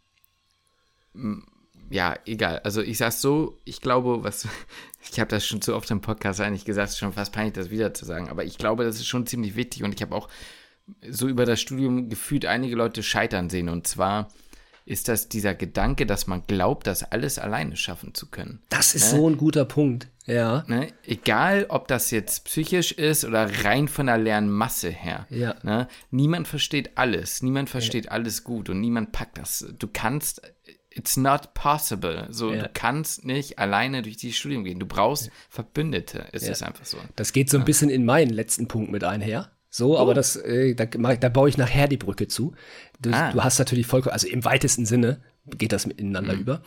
ja, 1.90 2.16
egal. 2.26 2.60
Also 2.60 2.80
ich 2.80 2.98
sag's 2.98 3.20
so, 3.20 3.58
ich 3.64 3.80
glaube, 3.80 4.22
was, 4.22 4.46
ich 5.10 5.18
habe 5.18 5.28
das 5.30 5.44
schon 5.44 5.60
zu 5.60 5.74
oft 5.74 5.90
im 5.90 6.00
Podcast 6.00 6.40
eigentlich 6.40 6.64
gesagt, 6.64 6.88
es 6.88 6.94
ist 6.94 7.00
schon 7.00 7.12
fast 7.12 7.32
peinlich, 7.32 7.54
das 7.54 7.70
wieder 7.70 7.92
zu 7.92 8.04
sagen, 8.04 8.28
aber 8.28 8.44
ich 8.44 8.56
glaube, 8.56 8.84
das 8.84 8.96
ist 8.96 9.06
schon 9.06 9.26
ziemlich 9.26 9.56
wichtig 9.56 9.82
und 9.82 9.94
ich 9.94 10.02
habe 10.02 10.14
auch 10.14 10.28
so 11.10 11.28
über 11.28 11.44
das 11.44 11.60
Studium 11.60 12.08
gefühlt 12.08 12.46
einige 12.46 12.76
Leute 12.76 13.02
scheitern 13.02 13.50
sehen 13.50 13.68
und 13.68 13.86
zwar 13.86 14.28
ist 14.88 15.08
das 15.08 15.28
dieser 15.28 15.54
Gedanke, 15.54 16.06
dass 16.06 16.26
man 16.26 16.42
glaubt, 16.46 16.86
das 16.86 17.02
alles 17.04 17.38
alleine 17.38 17.76
schaffen 17.76 18.14
zu 18.14 18.26
können. 18.26 18.62
Das 18.70 18.94
ist 18.94 19.12
ne? 19.12 19.18
so 19.18 19.28
ein 19.28 19.36
guter 19.36 19.64
Punkt, 19.64 20.08
ja. 20.28 20.64
Ne? 20.66 20.88
Egal, 21.04 21.66
ob 21.70 21.88
das 21.88 22.10
jetzt 22.10 22.44
psychisch 22.44 22.92
ist 22.92 23.24
oder 23.24 23.64
rein 23.64 23.88
von 23.88 24.06
der 24.06 24.18
Lernmasse 24.18 24.90
her. 24.90 25.26
Ja. 25.30 25.56
Ne? 25.62 25.88
Niemand 26.10 26.46
versteht 26.46 26.98
alles, 26.98 27.42
niemand 27.42 27.70
versteht 27.70 28.06
ja. 28.06 28.10
alles 28.12 28.44
gut 28.44 28.68
und 28.68 28.80
niemand 28.80 29.12
packt 29.12 29.38
das. 29.38 29.66
Du 29.78 29.88
kannst, 29.90 30.42
it's 30.90 31.16
not 31.16 31.54
possible. 31.54 32.26
So, 32.30 32.52
ja. 32.52 32.62
du 32.62 32.70
kannst 32.74 33.24
nicht 33.24 33.58
alleine 33.58 34.02
durch 34.02 34.18
dieses 34.18 34.36
Studium 34.36 34.64
gehen. 34.64 34.78
Du 34.78 34.86
brauchst 34.86 35.26
ja. 35.26 35.32
Verbündete. 35.48 36.26
Es 36.32 36.46
ist 36.46 36.62
einfach 36.62 36.84
so. 36.84 36.98
Das 37.16 37.32
geht 37.32 37.48
so 37.48 37.58
ein 37.58 37.64
bisschen 37.64 37.88
in 37.88 38.04
meinen 38.04 38.30
letzten 38.30 38.68
Punkt 38.68 38.90
mit 38.90 39.04
einher. 39.04 39.50
So, 39.70 39.96
oh. 39.96 39.98
aber 39.98 40.14
das, 40.14 40.36
äh, 40.36 40.74
da, 40.74 40.86
da 40.86 41.28
baue 41.28 41.48
ich 41.48 41.58
nachher 41.58 41.88
die 41.88 41.98
Brücke 41.98 42.26
zu. 42.26 42.54
Du, 42.98 43.10
ah. 43.12 43.32
du 43.32 43.42
hast 43.42 43.58
natürlich 43.58 43.86
vollkommen, 43.86 44.12
also 44.12 44.26
im 44.26 44.44
weitesten 44.44 44.86
Sinne 44.86 45.20
geht 45.56 45.72
das 45.72 45.86
miteinander 45.86 46.34
mhm. 46.34 46.40
über. 46.40 46.62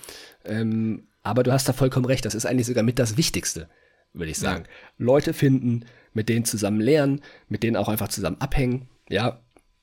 Ähm, 0.46 1.08
aber 1.24 1.44
du 1.44 1.52
hast 1.52 1.68
da 1.68 1.74
vollkommen 1.74 2.06
recht. 2.06 2.26
Das 2.26 2.36
ist 2.36 2.46
eigentlich 2.46 2.68
sogar 2.68 2.84
mit 2.84 3.00
das 3.00 3.18
Wichtigste, 3.18 3.70
würde 4.14 4.32
ich 4.32 4.38
sagen. 4.38 4.64
Ja. 4.66 5.06
Leute 5.06 5.34
finden, 5.34 5.86
mit 6.14 6.30
denen 6.30 6.46
zusammen 6.46 6.82
lernen, 6.82 7.22
mit 7.48 7.64
denen 7.64 7.78
auch 7.78 7.90
einfach 7.90 8.08
zusammen 8.08 8.38
abhängen. 8.40 8.88
Ja, 9.10 9.42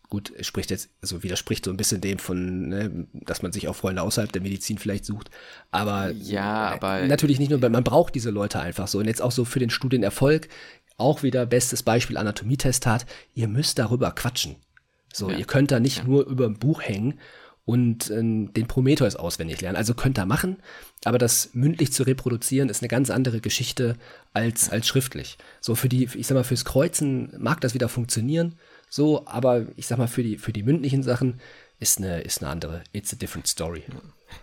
gut, 0.09 0.33
spricht 0.41 0.71
jetzt, 0.71 0.91
also 1.03 1.23
widerspricht 1.23 1.65
so 1.65 1.71
ein 1.71 1.77
bisschen 1.77 2.01
dem 2.01 2.19
von, 2.19 2.69
ne, 2.69 3.07
dass 3.13 3.43
man 3.43 3.53
sich 3.53 3.69
auch 3.69 3.77
Freunde 3.77 4.03
außerhalb 4.03 4.33
der 4.33 4.43
Medizin 4.43 4.79
vielleicht 4.79 5.05
sucht. 5.05 5.31
Aber 5.71 6.11
ja, 6.11 6.73
aber 6.73 7.03
natürlich 7.07 7.39
nicht 7.39 7.51
nur, 7.51 7.59
man 7.69 7.85
braucht 7.85 8.15
diese 8.15 8.31
Leute 8.31 8.61
einfach 8.61 8.89
so. 8.89 8.99
Und 8.99 9.07
jetzt 9.07 9.23
auch 9.23 9.33
so 9.33 9.45
für 9.45 9.59
den 9.59 9.71
Studienerfolg, 9.71 10.49
auch 10.97 11.23
wieder 11.23 11.47
bestes 11.47 11.83
Beispiel 11.83 12.17
Anatomietestat, 12.17 13.07
ihr 13.35 13.49
müsst 13.49 13.79
darüber 13.79 14.11
quatschen. 14.11 14.57
So, 15.19 15.31
ja. 15.31 15.37
ihr 15.37 15.45
könnt 15.45 15.71
da 15.71 15.81
nicht 15.81 15.99
ja. 15.99 16.05
nur 16.05 16.27
über 16.27 16.47
ein 16.47 16.59
Buch 16.59 16.81
hängen 16.81 17.19
und 17.65 18.09
äh, 18.09 18.23
den 18.23 18.67
Prometheus 18.67 19.15
auswendig 19.15 19.61
lernen. 19.61 19.77
Also 19.77 19.93
könnt 19.93 20.19
ihr 20.19 20.25
machen, 20.25 20.57
aber 21.05 21.19
das 21.19 21.51
mündlich 21.53 21.93
zu 21.93 22.05
reproduzieren 22.05 22.71
ist 22.71 22.83
eine 22.83 22.89
ganz 22.89 23.11
andere 23.11 23.41
Geschichte 23.41 23.97
als, 24.33 24.71
als 24.71 24.87
schriftlich. 24.87 25.37
So 25.61 25.75
für 25.75 25.91
die, 25.91 26.09
ich 26.15 26.27
sag 26.27 26.35
mal, 26.35 26.45
fürs 26.45 26.65
Kreuzen 26.65 27.31
mag 27.39 27.61
das 27.61 27.75
wieder 27.75 27.91
funktionieren, 27.91 28.55
so, 28.89 29.27
aber 29.27 29.67
ich 29.77 29.87
sag 29.87 29.99
mal, 29.99 30.09
für 30.09 30.23
die, 30.23 30.39
für 30.39 30.55
die 30.55 30.63
mündlichen 30.63 31.03
Sachen 31.03 31.41
ist 31.79 31.99
eine, 31.99 32.23
ist 32.23 32.43
eine 32.43 32.51
andere, 32.51 32.83
it's 32.93 33.13
a 33.13 33.17
different 33.17 33.47
story. 33.47 33.83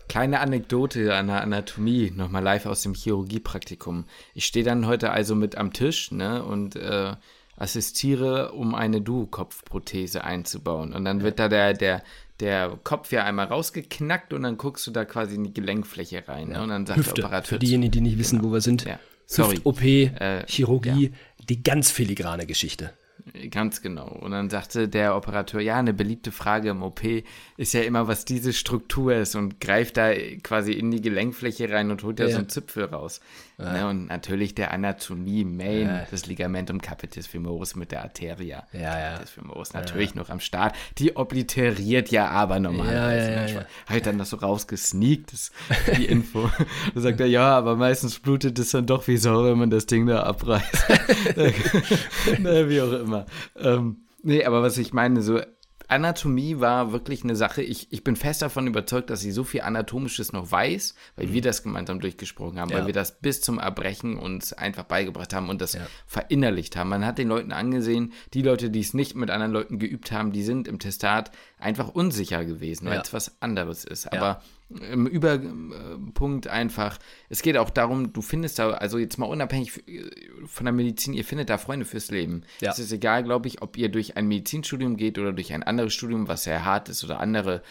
Kleine 0.08 0.40
Anekdote 0.40 1.16
an 1.16 1.28
der 1.28 1.42
Anatomie, 1.42 2.12
nochmal 2.16 2.44
live 2.44 2.68
aus 2.68 2.84
dem 2.84 2.94
Chirurgiepraktikum. 2.94 4.06
Ich 4.36 4.46
stehe 4.46 4.64
dann 4.64 4.86
heute 4.86 5.12
also 5.12 5.34
mit 5.34 5.58
am 5.58 5.74
Tisch, 5.74 6.12
ne, 6.12 6.44
und 6.44 6.76
äh, 6.76 7.14
assistiere, 7.58 8.52
um 8.52 8.76
eine 8.76 9.02
Duo-Kopfprothese 9.02 10.24
einzubauen. 10.24 10.94
Und 10.94 11.06
dann 11.06 11.22
wird 11.22 11.40
da 11.40 11.48
der, 11.48 11.74
der, 11.74 12.04
der 12.40 12.78
Kopf 12.84 13.12
ja 13.12 13.24
einmal 13.24 13.48
rausgeknackt 13.48 14.34
und 14.34 14.44
dann 14.44 14.58
guckst 14.58 14.86
du 14.88 14.92
da 14.92 15.06
quasi 15.06 15.36
in 15.36 15.44
die 15.46 15.54
Gelenkfläche 15.54 16.28
rein. 16.28 16.50
Ne? 16.50 16.62
Und 16.62 16.70
dann 16.70 16.86
sagt 16.86 17.00
Hüfte, 17.00 17.14
der 17.16 17.26
Operateur. 17.26 17.56
Für 17.56 17.60
diejenigen, 17.60 17.92
die 17.92 18.02
nicht 18.02 18.18
wissen, 18.18 18.40
genau. 18.40 18.50
wo 18.50 18.54
wir 18.54 18.62
sind. 18.62 18.86
Ja. 18.86 19.00
Sorry. 19.26 19.60
OP, 19.64 19.82
äh, 19.84 20.46
Chirurgie, 20.48 21.06
ja. 21.06 21.46
die 21.50 21.64
ganz 21.64 21.92
filigrane 21.92 22.46
Geschichte. 22.46 22.94
Ganz 23.52 23.82
genau. 23.82 24.08
Und 24.08 24.32
dann 24.32 24.50
sagte 24.50 24.88
der 24.88 25.16
Operateur, 25.16 25.62
ja, 25.62 25.78
eine 25.78 25.94
beliebte 25.94 26.32
Frage 26.32 26.70
im 26.70 26.84
OP 26.84 27.02
ist 27.58 27.74
ja 27.74 27.82
immer, 27.82 28.08
was 28.08 28.26
diese 28.26 28.54
Struktur 28.54 29.16
ist 29.16 29.36
und 29.36 29.60
greift 29.60 29.98
da 29.98 30.14
quasi 30.44 30.74
in 30.74 30.92
die 30.92 31.02
Gelenkfläche 31.02 31.70
rein 31.70 31.92
und 31.92 32.04
holt 32.04 32.20
da 32.20 32.26
ja. 32.26 32.32
so 32.32 32.38
einen 32.38 32.50
Zipfel 32.50 32.86
raus. 32.86 33.22
Ja. 33.58 33.72
Ne, 33.72 33.88
und 33.88 34.08
natürlich 34.08 34.54
der 34.54 34.72
Anatomie 34.72 35.46
Main, 35.46 35.88
ja. 35.88 36.08
das 36.12 36.26
Ligamentum 36.26 36.82
capitis 36.82 37.26
femoris 37.26 37.78
mit 37.78 37.94
der 37.94 38.04
Arteria 38.04 38.68
ja, 38.74 38.80
ja. 38.82 39.12
capitis 39.14 39.30
femoris 39.30 39.74
natürlich 39.74 40.14
noch 40.14 40.30
am 40.30 40.42
Start. 40.42 40.76
Die 40.98 41.16
obliteriert 41.16 42.10
ja 42.10 42.30
aber 42.30 42.60
normalerweise. 42.60 43.32
Ja, 43.32 43.48
ja, 43.48 43.60
ja, 43.62 43.66
Halt 43.88 44.08
dann 44.08 44.18
das 44.18 44.32
so 44.32 44.38
rausgesneakt, 44.38 45.32
das, 45.32 45.52
die 45.96 46.06
Info. 46.06 46.50
da 46.94 47.02
sagt 47.02 47.22
er, 47.22 47.28
ja, 47.28 47.58
aber 47.58 47.78
meistens 47.78 48.20
blutet 48.20 48.60
es 48.60 48.72
dann 48.72 48.86
doch 48.86 49.08
wie 49.08 49.18
Sau, 49.18 49.46
wenn 49.46 49.58
man 49.58 49.70
das 49.70 49.86
Ding 49.86 50.06
da 50.06 50.24
abreißt. 50.24 50.88
wie 52.38 52.82
auch 52.82 52.92
immer. 52.92 53.25
Ähm, 53.56 54.06
nee, 54.24 54.44
aber 54.44 54.62
was 54.62 54.78
ich 54.78 54.94
meine, 54.94 55.22
so 55.22 55.40
Anatomie 55.88 56.60
war 56.60 56.92
wirklich 56.92 57.24
eine 57.24 57.36
Sache. 57.36 57.62
Ich, 57.62 57.92
ich 57.92 58.04
bin 58.04 58.16
fest 58.16 58.42
davon 58.42 58.68
überzeugt, 58.68 59.10
dass 59.10 59.22
sie 59.22 59.32
so 59.32 59.44
viel 59.44 59.62
Anatomisches 59.62 60.34
noch 60.34 60.52
weiß, 60.52 60.96
weil 61.16 61.28
mhm. 61.28 61.34
wir 61.34 61.42
das 61.42 61.64
gemeinsam 61.64 62.00
durchgesprochen 62.00 62.60
haben, 62.60 62.72
ja. 62.72 62.78
weil 62.78 62.88
wir 62.88 62.94
das 62.94 63.20
bis 63.20 63.42
zum 63.42 63.60
Erbrechen 63.60 64.18
uns 64.18 64.54
einfach 64.54 64.84
beigebracht 64.84 65.34
haben 65.34 65.50
und 65.50 65.62
das 65.62 65.74
ja. 65.74 65.82
verinnerlicht 66.08 66.76
haben. 66.76 66.90
Man 66.90 67.06
hat 67.06 67.18
den 67.18 67.28
Leuten 67.28 67.52
angesehen, 67.52 68.14
die 68.34 68.42
Leute, 68.42 68.70
die 68.70 68.80
es 68.80 68.94
nicht 68.94 69.16
mit 69.16 69.30
anderen 69.30 69.54
Leuten 69.54 69.80
geübt 69.80 70.12
haben, 70.12 70.32
die 70.32 70.44
sind 70.44 70.68
im 70.68 70.80
Testat 70.80 71.32
einfach 71.60 71.90
unsicher 71.90 72.46
gewesen, 72.46 72.88
weil 72.88 72.96
ja. 72.96 73.02
es 73.02 73.14
was 73.14 73.42
anderes 73.42 73.86
ist. 73.86 74.12
Aber 74.12 74.42
im 74.70 75.06
Überpunkt 75.06 76.48
einfach, 76.48 76.98
es 77.30 77.42
geht 77.42 77.58
auch 77.58 77.70
darum, 77.70 78.14
du 78.14 78.22
findest 78.22 78.58
da, 78.58 78.72
also 78.72 78.98
jetzt 78.98 79.18
mal 79.18 79.28
unabhängig 79.28 79.84
von 80.46 80.66
der 80.66 80.74
Medizin, 80.74 81.14
ihr 81.14 81.24
findet 81.24 81.50
da 81.50 81.58
Freunde 81.58 81.86
fürs 81.86 82.10
Leben. 82.10 82.44
Ja. 82.62 82.72
Es 82.72 82.80
ist 82.80 82.92
egal, 82.92 83.24
glaube 83.24 83.48
ich, 83.48 83.62
ob 83.62 83.78
ihr 83.78 83.90
durch 83.90 84.18
ein 84.18 84.28
Medizinstudium 84.28 84.98
geht 84.98 85.20
oder 85.20 85.34
durch 85.34 85.54
ein 85.54 85.64
anderes 85.64 85.94
Studium, 85.94 86.28
was 86.28 86.44
sehr 86.44 86.66
hart 86.66 86.90
ist 86.90 87.04
oder 87.04 87.20
andere 87.20 87.62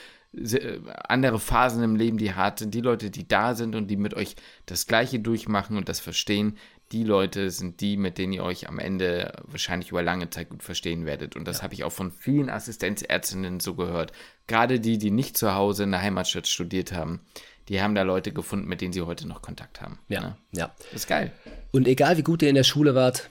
andere 1.08 1.38
Phasen 1.38 1.84
im 1.84 1.94
Leben, 1.96 2.18
die 2.18 2.34
hart 2.34 2.58
sind, 2.58 2.74
die 2.74 2.80
Leute, 2.80 3.10
die 3.10 3.28
da 3.28 3.54
sind 3.54 3.76
und 3.76 3.86
die 3.86 3.96
mit 3.96 4.14
euch 4.14 4.34
das 4.66 4.88
Gleiche 4.88 5.20
durchmachen 5.20 5.76
und 5.76 5.88
das 5.88 6.00
verstehen, 6.00 6.56
die 6.92 7.04
Leute 7.04 7.50
sind 7.50 7.80
die, 7.80 7.96
mit 7.96 8.18
denen 8.18 8.32
ihr 8.32 8.44
euch 8.44 8.68
am 8.68 8.78
Ende 8.78 9.32
wahrscheinlich 9.44 9.90
über 9.90 10.02
lange 10.02 10.30
Zeit 10.30 10.50
gut 10.50 10.62
verstehen 10.62 11.06
werdet. 11.06 11.34
Und 11.34 11.48
das 11.48 11.58
ja. 11.58 11.62
habe 11.64 11.74
ich 11.74 11.84
auch 11.84 11.92
von 11.92 12.10
vielen 12.12 12.50
Assistenzärztinnen 12.50 13.60
so 13.60 13.74
gehört. 13.74 14.12
Gerade 14.46 14.80
die, 14.80 14.98
die 14.98 15.10
nicht 15.10 15.36
zu 15.38 15.54
Hause 15.54 15.84
in 15.84 15.90
der 15.90 16.02
Heimatstadt 16.02 16.46
studiert 16.46 16.92
haben, 16.92 17.20
die 17.68 17.80
haben 17.80 17.94
da 17.94 18.02
Leute 18.02 18.32
gefunden, 18.32 18.68
mit 18.68 18.80
denen 18.80 18.92
sie 18.92 19.02
heute 19.02 19.26
noch 19.26 19.40
Kontakt 19.40 19.80
haben. 19.80 19.98
Ja, 20.08 20.20
ja. 20.20 20.36
ja. 20.52 20.74
Das 20.92 21.02
ist 21.02 21.08
geil. 21.08 21.32
Und 21.72 21.88
egal 21.88 22.18
wie 22.18 22.22
gut 22.22 22.42
ihr 22.42 22.50
in 22.50 22.54
der 22.54 22.64
Schule 22.64 22.94
wart, 22.94 23.30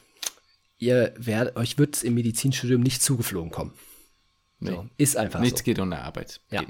ihr 0.78 1.14
werdet, 1.18 1.56
euch 1.56 1.78
wird 1.78 1.96
es 1.96 2.04
im 2.04 2.16
Medizinstudium 2.16 2.82
nicht 2.82 3.02
zugeflogen 3.02 3.52
kommen. 3.52 3.74
Nee. 4.60 4.72
So, 4.72 4.86
ist 4.98 5.18
einfach 5.18 5.40
Nichts 5.40 5.60
so. 5.60 5.66
geht 5.66 5.80
ohne 5.80 6.02
Arbeit. 6.02 6.42
Ja. 6.50 6.64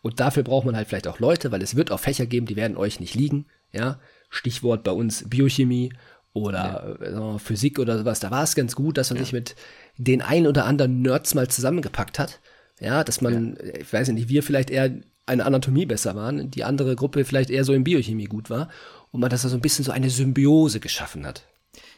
Und 0.00 0.20
dafür 0.20 0.42
braucht 0.42 0.66
man 0.66 0.76
halt 0.76 0.88
vielleicht 0.88 1.08
auch 1.08 1.18
Leute, 1.18 1.52
weil 1.52 1.62
es 1.62 1.76
wird 1.76 1.90
auch 1.90 2.00
Fächer 2.00 2.26
geben, 2.26 2.46
die 2.46 2.56
werden 2.56 2.76
euch 2.76 2.98
nicht 2.98 3.14
liegen. 3.14 3.46
Ja, 3.72 4.00
Stichwort 4.30 4.84
bei 4.84 4.90
uns 4.90 5.28
Biochemie 5.28 5.92
oder 6.32 6.96
ja. 7.00 7.34
äh, 7.34 7.38
Physik 7.38 7.78
oder 7.78 7.98
sowas. 7.98 8.20
Da 8.20 8.30
war 8.30 8.42
es 8.42 8.54
ganz 8.54 8.74
gut, 8.74 8.98
dass 8.98 9.10
man 9.10 9.18
ja. 9.18 9.24
sich 9.24 9.32
mit 9.32 9.54
den 9.96 10.22
ein 10.22 10.46
oder 10.46 10.64
anderen 10.64 11.02
Nerds 11.02 11.34
mal 11.34 11.48
zusammengepackt 11.48 12.18
hat. 12.18 12.40
Ja, 12.82 13.04
dass 13.04 13.20
man, 13.20 13.56
ja. 13.56 13.80
ich 13.80 13.92
weiß 13.92 14.08
nicht, 14.08 14.28
wir 14.28 14.42
vielleicht 14.42 14.70
eher 14.70 14.92
eine 15.24 15.44
Anatomie 15.44 15.86
besser 15.86 16.16
waren, 16.16 16.50
die 16.50 16.64
andere 16.64 16.96
Gruppe 16.96 17.24
vielleicht 17.24 17.50
eher 17.50 17.64
so 17.64 17.72
in 17.72 17.84
Biochemie 17.84 18.24
gut 18.24 18.50
war 18.50 18.68
und 19.12 19.20
man 19.20 19.30
das 19.30 19.42
da 19.42 19.48
so 19.48 19.56
ein 19.56 19.60
bisschen 19.60 19.84
so 19.84 19.92
eine 19.92 20.10
Symbiose 20.10 20.80
geschaffen 20.80 21.24
hat. 21.24 21.46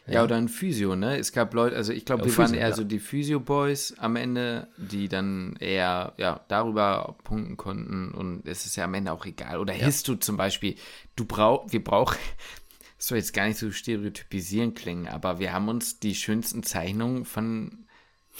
Ja, 0.07 0.23
oder 0.23 0.35
ein 0.35 0.47
Physio, 0.47 0.95
ne? 0.95 1.17
Es 1.17 1.31
gab 1.31 1.53
Leute, 1.55 1.75
also 1.75 1.91
ich 1.91 2.05
glaube, 2.05 2.25
wir 2.25 2.31
Physio, 2.31 2.43
waren 2.43 2.53
eher 2.53 2.69
ja. 2.69 2.75
so 2.75 2.83
die 2.83 2.99
Physio-Boys 2.99 3.95
am 3.97 4.15
Ende, 4.15 4.67
die 4.77 5.09
dann 5.09 5.55
eher, 5.59 6.13
ja, 6.17 6.41
darüber 6.47 7.17
punkten 7.23 7.57
konnten 7.57 8.11
und 8.11 8.47
es 8.47 8.67
ist 8.67 8.75
ja 8.75 8.83
am 8.85 8.93
Ende 8.93 9.11
auch 9.11 9.25
egal. 9.25 9.59
Oder 9.59 9.73
ja. 9.73 9.85
Histo 9.85 10.15
zum 10.15 10.37
Beispiel, 10.37 10.75
du 11.15 11.25
brauch, 11.25 11.71
wir 11.71 11.83
brauchen, 11.83 12.17
das 12.97 13.07
soll 13.07 13.17
jetzt 13.17 13.33
gar 13.33 13.47
nicht 13.47 13.57
so 13.57 13.71
stereotypisieren 13.71 14.75
klingen, 14.75 15.07
aber 15.07 15.39
wir 15.39 15.51
haben 15.51 15.67
uns 15.67 15.99
die 15.99 16.13
schönsten 16.13 16.61
Zeichnungen 16.61 17.25
von 17.25 17.85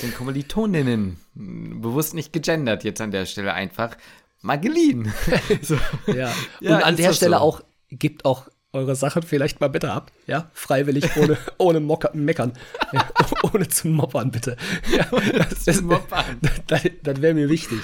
den 0.02 0.14
Kommilitoninnen, 0.14 1.18
bewusst 1.34 2.14
nicht 2.14 2.34
gegendert 2.34 2.84
jetzt 2.84 3.02
an 3.02 3.12
der 3.12 3.26
Stelle 3.26 3.54
einfach, 3.54 3.96
mal 4.42 4.60
geliehen. 4.60 5.14
so. 5.62 5.78
ja. 6.08 6.28
Und 6.60 6.68
ja, 6.68 6.78
an 6.80 6.96
der 6.96 7.14
Stelle 7.14 7.38
so. 7.38 7.42
auch, 7.42 7.62
gibt 7.90 8.26
auch 8.26 8.48
eure 8.76 8.96
Sachen 8.96 9.24
vielleicht 9.24 9.62
mal 9.62 9.70
bitte 9.70 9.92
ab. 9.92 10.12
Ja, 10.28 10.50
freiwillig, 10.54 11.16
ohne, 11.16 11.38
ohne 11.58 11.80
Mocker, 11.80 12.12
meckern. 12.14 12.54
Ja, 12.92 13.08
ohne 13.54 13.68
zu 13.70 13.88
moppern, 13.88 14.32
bitte. 14.32 14.58
Ja, 14.96 15.06
das, 15.38 15.64
das, 15.64 15.82
das, 16.68 16.82
das 17.02 17.22
wäre 17.22 17.34
mir 17.34 17.50
wichtig. 17.50 17.80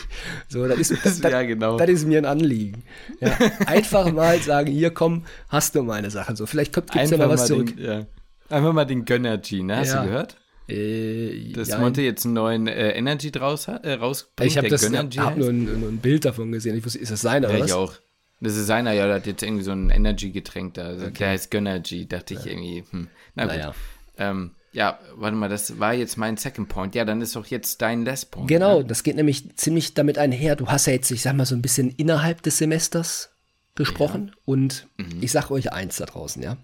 So, 0.50 0.68
das 0.68 0.78
ist, 0.78 1.06
das, 1.06 1.20
ja, 1.22 1.42
genau. 1.44 1.78
das 1.78 1.90
ist 1.90 2.06
mir 2.06 2.18
ein 2.18 2.26
Anliegen. 2.26 2.84
Ja, 3.22 3.38
einfach 3.66 4.12
mal 4.12 4.40
sagen, 4.40 4.72
hier 4.72 4.92
komm, 4.92 5.24
hast 5.48 5.76
du 5.76 5.84
meine 5.84 6.12
Sachen. 6.12 6.36
So, 6.36 6.46
vielleicht 6.46 6.74
gibt 6.74 6.94
es 6.94 7.10
ja 7.10 7.18
mal 7.18 7.30
was 7.30 7.48
zurück. 7.48 7.76
Den, 7.76 7.86
ja. 7.86 8.06
Einfach 8.50 8.74
mal 8.74 8.86
den 8.86 9.06
Gönnergy, 9.06 9.64
ne? 9.64 9.78
Hast 9.78 9.94
du 9.94 10.04
gehört? 10.04 10.36
Äh, 10.72 11.52
Dass 11.54 11.70
ja, 11.70 11.80
Monte 11.80 12.02
jetzt 12.02 12.26
einen 12.26 12.34
neuen 12.34 12.68
äh, 12.68 12.92
Energy 12.92 13.32
draus, 13.32 13.68
äh, 13.68 13.94
rausbringt. 13.94 14.52
Ich 14.52 14.58
habe 14.58 14.70
hab 14.70 15.38
nur, 15.38 15.50
ein, 15.50 15.80
nur 15.80 15.90
ein 15.90 15.98
Bild 15.98 16.26
davon 16.26 16.52
gesehen. 16.52 16.78
Ich 16.78 16.86
wusste, 16.86 17.00
ist 17.00 17.12
das 17.12 17.22
seiner 17.22 17.50
ja, 17.50 17.56
oder 17.56 17.64
was? 17.64 17.70
Ich 17.70 17.74
auch. 17.74 17.94
Das 18.40 18.56
ist 18.56 18.66
seiner, 18.66 18.92
ja, 18.94 19.06
der 19.06 19.18
hat 19.18 19.28
jetzt 19.28 19.44
irgendwie 19.44 19.64
so 19.64 19.72
ein 19.72 19.92
Energy-Getränk 19.92 20.74
da. 20.74 20.84
Also 20.88 21.06
okay. 21.06 21.16
Der 21.20 21.30
heißt 21.30 21.52
Gönnergy, 21.52 22.08
dachte 22.08 22.34
ich 22.34 22.46
ja. 22.46 22.52
irgendwie. 22.52 22.84
Hm. 22.90 23.08
Na 23.36 23.44
gut. 23.46 23.54
Naja. 23.54 23.76
Ähm, 24.18 24.52
ja, 24.74 25.00
warte 25.16 25.36
mal, 25.36 25.50
das 25.50 25.80
war 25.80 25.94
jetzt 25.94 26.18
mein 26.18 26.38
Second 26.38 26.70
Point. 26.70 26.96
Ja, 26.96 27.04
dann 27.04 27.22
ist 27.22 27.36
doch 27.36 27.46
jetzt 27.46 27.82
dein 27.82 28.06
Last 28.06 28.32
Point. 28.32 28.48
Genau, 28.48 28.80
ne? 28.80 28.86
das 28.86 29.04
geht 29.04 29.16
nämlich 29.16 29.56
ziemlich 29.58 29.94
damit 29.94 30.18
einher. 30.18 30.56
Du 30.56 30.68
hast 30.68 30.88
ja 30.88 30.94
jetzt, 30.94 31.12
ich 31.12 31.22
sag 31.22 31.36
mal, 31.36 31.46
so 31.46 31.56
ein 31.56 31.62
bisschen 31.62 31.90
innerhalb 31.92 32.42
des 32.42 32.58
Semesters 32.58 33.32
gesprochen. 33.76 34.28
Ja. 34.30 34.42
Und 34.46 34.88
mhm. 34.98 35.20
ich 35.22 35.32
sag 35.32 35.52
euch 35.52 35.74
eins 35.74 35.98
da 35.98 36.06
draußen, 36.06 36.42
ja. 36.42 36.58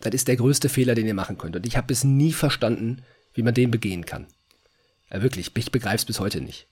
Das 0.00 0.14
ist 0.14 0.28
der 0.28 0.36
größte 0.36 0.68
Fehler, 0.68 0.94
den 0.94 1.06
ihr 1.06 1.14
machen 1.14 1.38
könnt. 1.38 1.56
Und 1.56 1.66
ich 1.66 1.76
habe 1.76 1.92
es 1.92 2.04
nie 2.04 2.32
verstanden, 2.32 3.02
wie 3.38 3.44
man 3.44 3.54
den 3.54 3.70
begehen 3.70 4.04
kann. 4.04 4.26
Ja, 5.12 5.22
wirklich, 5.22 5.52
ich 5.56 5.70
begreife 5.70 5.98
es 5.98 6.04
bis 6.04 6.18
heute 6.18 6.40
nicht. 6.40 6.66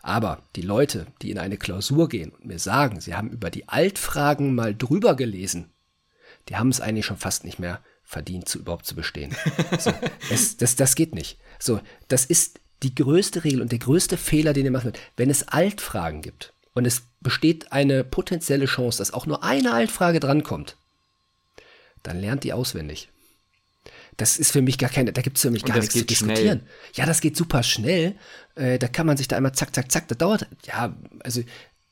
Aber 0.00 0.42
die 0.56 0.62
Leute, 0.62 1.06
die 1.20 1.30
in 1.30 1.38
eine 1.38 1.58
Klausur 1.58 2.08
gehen 2.08 2.30
und 2.30 2.46
mir 2.46 2.58
sagen, 2.58 3.00
sie 3.02 3.14
haben 3.14 3.28
über 3.28 3.50
die 3.50 3.68
Altfragen 3.68 4.54
mal 4.54 4.74
drüber 4.74 5.14
gelesen, 5.14 5.70
die 6.48 6.56
haben 6.56 6.70
es 6.70 6.80
eigentlich 6.80 7.04
schon 7.04 7.18
fast 7.18 7.44
nicht 7.44 7.58
mehr 7.58 7.80
verdient, 8.02 8.48
zu, 8.48 8.60
überhaupt 8.60 8.86
zu 8.86 8.94
bestehen. 8.94 9.36
So, 9.78 9.92
es, 10.30 10.56
das, 10.56 10.74
das 10.74 10.94
geht 10.94 11.14
nicht. 11.14 11.38
So, 11.58 11.80
das 12.08 12.24
ist 12.24 12.60
die 12.82 12.94
größte 12.94 13.44
Regel 13.44 13.60
und 13.60 13.70
der 13.70 13.78
größte 13.78 14.16
Fehler, 14.16 14.54
den 14.54 14.64
ihr 14.64 14.70
machen 14.70 14.92
könnt. 14.92 15.00
Wenn 15.18 15.28
es 15.28 15.48
Altfragen 15.48 16.22
gibt 16.22 16.54
und 16.72 16.86
es 16.86 17.02
besteht 17.20 17.72
eine 17.72 18.04
potenzielle 18.04 18.64
Chance, 18.64 18.98
dass 18.98 19.12
auch 19.12 19.26
nur 19.26 19.44
eine 19.44 19.74
Altfrage 19.74 20.20
drankommt, 20.20 20.78
dann 22.02 22.18
lernt 22.18 22.42
die 22.42 22.54
auswendig. 22.54 23.10
Das 24.16 24.38
ist 24.38 24.52
für 24.52 24.62
mich 24.62 24.78
gar 24.78 24.90
keine, 24.90 25.12
da 25.12 25.20
gibt 25.20 25.36
es 25.36 25.42
für 25.42 25.50
mich 25.50 25.64
gar 25.64 25.76
nichts 25.78 25.94
zu 25.94 26.04
diskutieren. 26.04 26.60
Schnell. 26.60 26.70
Ja, 26.94 27.06
das 27.06 27.20
geht 27.20 27.36
super 27.36 27.62
schnell. 27.62 28.14
Äh, 28.54 28.78
da 28.78 28.88
kann 28.88 29.06
man 29.06 29.16
sich 29.16 29.28
da 29.28 29.36
einmal 29.36 29.52
zack, 29.52 29.74
zack, 29.74 29.92
zack, 29.92 30.08
das 30.08 30.18
dauert, 30.18 30.46
ja, 30.64 30.96
also 31.20 31.42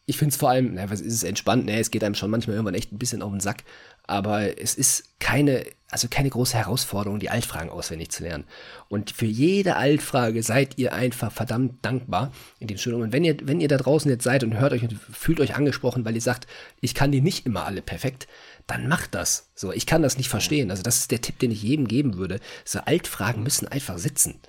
ich 0.07 0.19
finde 0.19 0.33
es 0.33 0.37
vor 0.37 0.51
allem, 0.51 0.75
na, 0.75 0.91
was 0.91 1.01
ist 1.01 1.15
es 1.15 1.23
entspannt, 1.23 1.65
ne, 1.65 1.79
es 1.79 1.91
geht 1.91 2.05
einem 2.05 2.15
schon 2.15 2.31
manchmal 2.31 2.57
irgendwann 2.57 2.75
echt 2.75 2.93
ein 2.93 2.99
bisschen 2.99 3.23
auf 3.23 3.31
den 3.31 3.41
Sack, 3.41 3.65
aber 4.07 4.61
es 4.61 4.75
ist 4.75 5.19
keine, 5.19 5.65
also 5.91 6.09
keine 6.11 6.29
große 6.29 6.59
Herausforderung, 6.59 7.21
die 7.21 7.31
Altfragen 7.31 7.71
auswendig 7.71 8.11
zu 8.11 8.23
lernen. 8.23 8.45
Und 8.89 9.13
für 9.13 9.25
jede 9.25 9.77
Altfrage 9.77 10.43
seid 10.43 10.77
ihr 10.77 10.93
einfach 10.93 11.33
verdammt 11.33 11.83
dankbar 11.83 12.33
in 12.59 12.67
dem 12.67 12.77
Studium. 12.77 13.01
Und 13.01 13.13
wenn 13.13 13.25
ihr, 13.25 13.37
wenn 13.45 13.63
ihr 13.63 13.69
da 13.69 13.79
draußen 13.79 14.11
jetzt 14.11 14.25
seid 14.25 14.45
und 14.45 14.59
hört 14.59 14.75
euch 14.75 14.83
und 14.83 14.93
fühlt 14.93 15.41
euch 15.41 15.55
angesprochen, 15.55 16.05
weil 16.05 16.15
ihr 16.15 16.21
sagt, 16.21 16.47
ich 16.83 16.95
kann 16.95 17.13
die 17.13 17.23
nicht 17.23 17.47
immer 17.47 17.65
alle 17.65 17.81
perfekt, 17.81 18.29
dann 18.67 18.89
macht 18.89 19.15
das. 19.15 19.51
So, 19.55 19.73
ich 19.73 19.87
kann 19.87 20.03
das 20.03 20.17
nicht 20.17 20.29
verstehen. 20.29 20.71
Also, 20.71 20.83
das 20.83 20.99
ist 20.99 21.11
der 21.11 21.21
Tipp, 21.21 21.39
den 21.39 21.51
ich 21.51 21.63
jedem 21.63 21.87
geben 21.87 22.17
würde. 22.17 22.41
So 22.65 22.81
Altfragen 22.81 23.43
müssen 23.43 23.69
einfach 23.69 23.99
sitzen. 23.99 24.41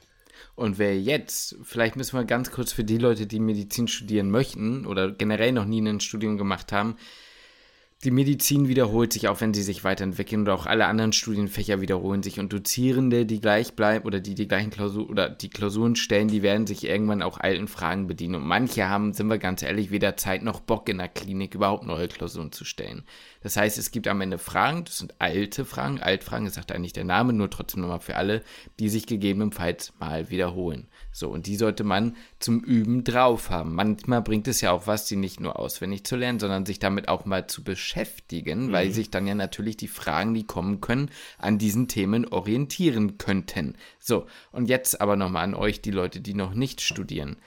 Und 0.55 0.77
wer 0.77 0.97
jetzt, 0.99 1.57
vielleicht 1.63 1.97
müssen 1.97 2.17
wir 2.17 2.23
ganz 2.23 2.49
kurz 2.49 2.71
für 2.71 2.85
die 2.85 2.97
Leute, 2.97 3.27
die 3.27 3.41
Medizin 3.41 3.89
studieren 3.89 4.31
möchten 4.31 4.85
oder 4.85 5.11
generell 5.11 5.51
noch 5.51 5.65
nie 5.65 5.81
ein 5.81 5.99
Studium 5.99 6.37
gemacht 6.37 6.71
haben, 6.71 6.95
die 8.05 8.11
Medizin 8.11 8.67
wiederholt 8.67 9.11
sich, 9.11 9.27
auch 9.27 9.41
wenn 9.41 9.55
sie 9.55 9.63
sich 9.63 9.83
weiterentwickeln 9.83 10.43
oder 10.43 10.53
auch 10.53 10.67
alle 10.67 10.85
anderen 10.85 11.11
Studienfächer 11.11 11.81
wiederholen 11.81 12.21
sich 12.21 12.39
und 12.39 12.53
Dozierende, 12.53 13.25
die 13.25 13.41
gleich 13.41 13.73
bleiben 13.73 14.05
oder 14.05 14.19
die 14.19 14.35
die 14.35 14.47
gleichen 14.47 14.69
Klausuren 14.69 15.09
oder 15.09 15.29
die 15.29 15.49
Klausuren 15.49 15.95
stellen, 15.95 16.27
die 16.27 16.43
werden 16.43 16.67
sich 16.67 16.85
irgendwann 16.85 17.23
auch 17.23 17.39
alten 17.39 17.67
Fragen 17.67 18.05
bedienen. 18.05 18.35
Und 18.35 18.45
manche 18.45 18.87
haben, 18.87 19.13
sind 19.13 19.27
wir 19.27 19.39
ganz 19.39 19.63
ehrlich, 19.63 19.89
weder 19.89 20.17
Zeit 20.17 20.43
noch 20.43 20.59
Bock 20.59 20.87
in 20.87 20.99
der 20.99 21.07
Klinik 21.07 21.55
überhaupt 21.55 21.85
neue 21.85 22.07
Klausuren 22.07 22.51
zu 22.51 22.63
stellen. 22.63 23.03
Das 23.41 23.57
heißt, 23.57 23.77
es 23.79 23.89
gibt 23.89 24.07
am 24.07 24.21
Ende 24.21 24.37
Fragen, 24.37 24.85
das 24.85 24.99
sind 24.99 25.15
alte 25.17 25.65
Fragen, 25.65 25.99
Altfragen, 25.99 26.45
das 26.45 26.55
sagt 26.55 26.71
eigentlich 26.71 26.93
der 26.93 27.05
Name, 27.05 27.33
nur 27.33 27.49
trotzdem 27.49 27.81
nochmal 27.81 27.99
für 27.99 28.17
alle, 28.17 28.43
die 28.79 28.89
sich 28.89 29.07
gegebenenfalls 29.07 29.93
mal 29.99 30.29
wiederholen. 30.29 30.87
So, 31.17 31.29
und 31.29 31.47
die 31.47 31.55
sollte 31.55 31.85
man 31.85 32.17
zum 32.39 32.59
Üben 32.59 33.05
drauf 33.05 33.49
haben. 33.49 33.73
Manchmal 33.73 34.21
bringt 34.21 34.49
es 34.49 34.59
ja 34.59 34.71
auch 34.71 34.85
was, 34.85 35.05
die 35.05 35.15
nicht 35.15 35.39
nur 35.39 35.57
auswendig 35.57 36.03
zu 36.03 36.17
lernen, 36.17 36.41
sondern 36.41 36.65
sich 36.65 36.77
damit 36.77 37.07
auch 37.07 37.23
mal 37.23 37.47
zu 37.47 37.63
beschäftigen, 37.63 38.67
mhm. 38.67 38.71
weil 38.73 38.91
sich 38.91 39.11
dann 39.11 39.25
ja 39.25 39.33
natürlich 39.33 39.77
die 39.77 39.87
Fragen, 39.87 40.33
die 40.33 40.45
kommen 40.45 40.81
können, 40.81 41.09
an 41.37 41.57
diesen 41.57 41.87
Themen 41.87 42.27
orientieren 42.27 43.17
könnten. 43.17 43.77
So, 43.97 44.25
und 44.51 44.67
jetzt 44.67 44.99
aber 44.99 45.15
nochmal 45.15 45.45
an 45.45 45.53
euch, 45.53 45.81
die 45.81 45.91
Leute, 45.91 46.19
die 46.19 46.33
noch 46.33 46.53
nicht 46.53 46.81
studieren 46.81 47.37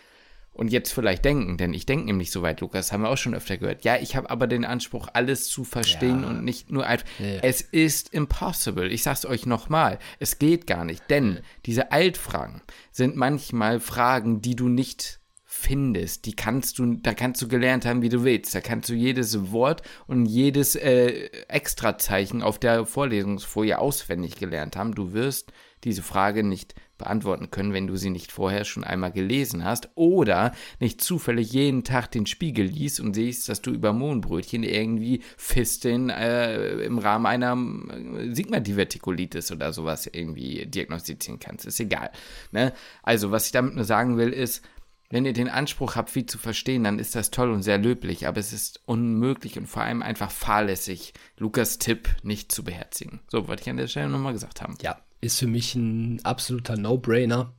und 0.58 0.72
jetzt 0.72 0.92
vielleicht 0.92 1.24
denken, 1.24 1.56
denn 1.56 1.72
ich 1.72 1.86
denke 1.86 2.06
nämlich 2.06 2.32
so 2.32 2.42
weit, 2.42 2.60
Lukas, 2.60 2.90
haben 2.90 3.02
wir 3.02 3.10
auch 3.10 3.16
schon 3.16 3.34
öfter 3.34 3.56
gehört. 3.56 3.84
Ja, 3.84 3.96
ich 3.96 4.16
habe 4.16 4.28
aber 4.28 4.48
den 4.48 4.64
Anspruch, 4.64 5.08
alles 5.12 5.46
zu 5.46 5.62
verstehen 5.62 6.22
ja. 6.22 6.28
und 6.28 6.44
nicht 6.44 6.70
nur 6.72 6.84
einfach. 6.84 7.06
Ja. 7.20 7.38
Es 7.42 7.60
ist 7.60 8.12
impossible. 8.12 8.92
Ich 8.92 9.04
sag's 9.04 9.24
euch 9.24 9.46
nochmal. 9.46 10.00
Es 10.18 10.40
geht 10.40 10.66
gar 10.66 10.84
nicht, 10.84 11.08
denn 11.10 11.38
diese 11.64 11.92
Altfragen 11.92 12.60
sind 12.90 13.14
manchmal 13.14 13.78
Fragen, 13.78 14.42
die 14.42 14.56
du 14.56 14.68
nicht 14.68 15.20
findest, 15.44 16.26
die 16.26 16.34
kannst 16.34 16.78
du, 16.78 16.94
da 16.94 17.14
kannst 17.14 17.40
du 17.40 17.46
gelernt 17.46 17.86
haben, 17.86 18.02
wie 18.02 18.08
du 18.08 18.24
willst. 18.24 18.52
Da 18.52 18.60
kannst 18.60 18.88
du 18.88 18.94
jedes 18.94 19.52
Wort 19.52 19.82
und 20.08 20.26
jedes 20.26 20.74
äh, 20.74 21.30
Extrazeichen 21.46 22.42
auf 22.42 22.58
der 22.58 22.84
Vorlesungsfolie 22.84 23.78
auswendig 23.78 24.36
gelernt 24.36 24.76
haben. 24.76 24.94
Du 24.94 25.12
wirst 25.12 25.52
diese 25.84 26.02
Frage 26.02 26.44
nicht 26.44 26.74
beantworten 26.98 27.50
können, 27.50 27.72
wenn 27.72 27.86
du 27.86 27.96
sie 27.96 28.10
nicht 28.10 28.32
vorher 28.32 28.64
schon 28.64 28.84
einmal 28.84 29.12
gelesen 29.12 29.64
hast 29.64 29.88
oder 29.94 30.52
nicht 30.80 31.00
zufällig 31.00 31.52
jeden 31.52 31.84
Tag 31.84 32.10
den 32.10 32.26
Spiegel 32.26 32.66
liest 32.66 33.00
und 33.00 33.14
siehst, 33.14 33.48
dass 33.48 33.62
du 33.62 33.70
über 33.70 33.92
Mohnbrötchen 33.92 34.64
irgendwie 34.64 35.22
Fisteln 35.36 36.10
äh, 36.10 36.80
im 36.82 36.98
Rahmen 36.98 37.26
einer 37.26 37.56
äh, 37.56 38.34
Sigma-Divertikulitis 38.34 39.52
oder 39.52 39.72
sowas 39.72 40.10
irgendwie 40.12 40.66
diagnostizieren 40.66 41.38
kannst. 41.38 41.64
Ist 41.66 41.80
egal. 41.80 42.10
Ne? 42.50 42.74
Also, 43.02 43.30
was 43.30 43.46
ich 43.46 43.52
damit 43.52 43.76
nur 43.76 43.84
sagen 43.84 44.18
will, 44.18 44.30
ist, 44.30 44.62
wenn 45.10 45.24
ihr 45.24 45.32
den 45.32 45.48
Anspruch 45.48 45.96
habt, 45.96 46.10
viel 46.10 46.26
zu 46.26 46.36
verstehen, 46.36 46.84
dann 46.84 46.98
ist 46.98 47.14
das 47.14 47.30
toll 47.30 47.50
und 47.50 47.62
sehr 47.62 47.78
löblich, 47.78 48.26
aber 48.26 48.40
es 48.40 48.52
ist 48.52 48.82
unmöglich 48.84 49.56
und 49.56 49.66
vor 49.66 49.82
allem 49.82 50.02
einfach 50.02 50.30
fahrlässig, 50.30 51.14
Lukas 51.38 51.78
Tipp 51.78 52.10
nicht 52.22 52.52
zu 52.52 52.62
beherzigen. 52.62 53.20
So 53.28 53.48
wollte 53.48 53.62
ich 53.62 53.70
an 53.70 53.78
der 53.78 53.86
Stelle 53.86 54.10
nochmal 54.10 54.34
gesagt 54.34 54.60
haben. 54.60 54.76
Ja, 54.82 54.98
ist 55.20 55.38
für 55.38 55.46
mich 55.46 55.74
ein 55.74 56.24
absoluter 56.24 56.76
No-Brainer. 56.76 57.52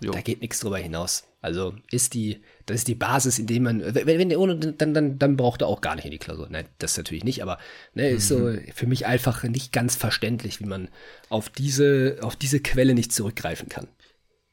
Da 0.00 0.20
geht 0.20 0.40
nichts 0.42 0.60
drüber 0.60 0.78
hinaus. 0.78 1.24
Also 1.40 1.74
ist 1.90 2.14
die, 2.14 2.42
das 2.66 2.78
ist 2.78 2.88
die 2.88 2.96
Basis, 2.96 3.38
in 3.38 3.46
dem 3.46 3.62
man, 3.62 3.94
wenn, 3.94 4.06
wenn 4.06 4.36
ohne, 4.36 4.56
dann, 4.56 4.94
dann, 4.94 5.18
dann 5.18 5.36
braucht 5.36 5.62
er 5.62 5.68
auch 5.68 5.80
gar 5.80 5.94
nicht 5.94 6.04
in 6.04 6.10
die 6.10 6.18
Klausur. 6.18 6.48
Nein, 6.50 6.66
das 6.78 6.96
natürlich 6.96 7.22
nicht, 7.22 7.40
aber 7.40 7.58
ne, 7.94 8.08
ist 8.10 8.28
so 8.28 8.38
mhm. 8.38 8.62
für 8.74 8.86
mich 8.86 9.06
einfach 9.06 9.44
nicht 9.44 9.72
ganz 9.72 9.94
verständlich, 9.94 10.60
wie 10.60 10.66
man 10.66 10.88
auf 11.28 11.48
diese, 11.48 12.18
auf 12.20 12.34
diese 12.34 12.60
Quelle 12.60 12.94
nicht 12.94 13.12
zurückgreifen 13.12 13.68
kann. 13.68 13.86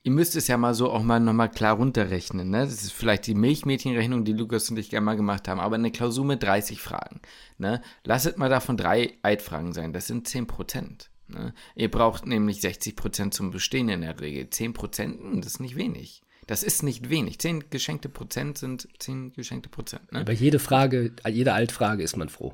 Ihr 0.04 0.12
müsst 0.12 0.36
es 0.36 0.48
ja 0.48 0.58
mal 0.58 0.74
so 0.74 0.92
auch 0.92 1.02
mal 1.02 1.20
nochmal 1.20 1.50
klar 1.50 1.78
runterrechnen. 1.78 2.50
Ne? 2.50 2.60
Das 2.60 2.84
ist 2.84 2.92
vielleicht 2.92 3.26
die 3.26 3.36
Milchmädchenrechnung, 3.36 4.26
die 4.26 4.34
Lukas 4.34 4.70
und 4.70 4.78
ich 4.78 4.90
gerne 4.90 5.06
mal 5.06 5.16
gemacht 5.16 5.48
haben, 5.48 5.62
aber 5.62 5.76
eine 5.76 5.92
Klausur 5.92 6.26
mit 6.26 6.44
30 6.44 6.80
Fragen. 6.80 7.22
Ne? 7.58 7.82
Lasset 8.04 8.38
mal 8.38 8.50
davon 8.50 8.78
drei 8.78 9.18
Eidfragen 9.24 9.74
sein, 9.74 9.94
das 9.94 10.08
sind 10.08 10.28
10 10.28 10.46
Prozent. 10.46 11.10
Ne? 11.34 11.54
Ihr 11.76 11.90
braucht 11.90 12.26
nämlich 12.26 12.62
60 12.62 12.96
Prozent 12.96 13.34
zum 13.34 13.52
Bestehen 13.52 13.90
in 13.90 14.02
der 14.02 14.20
Regel. 14.20 14.50
10 14.50 14.74
Prozent, 14.74 15.20
hm, 15.20 15.42
das 15.42 15.54
ist 15.54 15.60
nicht 15.60 15.76
wenig. 15.76 16.22
Das 16.48 16.64
ist 16.64 16.84
nicht 16.84 17.10
wenig. 17.10 17.40
10 17.40 17.70
geschenkte 17.70 18.10
Prozent 18.10 18.58
sind 18.58 18.88
10 19.00 19.34
geschenkte 19.34 19.70
Prozent. 19.70 20.12
Ne? 20.12 20.22
Über 20.22 20.34
jede 20.34 20.60
Frage, 20.60 21.14
jede 21.28 21.54
Altfrage 21.54 22.04
ist 22.04 22.18
man 22.18 22.30
froh. 22.30 22.54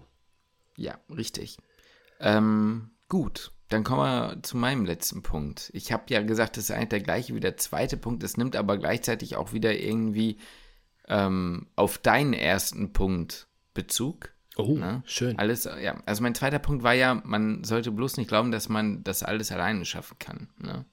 Ja, 0.75 0.99
richtig. 1.09 1.57
Ähm, 2.19 2.91
gut. 3.07 3.51
Dann 3.69 3.84
kommen 3.84 4.01
wir 4.01 4.41
zu 4.41 4.57
meinem 4.57 4.86
letzten 4.86 5.21
Punkt. 5.21 5.69
Ich 5.73 5.91
habe 5.91 6.05
ja 6.09 6.23
gesagt, 6.23 6.57
das 6.57 6.65
ist 6.65 6.71
eigentlich 6.71 6.89
der 6.89 7.01
gleiche 7.01 7.36
wie 7.36 7.39
der 7.39 7.57
zweite 7.57 7.97
Punkt. 7.97 8.23
Es 8.23 8.36
nimmt 8.36 8.55
aber 8.55 8.80
gleichzeitig 8.80 9.36
auch 9.36 9.53
wieder 9.53 9.77
irgendwie 9.77 10.39
ähm, 11.07 11.67
auf 11.75 11.99
deinen 11.99 12.34
ersten 12.34 12.93
Punkt 12.93 13.47
Bezug. 13.75 14.34
Oh, 14.60 14.76
ne? 14.78 15.01
schön. 15.05 15.39
Alles, 15.39 15.64
ja. 15.64 16.01
Also 16.05 16.22
mein 16.22 16.36
zweiter 16.36 16.60
Punkt 16.60 16.84
war 16.84 16.93
ja, 16.93 17.22
man 17.24 17.64
sollte 17.64 17.91
bloß 17.91 18.18
nicht 18.18 18.28
glauben, 18.28 18.51
dass 18.51 18.68
man 18.68 19.03
das 19.03 19.24
alles 19.24 19.51
alleine 19.51 19.86
schaffen 19.86 20.18
kann. 20.20 20.49
Ne? 20.57 20.86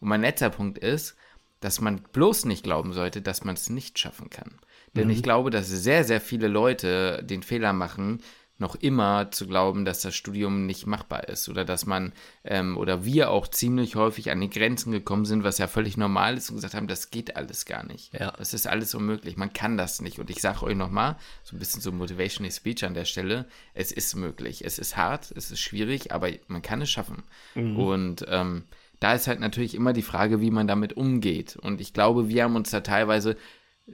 Und 0.00 0.08
mein 0.08 0.20
letzter 0.20 0.50
Punkt 0.50 0.78
ist, 0.78 1.16
dass 1.60 1.80
man 1.80 2.02
bloß 2.02 2.44
nicht 2.44 2.62
glauben 2.62 2.92
sollte, 2.92 3.22
dass 3.22 3.44
man 3.44 3.54
es 3.54 3.70
nicht 3.70 3.98
schaffen 3.98 4.28
kann. 4.28 4.60
Denn 4.94 5.06
mhm. 5.06 5.12
ich 5.12 5.22
glaube, 5.22 5.50
dass 5.50 5.68
sehr, 5.68 6.04
sehr 6.04 6.20
viele 6.20 6.48
Leute 6.48 7.22
den 7.24 7.42
Fehler 7.42 7.72
machen, 7.72 8.20
noch 8.58 8.74
immer 8.74 9.30
zu 9.30 9.46
glauben, 9.46 9.84
dass 9.84 10.00
das 10.00 10.16
Studium 10.16 10.66
nicht 10.66 10.86
machbar 10.86 11.28
ist 11.28 11.48
oder 11.48 11.64
dass 11.64 11.86
man 11.86 12.12
ähm, 12.44 12.76
oder 12.76 13.04
wir 13.04 13.30
auch 13.30 13.46
ziemlich 13.46 13.94
häufig 13.94 14.30
an 14.30 14.40
die 14.40 14.50
Grenzen 14.50 14.90
gekommen 14.90 15.24
sind, 15.24 15.44
was 15.44 15.58
ja 15.58 15.68
völlig 15.68 15.96
normal 15.96 16.36
ist 16.36 16.50
und 16.50 16.56
gesagt 16.56 16.74
haben, 16.74 16.88
das 16.88 17.10
geht 17.10 17.36
alles 17.36 17.66
gar 17.66 17.86
nicht. 17.86 18.12
Ja. 18.18 18.32
Das 18.32 18.54
ist 18.54 18.66
alles 18.66 18.94
unmöglich, 18.94 19.36
man 19.36 19.52
kann 19.52 19.76
das 19.76 20.00
nicht. 20.00 20.18
Und 20.18 20.28
ich 20.28 20.40
sage 20.40 20.64
euch 20.64 20.76
nochmal, 20.76 21.16
so 21.44 21.54
ein 21.54 21.60
bisschen 21.60 21.80
so 21.80 21.92
Motivational 21.92 22.50
Speech 22.50 22.84
an 22.84 22.94
der 22.94 23.04
Stelle, 23.04 23.46
es 23.74 23.92
ist 23.92 24.16
möglich. 24.16 24.64
Es 24.64 24.78
ist 24.78 24.96
hart, 24.96 25.32
es 25.36 25.52
ist 25.52 25.60
schwierig, 25.60 26.12
aber 26.12 26.30
man 26.48 26.62
kann 26.62 26.82
es 26.82 26.90
schaffen. 26.90 27.22
Mhm. 27.54 27.78
Und 27.78 28.26
ähm, 28.28 28.64
da 29.00 29.14
ist 29.14 29.28
halt 29.28 29.38
natürlich 29.38 29.76
immer 29.76 29.92
die 29.92 30.02
Frage, 30.02 30.40
wie 30.40 30.50
man 30.50 30.66
damit 30.66 30.94
umgeht. 30.94 31.56
Und 31.56 31.80
ich 31.80 31.92
glaube, 31.92 32.28
wir 32.28 32.42
haben 32.42 32.56
uns 32.56 32.70
da 32.70 32.80
teilweise 32.80 33.36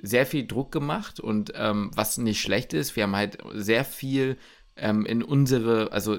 sehr 0.02 0.26
viel 0.26 0.46
Druck 0.46 0.72
gemacht 0.72 1.20
und 1.20 1.52
ähm, 1.54 1.90
was 1.94 2.18
nicht 2.18 2.40
schlecht 2.40 2.72
ist, 2.72 2.96
wir 2.96 3.04
haben 3.04 3.16
halt 3.16 3.38
sehr 3.52 3.84
viel 3.84 4.36
ähm, 4.76 5.06
in 5.06 5.22
unsere, 5.22 5.92
also 5.92 6.18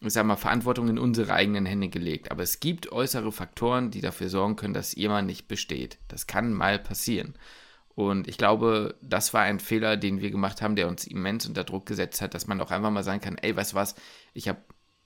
ich 0.00 0.12
sag 0.12 0.24
mal, 0.26 0.36
Verantwortung 0.36 0.88
in 0.88 0.98
unsere 0.98 1.32
eigenen 1.32 1.66
Hände 1.66 1.88
gelegt. 1.88 2.30
Aber 2.30 2.42
es 2.42 2.60
gibt 2.60 2.92
äußere 2.92 3.32
Faktoren, 3.32 3.90
die 3.90 4.00
dafür 4.00 4.28
sorgen 4.28 4.56
können, 4.56 4.74
dass 4.74 4.94
jemand 4.94 5.26
nicht 5.26 5.48
besteht. 5.48 5.98
Das 6.06 6.26
kann 6.26 6.52
mal 6.52 6.78
passieren. 6.78 7.34
Und 7.94 8.28
ich 8.28 8.38
glaube, 8.38 8.94
das 9.02 9.34
war 9.34 9.42
ein 9.42 9.58
Fehler, 9.58 9.96
den 9.96 10.20
wir 10.20 10.30
gemacht 10.30 10.62
haben, 10.62 10.76
der 10.76 10.86
uns 10.86 11.04
immens 11.04 11.46
unter 11.46 11.64
Druck 11.64 11.84
gesetzt 11.84 12.20
hat, 12.22 12.32
dass 12.32 12.46
man 12.46 12.60
auch 12.60 12.70
einfach 12.70 12.92
mal 12.92 13.02
sagen 13.02 13.20
kann, 13.20 13.38
ey, 13.38 13.56
weißt 13.56 13.72
du 13.72 13.76
was, 13.76 13.96
ich 14.34 14.48
habe, 14.48 14.60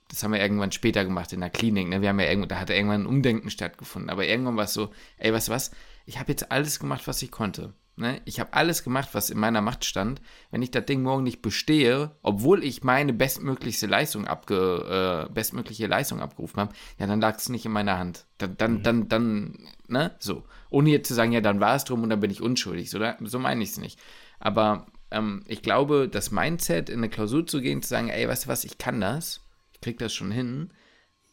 das 0.09 0.21
haben 0.21 0.31
wir 0.31 0.39
irgendwann 0.39 0.71
später 0.71 1.03
gemacht 1.03 1.33
in 1.33 1.39
der 1.39 1.49
Klinik, 1.49 1.87
ne? 1.87 2.01
Wir 2.01 2.09
haben 2.09 2.19
ja 2.19 2.27
irgendwo, 2.27 2.47
da 2.47 2.59
hat 2.59 2.69
irgendwann 2.69 3.01
ein 3.01 3.07
Umdenken 3.07 3.49
stattgefunden. 3.49 4.11
Aber 4.11 4.27
irgendwann 4.27 4.57
war 4.57 4.65
es 4.65 4.75
so, 4.75 4.91
ey, 5.17 5.31
du 5.31 5.35
was, 5.49 5.71
ich 6.05 6.19
habe 6.19 6.31
jetzt 6.31 6.51
alles 6.51 6.79
gemacht, 6.79 7.07
was 7.07 7.23
ich 7.23 7.31
konnte. 7.31 7.73
Ne? 7.95 8.21
Ich 8.25 8.39
habe 8.39 8.53
alles 8.53 8.83
gemacht, 8.83 9.09
was 9.13 9.29
in 9.29 9.39
meiner 9.39 9.61
Macht 9.61 9.85
stand. 9.85 10.21
Wenn 10.49 10.63
ich 10.63 10.71
das 10.71 10.85
Ding 10.85 11.03
morgen 11.03 11.23
nicht 11.23 11.41
bestehe, 11.41 12.11
obwohl 12.23 12.63
ich 12.63 12.83
meine 12.83 13.13
bestmöglichste 13.13 13.85
Leistung 13.85 14.27
abge, 14.27 15.27
äh, 15.29 15.33
bestmögliche 15.33 15.85
Leistung 15.85 16.19
abgerufen 16.19 16.59
habe, 16.59 16.73
ja, 16.97 17.05
dann 17.05 17.21
lag 17.21 17.37
es 17.37 17.49
nicht 17.49 17.65
in 17.65 17.71
meiner 17.71 17.99
Hand. 17.99 18.25
Dann, 18.39 18.57
dann, 18.57 18.73
mhm. 18.73 18.83
dann, 18.83 19.09
dann, 19.09 19.59
ne, 19.87 20.11
so. 20.19 20.43
Ohne 20.71 20.89
jetzt 20.89 21.07
zu 21.07 21.13
sagen, 21.13 21.33
ja, 21.33 21.41
dann 21.41 21.59
war 21.59 21.75
es 21.75 21.83
drum 21.83 22.01
und 22.01 22.09
dann 22.09 22.19
bin 22.19 22.31
ich 22.31 22.41
unschuldig. 22.41 22.89
So, 22.89 22.99
so 23.21 23.39
meine 23.39 23.63
ich 23.63 23.69
es 23.69 23.77
nicht. 23.77 23.99
Aber 24.39 24.87
ähm, 25.11 25.43
ich 25.47 25.61
glaube, 25.61 26.09
das 26.09 26.31
Mindset, 26.31 26.89
in 26.89 26.97
eine 26.99 27.09
Klausur 27.09 27.45
zu 27.45 27.61
gehen, 27.61 27.83
zu 27.83 27.89
sagen, 27.89 28.09
ey, 28.09 28.27
weißt 28.27 28.45
du 28.45 28.49
was, 28.49 28.63
ich 28.63 28.79
kann 28.79 29.01
das, 29.01 29.41
ich 29.71 29.81
krieg 29.81 29.99
das 29.99 30.13
schon 30.13 30.31
hin, 30.31 30.71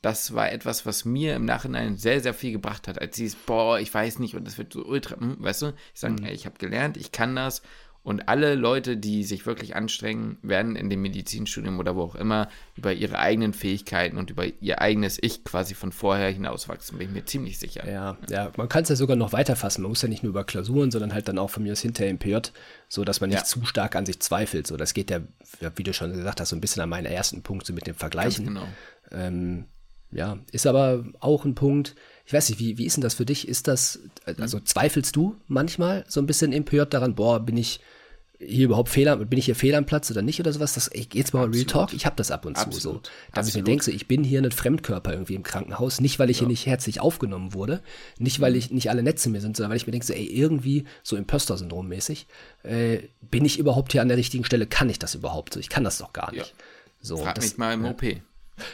das 0.03 0.35
war 0.35 0.51
etwas, 0.51 0.87
was 0.87 1.05
mir 1.05 1.37
im 1.37 1.45
Nachhinein 1.45 1.97
sehr, 1.97 2.21
sehr 2.21 2.35
viel 2.35 2.53
gebracht 2.53 2.89
hat. 2.89 3.01
Als 3.01 3.17
sie 3.17 3.27
es, 3.27 3.35
boah, 3.35 3.79
ich 3.79 3.93
weiß 3.93 4.19
nicht 4.19 4.35
und 4.35 4.47
das 4.47 4.57
wird 4.57 4.73
so 4.73 4.85
ultra, 4.85 5.17
hm, 5.17 5.37
weißt 5.39 5.63
du, 5.63 5.67
ich 5.95 6.01
sage, 6.01 6.15
mhm. 6.15 6.25
ey, 6.25 6.35
ich 6.35 6.47
habe 6.47 6.59
gelernt, 6.59 6.97
ich 6.97 7.13
kann 7.13 7.37
das. 7.37 7.63
Und 8.03 8.31
alle 8.31 8.55
Leute, 8.55 8.97
die 8.97 9.25
sich 9.25 9.45
wirklich 9.45 9.77
anstrengen, 9.77 10.39
werden 10.41 10.75
in 10.75 10.89
dem 10.89 11.03
Medizinstudium 11.03 11.79
oder 11.79 11.97
wo 11.97 12.03
auch 12.03 12.15
immer 12.15 12.49
über 12.75 12.95
ihre 12.95 13.19
eigenen 13.19 13.53
Fähigkeiten 13.53 14.17
und 14.17 14.31
über 14.31 14.47
ihr 14.47 14.81
eigenes 14.81 15.19
Ich 15.21 15.45
quasi 15.45 15.75
von 15.75 15.93
vorher 15.93 16.31
hinauswachsen, 16.31 16.97
bin 16.97 17.09
ich 17.09 17.13
mir 17.13 17.27
ziemlich 17.27 17.59
sicher. 17.59 17.87
Ja, 17.87 18.17
ja, 18.31 18.53
man 18.57 18.71
kann 18.71 18.85
es 18.85 18.89
ja 18.89 18.97
sogar 18.97 19.17
noch 19.17 19.35
weiter 19.35 19.55
fassen. 19.55 19.83
Man 19.83 19.91
muss 19.91 20.01
ja 20.01 20.09
nicht 20.09 20.23
nur 20.23 20.31
über 20.31 20.45
Klausuren, 20.45 20.91
sondern 20.91 21.13
halt 21.13 21.29
dann 21.29 21.39
auch 21.39 21.51
von 21.51 21.63
mir 21.63 21.73
aus 21.73 21.81
hinterher 21.81 22.11
im 22.11 22.19
PJ, 22.19 22.39
so 22.89 23.05
dass 23.05 23.21
man 23.21 23.29
nicht 23.29 23.41
ja. 23.41 23.45
zu 23.45 23.67
stark 23.67 23.95
an 23.95 24.07
sich 24.07 24.19
zweifelt. 24.21 24.67
So, 24.67 24.79
das 24.79 24.95
geht 24.95 25.11
ja, 25.11 25.21
wie 25.77 25.83
du 25.83 25.93
schon 25.93 26.11
gesagt 26.11 26.41
hast, 26.41 26.49
so 26.49 26.57
ein 26.57 26.63
bisschen 26.63 26.83
an 26.83 26.89
meinen 26.89 27.05
ersten 27.07 27.43
Punkt, 27.43 27.67
so 27.67 27.75
mit 27.75 27.87
dem 27.87 27.95
Vergleichen. 27.95 28.47
Ganz 28.47 28.59
genau. 28.61 28.69
Ähm, 29.13 29.67
ja, 30.13 30.39
ist 30.53 30.67
aber 30.67 31.05
auch 31.21 31.45
ein 31.45 31.55
Punkt. 31.55 31.95
Ich 32.27 32.33
weiß 32.33 32.49
nicht, 32.51 32.59
wie, 32.59 32.79
wie 32.79 32.87
ist 32.87 32.97
denn 32.97 33.03
das 33.03 33.15
für 33.15 33.27
dich? 33.27 33.49
Ist 33.49 33.69
das, 33.69 34.01
also 34.39 34.61
zweifelst 34.61 35.15
du 35.17 35.37
manchmal 35.49 36.05
so 36.09 36.21
ein 36.21 36.27
bisschen 36.27 36.65
PJ 36.65 36.83
daran, 36.85 37.15
boah, 37.15 37.41
bin 37.41 37.57
ich 37.57 37.81
hier 38.43 38.65
überhaupt 38.65 38.89
Fehler, 38.89 39.17
bin 39.17 39.39
ich 39.39 39.45
hier 39.45 39.55
fehl 39.55 39.75
am 39.75 39.85
Platz 39.85 40.11
oder 40.11 40.23
nicht 40.23 40.41
oder 40.41 40.53
sowas? 40.53 40.73
Das, 40.73 40.91
ich, 40.93 41.13
jetzt 41.13 41.35
mal 41.35 41.41
Absolut. 41.41 41.57
Real 41.57 41.65
Talk, 41.67 41.93
ich 41.93 42.07
habe 42.07 42.17
das 42.17 42.31
ab 42.31 42.47
und 42.47 42.57
zu 42.57 42.67
Absolut. 42.67 43.07
so. 43.07 43.13
Dass 43.35 43.49
ich 43.49 43.55
mir 43.55 43.63
denke, 43.63 43.85
so, 43.85 43.91
ich 43.91 44.09
bin 44.09 44.25
hier 44.25 44.43
ein 44.43 44.51
Fremdkörper 44.51 45.13
irgendwie 45.13 45.35
im 45.35 45.43
Krankenhaus, 45.43 46.01
nicht 46.01 46.19
weil 46.19 46.31
ich 46.31 46.39
ja. 46.39 46.41
hier 46.41 46.49
nicht 46.49 46.65
herzlich 46.65 47.01
aufgenommen 47.01 47.53
wurde, 47.53 47.83
nicht 48.19 48.41
weil 48.41 48.57
ich 48.57 48.71
nicht 48.71 48.89
alle 48.89 49.03
Netze 49.03 49.29
mir 49.29 49.43
sind, 49.43 49.57
sondern 49.57 49.71
weil 49.71 49.77
ich 49.77 49.87
mir 49.87 49.93
denke, 49.93 50.07
so, 50.07 50.15
ey, 50.15 50.25
irgendwie 50.25 50.85
so 51.03 51.17
Imposter-Syndrom 51.17 51.87
mäßig, 51.87 52.27
äh, 52.63 53.01
bin 53.21 53.45
ich 53.45 53.59
überhaupt 53.59 53.93
hier 53.93 54.01
an 54.01 54.09
der 54.09 54.17
richtigen 54.17 54.45
Stelle? 54.45 54.67
Kann 54.67 54.89
ich 54.89 54.99
das 54.99 55.15
überhaupt? 55.15 55.55
So, 55.55 55.61
ich 55.61 55.69
kann 55.69 55.85
das 55.85 55.99
doch 55.99 56.15
gar 56.15 56.33
nicht. 56.33 56.47
Ja. 56.47 56.65
So, 57.03 57.19
Frag 57.19 57.35
das, 57.35 57.45
mich 57.45 57.59
mal 57.59 57.75
im 57.75 57.85
OP. 57.85 58.03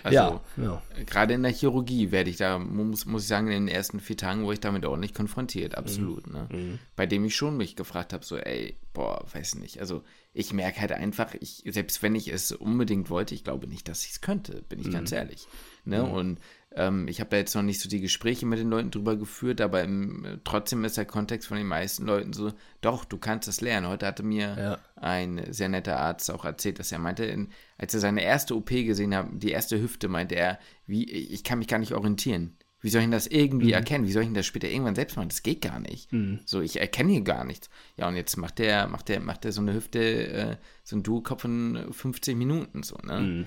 Also, 0.03 0.17
ja, 0.17 0.43
ja. 0.57 0.83
gerade 1.07 1.35
in 1.35 1.43
der 1.43 1.53
Chirurgie 1.53 2.11
werde 2.11 2.31
ich 2.31 2.37
da, 2.37 2.59
muss, 2.59 3.07
muss 3.07 3.23
ich 3.23 3.29
sagen, 3.29 3.47
in 3.49 3.67
den 3.67 3.69
ersten 3.69 4.01
vier 4.01 4.17
Tagen 4.17 4.45
wurde 4.45 4.55
ich 4.55 4.61
damit 4.61 4.85
ordentlich 4.85 5.15
konfrontiert, 5.15 5.77
absolut. 5.77 6.27
Mhm. 6.27 6.33
Ne? 6.33 6.49
Mhm. 6.51 6.79
Bei 6.97 7.07
dem 7.07 7.25
ich 7.25 7.37
schon 7.37 7.57
mich 7.57 7.77
gefragt 7.77 8.13
habe, 8.13 8.25
so, 8.25 8.37
ey, 8.37 8.77
boah, 8.93 9.25
weiß 9.33 9.57
nicht. 9.57 9.81
Also, 9.81 10.03
ich 10.33 10.53
merke 10.53 10.81
halt 10.81 10.93
einfach, 10.93 11.35
ich, 11.41 11.63
selbst 11.67 12.03
wenn 12.03 12.15
ich 12.15 12.29
es 12.29 12.53
unbedingt 12.53 13.09
wollte, 13.09 13.35
ich 13.35 13.45
glaube 13.45 13.67
nicht, 13.67 13.89
dass 13.89 14.05
ich 14.05 14.13
es 14.13 14.21
könnte, 14.21 14.63
bin 14.69 14.79
ich 14.79 14.89
mhm. 14.89 14.93
ganz 14.93 15.13
ehrlich. 15.13 15.47
Ne? 15.85 16.03
Mhm. 16.03 16.11
Und 16.11 16.39
ähm, 16.77 17.09
ich 17.09 17.21
habe 17.21 17.31
da 17.31 17.39
jetzt 17.39 17.55
noch 17.55 17.63
nicht 17.63 17.81
so 17.81 17.89
die 17.89 18.03
Gespräche 18.03 18.45
mit 18.45 18.59
den 18.59 18.69
Leuten 18.69 18.91
drüber 18.91 19.17
geführt, 19.17 19.63
aber 19.63 19.83
im, 19.83 20.41
trotzdem 20.45 20.85
ist 20.85 20.99
der 20.99 21.07
Kontext 21.07 21.49
von 21.49 21.57
den 21.57 21.67
meisten 21.67 22.05
Leuten 22.05 22.35
so, 22.35 22.53
doch, 22.83 23.07
du 23.07 23.17
kannst 23.17 23.49
das 23.49 23.63
lernen. 23.63 23.89
Heute 23.89 24.07
hatte 24.07 24.23
mir 24.23 24.57
ja. 24.59 24.79
ein 24.97 25.43
sehr 25.51 25.71
netter 25.71 25.99
Arzt 25.99 26.31
auch 26.31 26.45
erzählt, 26.45 26.79
dass 26.79 26.93
er 26.93 26.99
meinte, 26.99 27.25
in, 27.25 27.49
als 27.79 27.95
er 27.95 28.01
seine 28.01 28.23
erste 28.23 28.55
OP 28.55 28.69
gesehen 28.69 29.15
hat, 29.15 29.29
die 29.33 29.51
erste 29.51 29.81
Hüfte, 29.81 30.09
meinte 30.09 30.37
er, 30.37 30.59
wie, 30.87 31.05
ich 31.11 31.45
kann 31.45 31.59
mich 31.59 31.69
gar 31.69 31.79
nicht 31.79 31.95
orientieren. 31.95 32.57
Wie 32.83 32.91
soll 32.91 33.01
ich 33.01 33.07
denn 33.07 33.13
das 33.13 33.27
irgendwie 33.27 33.69
mhm. 33.69 33.73
erkennen? 33.73 34.07
Wie 34.07 34.13
soll 34.13 34.23
ich 34.23 34.29
denn 34.29 34.35
das 34.35 34.47
später 34.47 34.69
irgendwann 34.69 34.95
selbst 34.95 35.17
machen? 35.17 35.31
Das 35.31 35.43
geht 35.43 35.63
gar 35.63 35.81
nicht. 35.81 36.13
Mhm. 36.13 36.41
So, 36.45 36.61
ich 36.61 36.79
erkenne 36.79 37.13
hier 37.13 37.23
gar 37.23 37.45
nichts. 37.45 37.71
Ja, 37.97 38.07
und 38.07 38.17
jetzt 38.17 38.37
macht 38.37 38.59
der, 38.59 38.87
macht 38.87 39.09
der, 39.09 39.21
macht 39.21 39.45
der 39.45 39.53
so 39.53 39.63
eine 39.63 39.73
Hüfte, 39.73 40.29
äh, 40.29 40.57
so 40.85 40.97
ein 40.97 41.03
Duokopf 41.03 41.45
in 41.45 41.87
15 41.91 42.37
Minuten, 42.37 42.83
so, 42.83 42.97
ne? 43.03 43.21
Mhm. 43.21 43.47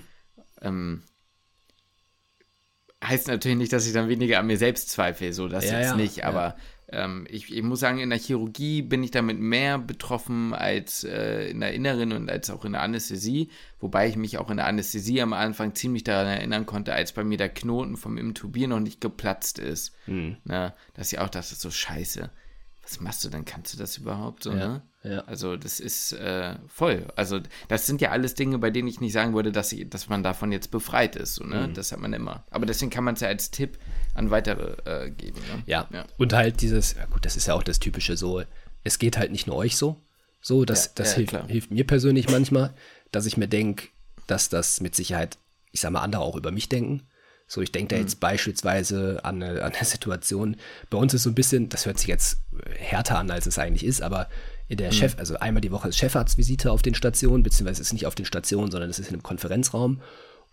Ähm, 0.62 1.02
heißt 3.04 3.28
natürlich 3.28 3.58
nicht, 3.58 3.72
dass 3.72 3.86
ich 3.86 3.92
dann 3.92 4.08
weniger 4.08 4.38
an 4.38 4.46
mir 4.46 4.58
selbst 4.58 4.90
zweifle, 4.90 5.32
so 5.32 5.48
das 5.48 5.64
ja, 5.64 5.78
jetzt 5.78 5.90
ja, 5.90 5.96
nicht, 5.96 6.24
aber 6.24 6.56
ja. 6.92 7.04
ähm, 7.04 7.26
ich, 7.30 7.54
ich, 7.54 7.62
muss 7.62 7.80
sagen, 7.80 7.98
in 7.98 8.10
der 8.10 8.18
Chirurgie 8.18 8.82
bin 8.82 9.02
ich 9.02 9.10
damit 9.10 9.38
mehr 9.38 9.78
betroffen 9.78 10.52
als 10.52 11.04
äh, 11.04 11.48
in 11.50 11.60
der 11.60 11.72
Inneren 11.72 12.12
und 12.12 12.30
als 12.30 12.50
auch 12.50 12.64
in 12.64 12.72
der 12.72 12.82
Anästhesie, 12.82 13.48
wobei 13.78 14.08
ich 14.08 14.16
mich 14.16 14.38
auch 14.38 14.50
in 14.50 14.58
der 14.58 14.66
Anästhesie 14.66 15.22
am 15.22 15.32
Anfang 15.32 15.74
ziemlich 15.74 16.04
daran 16.04 16.26
erinnern 16.26 16.66
konnte, 16.66 16.92
als 16.92 17.12
bei 17.12 17.24
mir 17.24 17.38
der 17.38 17.48
Knoten 17.48 17.96
vom 17.96 18.18
Intubieren 18.18 18.70
noch 18.70 18.80
nicht 18.80 19.00
geplatzt 19.00 19.58
ist. 19.58 19.94
Mhm. 20.06 20.36
Na, 20.44 20.74
dass 20.94 21.12
ich 21.12 21.18
auch 21.18 21.30
dachte, 21.30 21.54
so 21.54 21.70
scheiße, 21.70 22.30
was 22.82 23.00
machst 23.00 23.24
du 23.24 23.28
denn? 23.28 23.44
Kannst 23.44 23.74
du 23.74 23.78
das 23.78 23.96
überhaupt 23.98 24.42
so, 24.42 24.52
ne? 24.52 24.82
Ja. 25.02 25.20
Also 25.20 25.56
das 25.56 25.80
ist 25.80 26.12
äh, 26.12 26.56
voll. 26.66 27.06
Also 27.16 27.40
das 27.68 27.86
sind 27.86 28.00
ja 28.00 28.10
alles 28.10 28.34
Dinge, 28.34 28.58
bei 28.58 28.70
denen 28.70 28.88
ich 28.88 29.00
nicht 29.00 29.12
sagen 29.12 29.34
würde, 29.34 29.50
dass, 29.50 29.72
ich, 29.72 29.88
dass 29.88 30.08
man 30.08 30.22
davon 30.22 30.52
jetzt 30.52 30.70
befreit 30.70 31.16
ist. 31.16 31.36
So, 31.36 31.44
ne? 31.44 31.68
Mhm. 31.68 31.74
Das 31.74 31.92
hat 31.92 32.00
man 32.00 32.12
immer. 32.12 32.44
Aber 32.50 32.66
deswegen 32.66 32.90
kann 32.90 33.04
man 33.04 33.14
es 33.14 33.20
ja 33.20 33.28
als 33.28 33.50
Tipp 33.50 33.78
an 34.14 34.30
weitere 34.30 34.76
äh, 34.84 35.10
geben. 35.10 35.38
Ne? 35.38 35.62
Ja. 35.66 35.88
ja. 35.90 36.04
Und 36.18 36.32
halt 36.32 36.60
dieses, 36.60 36.94
ja 36.94 37.06
gut, 37.06 37.24
das 37.24 37.36
ist 37.36 37.46
ja 37.46 37.54
auch 37.54 37.62
das 37.62 37.78
typische 37.78 38.16
so, 38.16 38.42
es 38.84 38.98
geht 38.98 39.16
halt 39.16 39.30
nicht 39.32 39.46
nur 39.46 39.56
euch 39.56 39.76
so. 39.76 39.96
So, 40.42 40.64
das, 40.64 40.86
ja, 40.86 40.90
das 40.96 41.10
ja, 41.10 41.16
hilft, 41.16 41.46
hilft, 41.48 41.70
mir 41.70 41.86
persönlich 41.86 42.28
manchmal, 42.28 42.74
dass 43.12 43.26
ich 43.26 43.36
mir 43.36 43.48
denke, 43.48 43.88
dass 44.26 44.48
das 44.48 44.80
mit 44.80 44.94
Sicherheit, 44.94 45.38
ich 45.70 45.80
sag 45.80 45.92
mal, 45.92 46.00
andere 46.00 46.22
auch 46.22 46.36
über 46.36 46.50
mich 46.50 46.68
denken. 46.68 47.06
So, 47.50 47.60
ich 47.60 47.72
denke 47.72 47.96
da 47.96 48.00
jetzt 48.00 48.18
mhm. 48.18 48.20
beispielsweise 48.20 49.24
an 49.24 49.42
eine, 49.42 49.64
an 49.64 49.72
eine 49.72 49.84
Situation. 49.84 50.56
Bei 50.88 50.98
uns 50.98 51.14
ist 51.14 51.24
so 51.24 51.30
ein 51.30 51.34
bisschen, 51.34 51.68
das 51.68 51.84
hört 51.84 51.98
sich 51.98 52.06
jetzt 52.06 52.38
härter 52.78 53.18
an, 53.18 53.28
als 53.28 53.46
es 53.46 53.58
eigentlich 53.58 53.84
ist, 53.84 54.02
aber 54.02 54.28
in 54.68 54.76
der 54.76 54.92
mhm. 54.92 54.94
Chef, 54.94 55.18
also 55.18 55.36
einmal 55.36 55.60
die 55.60 55.72
Woche 55.72 55.88
ist 55.88 55.98
Chefarztvisite 55.98 56.70
auf 56.70 56.82
den 56.82 56.94
Stationen, 56.94 57.42
beziehungsweise 57.42 57.82
es 57.82 57.88
ist 57.88 57.92
nicht 57.92 58.06
auf 58.06 58.14
den 58.14 58.24
Stationen, 58.24 58.70
sondern 58.70 58.88
es 58.88 59.00
ist 59.00 59.08
in 59.08 59.14
einem 59.14 59.24
Konferenzraum. 59.24 60.00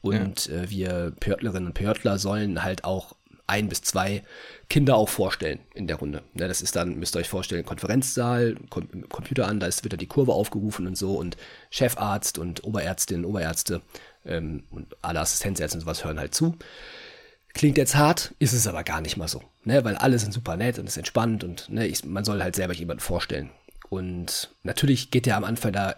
Und 0.02 0.48
ja. 0.48 0.56
äh, 0.56 0.70
wir 0.72 1.14
Pörtlerinnen 1.20 1.68
und 1.68 1.74
Pörtler 1.76 2.18
sollen 2.18 2.64
halt 2.64 2.84
auch 2.84 3.16
ein 3.46 3.70
bis 3.70 3.82
zwei 3.82 4.24
Kinder 4.68 4.96
auch 4.96 5.08
vorstellen 5.08 5.60
in 5.76 5.86
der 5.86 5.98
Runde. 5.98 6.24
Ja, 6.34 6.48
das 6.48 6.62
ist 6.62 6.76
dann, 6.76 6.98
müsst 6.98 7.16
ihr 7.16 7.20
euch 7.20 7.30
vorstellen, 7.30 7.64
Konferenzsaal, 7.64 8.56
Com 8.70 9.08
Computer 9.08 9.48
an, 9.48 9.60
da 9.60 9.68
ist, 9.68 9.84
wird 9.84 9.94
dann 9.94 10.00
die 10.00 10.08
Kurve 10.08 10.34
aufgerufen 10.34 10.88
und 10.88 10.98
so 10.98 11.16
und 11.16 11.38
Chefarzt 11.70 12.40
und 12.40 12.64
Oberärztin, 12.64 13.24
Oberärzte 13.24 13.82
ähm, 14.28 14.64
und 14.70 14.96
alle 15.02 15.20
Assistenzärzte 15.20 15.78
und 15.78 15.82
sowas 15.82 16.04
hören 16.04 16.20
halt 16.20 16.36
zu. 16.36 16.56
Klingt 17.54 17.78
jetzt 17.78 17.96
hart, 17.96 18.36
ist 18.40 18.54
es 18.54 18.68
aber 18.68 18.84
gar 18.84 19.02
nicht 19.02 19.18
mal 19.18 19.28
so, 19.28 19.42
ne? 19.64 19.84
weil 19.84 19.96
alle 19.96 20.20
sind 20.20 20.32
super 20.32 20.58
nett 20.58 20.78
und 20.78 20.88
ist 20.88 20.98
entspannt 20.98 21.44
und 21.44 21.70
ne, 21.70 21.88
ich, 21.88 22.06
man 22.06 22.24
soll 22.24 22.44
halt 22.44 22.56
selber 22.56 22.74
jemanden 22.74 23.02
vorstellen. 23.02 23.50
Und 23.90 24.52
natürlich 24.64 25.12
geht 25.12 25.26
ja 25.26 25.38
am 25.38 25.44
Anfang 25.44 25.72
da 25.72 25.96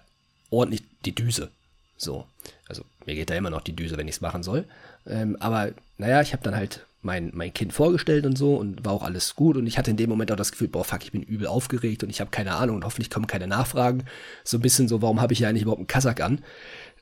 ordentlich 0.51 0.83
die 1.05 1.15
Düse. 1.15 1.49
So. 1.97 2.25
Also 2.67 2.85
mir 3.05 3.15
geht 3.15 3.29
da 3.29 3.35
immer 3.35 3.49
noch 3.49 3.61
die 3.61 3.75
Düse, 3.75 3.97
wenn 3.97 4.07
ich 4.07 4.15
es 4.15 4.21
machen 4.21 4.43
soll. 4.43 4.65
Ähm, 5.05 5.35
aber 5.39 5.71
naja, 5.97 6.21
ich 6.21 6.33
habe 6.33 6.43
dann 6.43 6.55
halt 6.55 6.85
mein, 7.01 7.31
mein 7.33 7.53
Kind 7.53 7.73
vorgestellt 7.73 8.25
und 8.25 8.37
so 8.37 8.55
und 8.55 8.85
war 8.85 8.93
auch 8.93 9.03
alles 9.03 9.35
gut 9.35 9.55
und 9.55 9.67
ich 9.67 9.77
hatte 9.77 9.91
in 9.91 9.97
dem 9.97 10.09
Moment 10.09 10.31
auch 10.31 10.37
das 10.37 10.51
Gefühl, 10.51 10.67
boah, 10.67 10.83
fuck, 10.83 11.03
ich 11.03 11.11
bin 11.11 11.23
übel 11.23 11.47
aufgeregt 11.47 12.03
und 12.03 12.09
ich 12.09 12.19
habe 12.19 12.29
keine 12.29 12.55
Ahnung 12.55 12.77
und 12.77 12.85
hoffentlich 12.85 13.09
kommen 13.09 13.27
keine 13.27 13.47
Nachfragen. 13.47 14.05
So 14.43 14.57
ein 14.57 14.61
bisschen 14.61 14.87
so, 14.87 15.01
warum 15.01 15.21
habe 15.21 15.33
ich 15.33 15.39
ja 15.39 15.49
eigentlich 15.49 15.63
überhaupt 15.63 15.79
einen 15.79 15.87
Kasach 15.87 16.19
an? 16.19 16.43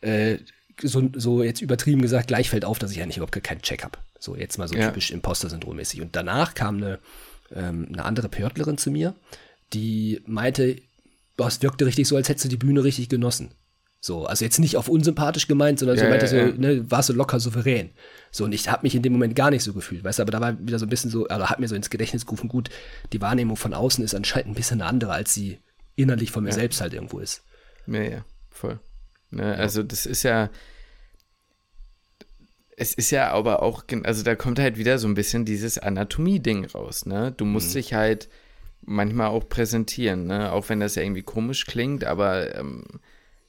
Äh, 0.02 0.38
so, 0.82 1.10
so 1.16 1.44
jetzt 1.44 1.62
übertrieben 1.62 2.02
gesagt, 2.02 2.28
gleich 2.28 2.50
fällt 2.50 2.66
auf, 2.66 2.80
dass 2.80 2.92
ich 2.92 3.02
eigentlich 3.02 3.18
überhaupt 3.18 3.44
keinen 3.44 3.62
Check 3.62 3.84
habe. 3.84 3.98
So 4.20 4.36
jetzt 4.36 4.58
mal 4.58 4.68
so 4.68 4.76
ja. 4.76 4.88
typisch 4.88 5.12
Imposter-Syndrom-mäßig. 5.12 6.02
Und 6.02 6.16
danach 6.16 6.54
kam 6.54 6.78
eine, 6.78 7.00
ähm, 7.54 7.88
eine 7.92 8.06
andere 8.06 8.30
Pörtlerin 8.30 8.78
zu 8.78 8.92
mir, 8.92 9.16
die 9.74 10.22
meinte, 10.26 10.78
boah, 11.36 11.48
es 11.48 11.62
wirkte 11.62 11.86
richtig 11.86 12.08
so, 12.08 12.16
als 12.16 12.30
hättest 12.30 12.46
du 12.46 12.50
die 12.50 12.58
Bühne 12.58 12.84
richtig 12.84 13.10
genossen. 13.10 13.52
So, 14.00 14.26
also 14.26 14.46
jetzt 14.46 14.60
nicht 14.60 14.78
auf 14.78 14.90
unsympathisch 14.90 15.48
gemeint, 15.48 15.80
sondern 15.80 15.98
ja, 15.98 16.04
so 16.04 16.10
meinte 16.10 16.26
ja, 16.26 16.48
so, 16.48 16.54
ne, 16.58 16.90
warst 16.90 17.10
du 17.10 17.14
locker 17.14 17.40
souverän. 17.40 17.90
So, 18.32 18.46
und 18.46 18.52
ich 18.52 18.70
habe 18.70 18.84
mich 18.84 18.94
in 18.96 19.02
dem 19.02 19.14
Moment 19.14 19.36
gar 19.36 19.50
nicht 19.50 19.64
so 19.64 19.74
gefühlt, 19.74 20.04
weißt 20.04 20.20
du, 20.20 20.24
aber 20.24 20.32
da 20.32 20.40
war 20.40 20.60
wieder 20.60 20.78
so 20.78 20.86
ein 20.86 20.90
bisschen 20.90 21.10
so, 21.10 21.28
also 21.28 21.50
hat 21.50 21.60
mir 21.60 21.68
so 21.68 21.76
ins 21.76 21.90
Gedächtnis 21.90 22.26
gerufen, 22.26 22.48
gut, 22.48 22.70
die 23.12 23.22
Wahrnehmung 23.22 23.58
von 23.58 23.74
außen 23.74 24.04
ist 24.04 24.14
anscheinend 24.14 24.52
ein 24.52 24.56
bisschen 24.56 24.82
eine 24.82 24.90
andere, 24.90 25.14
als 25.14 25.34
sie 25.34 25.60
innerlich 25.96 26.32
von 26.32 26.44
mir 26.44 26.52
ja. 26.52 26.56
selbst 26.56 26.80
halt 26.80 26.94
irgendwo 26.94 27.20
ist. 27.20 27.44
Ja, 27.88 28.02
ja, 28.02 28.26
voll. 28.52 28.80
Ne, 29.30 29.56
also 29.56 29.84
das 29.84 30.06
ist 30.06 30.24
ja, 30.24 30.50
es 32.78 32.94
ist 32.94 33.12
ja 33.12 33.32
aber 33.32 33.62
auch, 33.62 33.84
also 34.04 34.24
da 34.24 34.36
kommt 34.36 34.60
halt 34.60 34.78
wieder 34.78 35.00
so 35.00 35.08
ein 35.08 35.16
bisschen 35.16 35.46
dieses 35.46 35.78
Anatomie-Ding 35.78 36.66
raus, 36.66 37.06
ne? 37.06 37.34
Du 37.36 37.44
musst 37.44 37.70
mhm. 37.70 37.74
dich 37.74 37.94
halt 37.94 38.30
manchmal 38.82 39.28
auch 39.28 39.50
präsentieren, 39.50 40.28
ne? 40.28 40.52
Auch 40.52 40.70
wenn 40.70 40.80
das 40.80 40.96
ja 40.96 41.02
irgendwie 41.02 41.24
komisch 41.24 41.66
klingt, 41.66 42.04
aber 42.04 42.56
ähm, 42.56 42.86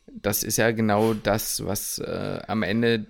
das 0.06 0.42
ist 0.42 0.56
ja 0.56 0.70
genau 0.70 1.14
das, 1.14 1.64
was 1.64 1.98
äh, 1.98 2.40
am 2.46 2.62
Ende 2.62 3.06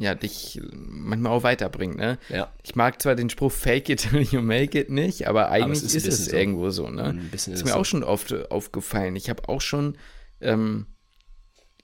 ja 0.00 0.14
dich 0.14 0.60
manchmal 0.72 1.32
auch 1.32 1.42
weiterbringt. 1.42 1.96
Ne? 1.96 2.18
Ja. 2.28 2.52
Ich 2.62 2.74
mag 2.74 3.00
zwar 3.02 3.14
den 3.14 3.30
Spruch 3.30 3.52
Fake 3.52 3.88
it 3.88 4.10
till 4.10 4.22
you 4.22 4.40
make 4.40 4.78
it 4.78 4.90
nicht, 4.90 5.28
aber 5.28 5.50
eigentlich 5.50 5.78
aber 5.80 5.86
ist, 5.86 5.94
ist 5.94 6.06
es 6.06 6.24
so. 6.26 6.36
irgendwo 6.36 6.70
so. 6.70 6.88
Ne? 6.88 7.04
Ein 7.04 7.30
bisschen 7.30 7.52
ist, 7.52 7.60
ist 7.60 7.64
mir 7.66 7.72
so. 7.72 7.78
auch 7.78 7.84
schon 7.84 8.02
oft 8.02 8.50
aufgefallen. 8.50 9.16
Ich 9.16 9.30
habe 9.30 9.48
auch 9.48 9.60
schon 9.60 9.96
ähm, 10.40 10.86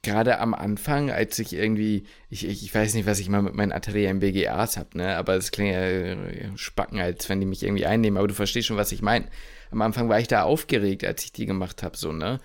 gerade 0.07 0.39
am 0.39 0.55
Anfang, 0.55 1.11
als 1.11 1.39
ich 1.39 1.53
irgendwie, 1.53 2.05
ich, 2.31 2.47
ich, 2.47 2.65
ich, 2.65 2.75
weiß 2.75 2.95
nicht, 2.95 3.07
was 3.07 3.19
ich 3.19 3.29
mal 3.29 3.43
mit 3.43 3.55
meinen 3.55 3.73
Atelier 3.73 4.09
im 4.09 4.21
BGAs 4.21 4.79
habe, 4.79 4.97
ne? 4.97 5.17
aber 5.17 5.35
es 5.35 5.51
klingt 5.51 5.73
ja 5.73 5.81
äh, 5.81 6.17
spacken, 6.57 6.99
als 6.99 7.29
wenn 7.29 7.41
die 7.41 7.47
mich 7.47 7.63
irgendwie 7.63 7.85
einnehmen, 7.85 8.17
aber 8.17 8.29
du 8.29 8.35
verstehst 8.35 8.69
schon, 8.69 8.79
was 8.79 8.93
ich 8.93 9.03
meine. 9.03 9.27
Am 9.71 9.83
Anfang 9.83 10.09
war 10.09 10.21
ich 10.21 10.29
da 10.29 10.45
aufgeregt, 10.45 11.05
als 11.05 11.25
ich 11.25 11.33
die 11.33 11.45
gemacht 11.45 11.83
habe, 11.83 11.97
so, 11.97 12.13
ne? 12.13 12.39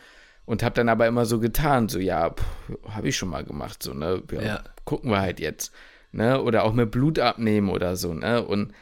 Und 0.46 0.64
habe 0.64 0.76
dann 0.76 0.90
aber 0.90 1.08
immer 1.08 1.26
so 1.26 1.40
getan, 1.40 1.88
so, 1.88 2.00
ja, 2.00 2.36
habe 2.90 3.08
ich 3.08 3.16
schon 3.16 3.30
mal 3.30 3.46
gemacht, 3.46 3.82
so, 3.84 3.94
ne? 3.94 4.24
Ja, 4.32 4.42
ja. 4.42 4.64
Gucken 4.84 5.12
wir 5.12 5.22
halt 5.22 5.40
jetzt, 5.40 5.72
ne? 6.12 6.42
Oder 6.42 6.64
auch 6.64 6.74
mit 6.74 6.92
Blut 6.92 7.20
abnehmen 7.20 7.70
oder 7.70 7.96
so, 7.96 8.14
ne? 8.14 8.44
Und 8.44 8.74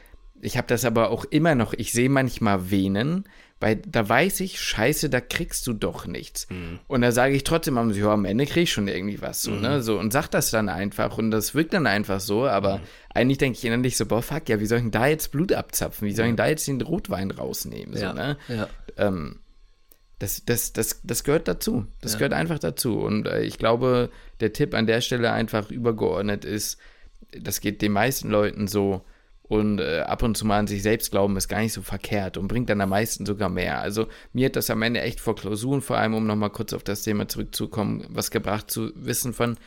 ich 0.41 0.57
habe 0.57 0.67
das 0.67 0.85
aber 0.85 1.09
auch 1.09 1.25
immer 1.25 1.53
noch, 1.53 1.73
ich 1.73 1.91
sehe 1.91 2.09
manchmal 2.09 2.71
Venen, 2.71 3.25
weil 3.59 3.75
da 3.75 4.07
weiß 4.07 4.39
ich, 4.39 4.59
scheiße, 4.59 5.09
da 5.09 5.19
kriegst 5.19 5.67
du 5.67 5.73
doch 5.73 6.07
nichts. 6.07 6.47
Mhm. 6.49 6.79
Und 6.87 7.01
da 7.01 7.11
sage 7.11 7.35
ich 7.35 7.43
trotzdem 7.43 7.77
am, 7.77 7.91
ja, 7.91 8.13
am 8.13 8.25
Ende 8.25 8.45
krieg 8.45 8.63
ich 8.63 8.71
schon 8.71 8.87
irgendwie 8.87 9.21
was, 9.21 9.41
so, 9.41 9.51
ne? 9.51 9.57
mhm. 9.57 9.63
ne? 9.63 9.83
So, 9.83 9.99
und 9.99 10.13
sag 10.13 10.29
das 10.29 10.51
dann 10.51 10.69
einfach 10.69 11.17
und 11.17 11.31
das 11.31 11.55
wirkt 11.55 11.73
dann 11.73 11.85
einfach 11.85 12.21
so, 12.21 12.47
aber 12.47 12.77
mhm. 12.77 12.83
eigentlich 13.13 13.37
denke 13.37 13.57
ich 13.57 13.65
innerlich 13.65 13.97
so, 13.97 14.05
boah, 14.05 14.21
fuck, 14.21 14.47
ja, 14.47 14.59
wie 14.59 14.65
soll 14.65 14.77
ich 14.77 14.85
denn 14.85 14.91
da 14.91 15.07
jetzt 15.07 15.31
Blut 15.31 15.51
abzapfen? 15.51 16.07
Wie 16.07 16.13
soll 16.13 16.25
ich 16.25 16.29
denn 16.29 16.37
da 16.37 16.47
jetzt 16.47 16.67
den 16.67 16.81
Rotwein 16.81 17.31
rausnehmen, 17.31 17.95
so, 17.95 18.03
ja. 18.03 18.13
ne? 18.13 18.37
Ja. 18.47 18.69
Ähm, 18.97 19.39
das, 20.19 20.43
das, 20.45 20.73
das, 20.73 21.01
das 21.03 21.23
gehört 21.23 21.47
dazu. 21.47 21.85
Das 22.01 22.13
ja. 22.13 22.19
gehört 22.19 22.33
einfach 22.33 22.59
dazu. 22.59 22.99
Und 22.99 23.25
äh, 23.27 23.41
ich 23.41 23.57
glaube, 23.57 24.09
der 24.41 24.53
Tipp 24.53 24.73
an 24.73 24.85
der 24.85 25.01
Stelle 25.01 25.31
einfach 25.31 25.71
übergeordnet 25.71 26.43
ist, 26.43 26.77
das 27.31 27.61
geht 27.61 27.81
den 27.81 27.93
meisten 27.93 28.29
Leuten 28.29 28.67
so. 28.67 29.01
Und 29.49 29.79
äh, 29.79 30.01
ab 30.01 30.21
und 30.21 30.37
zu 30.37 30.45
mal 30.45 30.59
an 30.59 30.67
sich 30.67 30.83
selbst 30.83 31.09
glauben, 31.09 31.35
ist 31.35 31.47
gar 31.47 31.59
nicht 31.59 31.73
so 31.73 31.81
verkehrt 31.81 32.37
und 32.37 32.47
bringt 32.47 32.69
dann 32.69 32.81
am 32.81 32.89
meisten 32.89 33.25
sogar 33.25 33.49
mehr. 33.49 33.81
Also 33.81 34.07
mir 34.31 34.45
hat 34.45 34.55
das 34.55 34.69
am 34.69 34.83
Ende 34.83 35.01
echt 35.01 35.19
vor 35.19 35.35
Klausuren, 35.35 35.81
vor 35.81 35.97
allem 35.97 36.13
um 36.13 36.27
nochmal 36.27 36.51
kurz 36.51 36.71
auf 36.71 36.83
das 36.83 37.01
Thema 37.01 37.27
zurückzukommen, 37.27 38.05
was 38.09 38.29
gebracht 38.29 38.69
zu 38.69 38.91
wissen 38.95 39.33
von, 39.33 39.57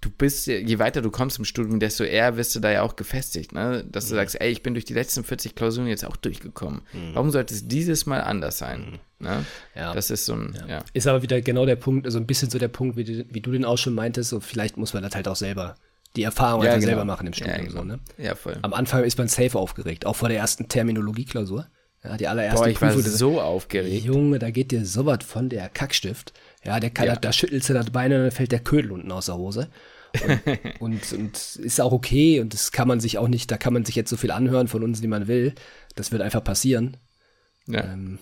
du 0.00 0.10
bist, 0.10 0.46
je 0.46 0.78
weiter 0.78 1.02
du 1.02 1.10
kommst 1.10 1.38
im 1.38 1.44
Studium, 1.44 1.80
desto 1.80 2.04
eher 2.04 2.36
wirst 2.36 2.54
du 2.54 2.60
da 2.60 2.70
ja 2.70 2.82
auch 2.82 2.96
gefestigt, 2.96 3.52
ne? 3.52 3.84
Dass 3.90 4.08
du 4.08 4.14
mhm. 4.14 4.18
sagst, 4.18 4.40
ey, 4.40 4.50
ich 4.50 4.62
bin 4.62 4.74
durch 4.74 4.84
die 4.84 4.94
letzten 4.94 5.24
40 5.24 5.54
Klausuren 5.54 5.88
jetzt 5.88 6.04
auch 6.04 6.16
durchgekommen. 6.16 6.82
Mhm. 6.92 7.14
Warum 7.14 7.30
sollte 7.30 7.54
es 7.54 7.66
dieses 7.66 8.06
Mal 8.06 8.20
anders 8.20 8.58
sein? 8.58 8.98
Mhm. 9.18 9.26
Ne? 9.26 9.46
Ja. 9.74 9.94
Das 9.94 10.10
ist 10.10 10.26
so 10.26 10.34
ein, 10.34 10.54
ja. 10.60 10.66
ja. 10.66 10.84
Ist 10.92 11.06
aber 11.06 11.22
wieder 11.22 11.40
genau 11.40 11.64
der 11.66 11.76
Punkt, 11.76 12.06
also 12.06 12.18
ein 12.18 12.26
bisschen 12.26 12.50
so 12.50 12.58
der 12.58 12.68
Punkt, 12.68 12.96
wie 12.96 13.04
du, 13.04 13.24
wie 13.28 13.40
du 13.40 13.52
den 13.52 13.64
auch 13.64 13.78
schon 13.78 13.94
meintest, 13.94 14.30
so 14.30 14.40
vielleicht 14.40 14.76
muss 14.76 14.94
man 14.94 15.02
das 15.02 15.14
halt 15.14 15.28
auch 15.28 15.36
selber, 15.36 15.76
die 16.16 16.22
Erfahrung 16.22 16.64
ja, 16.64 16.74
genau. 16.74 16.86
selber 16.86 17.04
machen 17.04 17.26
im 17.26 17.32
Studium. 17.32 17.56
Ja, 17.56 17.62
genau. 17.64 17.80
so, 17.80 17.84
ne? 17.84 18.00
ja, 18.18 18.34
voll. 18.34 18.58
Am 18.62 18.74
Anfang 18.74 19.04
ist 19.04 19.18
man 19.18 19.28
safe 19.28 19.58
aufgeregt, 19.58 20.06
auch 20.06 20.16
vor 20.16 20.28
der 20.28 20.38
ersten 20.38 20.68
Terminologie-Klausur. 20.68 21.66
Ja, 22.04 22.16
die 22.16 22.26
allererste 22.26 22.58
Boah, 22.58 22.68
ich 22.68 22.78
Prüfung, 22.78 23.04
war 23.04 23.10
so 23.10 23.40
aufgeregt. 23.40 24.04
Junge, 24.04 24.38
da 24.38 24.50
geht 24.50 24.72
dir 24.72 24.84
sowas 24.84 25.18
von 25.24 25.48
der 25.48 25.68
Kackstift. 25.68 26.32
Ja, 26.64 26.80
der 26.80 26.90
kann, 26.90 27.06
ja. 27.06 27.16
Da, 27.16 27.32
schüttelst 27.32 27.68
du 27.68 27.74
das 27.74 27.90
Bein 27.90 28.12
und 28.12 28.22
dann 28.22 28.30
fällt 28.30 28.52
der 28.52 28.60
Ködel 28.60 28.90
unten 28.90 29.12
aus 29.12 29.26
der 29.26 29.36
Hose. 29.36 29.68
Und, 30.78 30.80
und, 30.80 31.12
und, 31.14 31.56
ist 31.56 31.80
auch 31.80 31.90
okay 31.90 32.40
und 32.40 32.52
das 32.52 32.70
kann 32.70 32.86
man 32.86 33.00
sich 33.00 33.16
auch 33.16 33.28
nicht, 33.28 33.50
da 33.50 33.56
kann 33.56 33.72
man 33.72 33.86
sich 33.86 33.94
jetzt 33.94 34.10
so 34.10 34.18
viel 34.18 34.30
anhören 34.30 34.68
von 34.68 34.82
uns, 34.84 35.00
wie 35.00 35.06
man 35.06 35.26
will. 35.26 35.54
Das 35.94 36.12
wird 36.12 36.20
einfach 36.20 36.44
passieren. 36.44 36.98
Ja. 37.66 37.82
Ähm, 37.84 38.18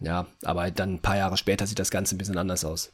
ja, 0.00 0.28
aber 0.44 0.70
dann 0.70 0.94
ein 0.94 1.02
paar 1.02 1.18
Jahre 1.18 1.36
später 1.36 1.66
sieht 1.66 1.78
das 1.78 1.90
Ganze 1.90 2.14
ein 2.14 2.18
bisschen 2.18 2.38
anders 2.38 2.64
aus. 2.64 2.90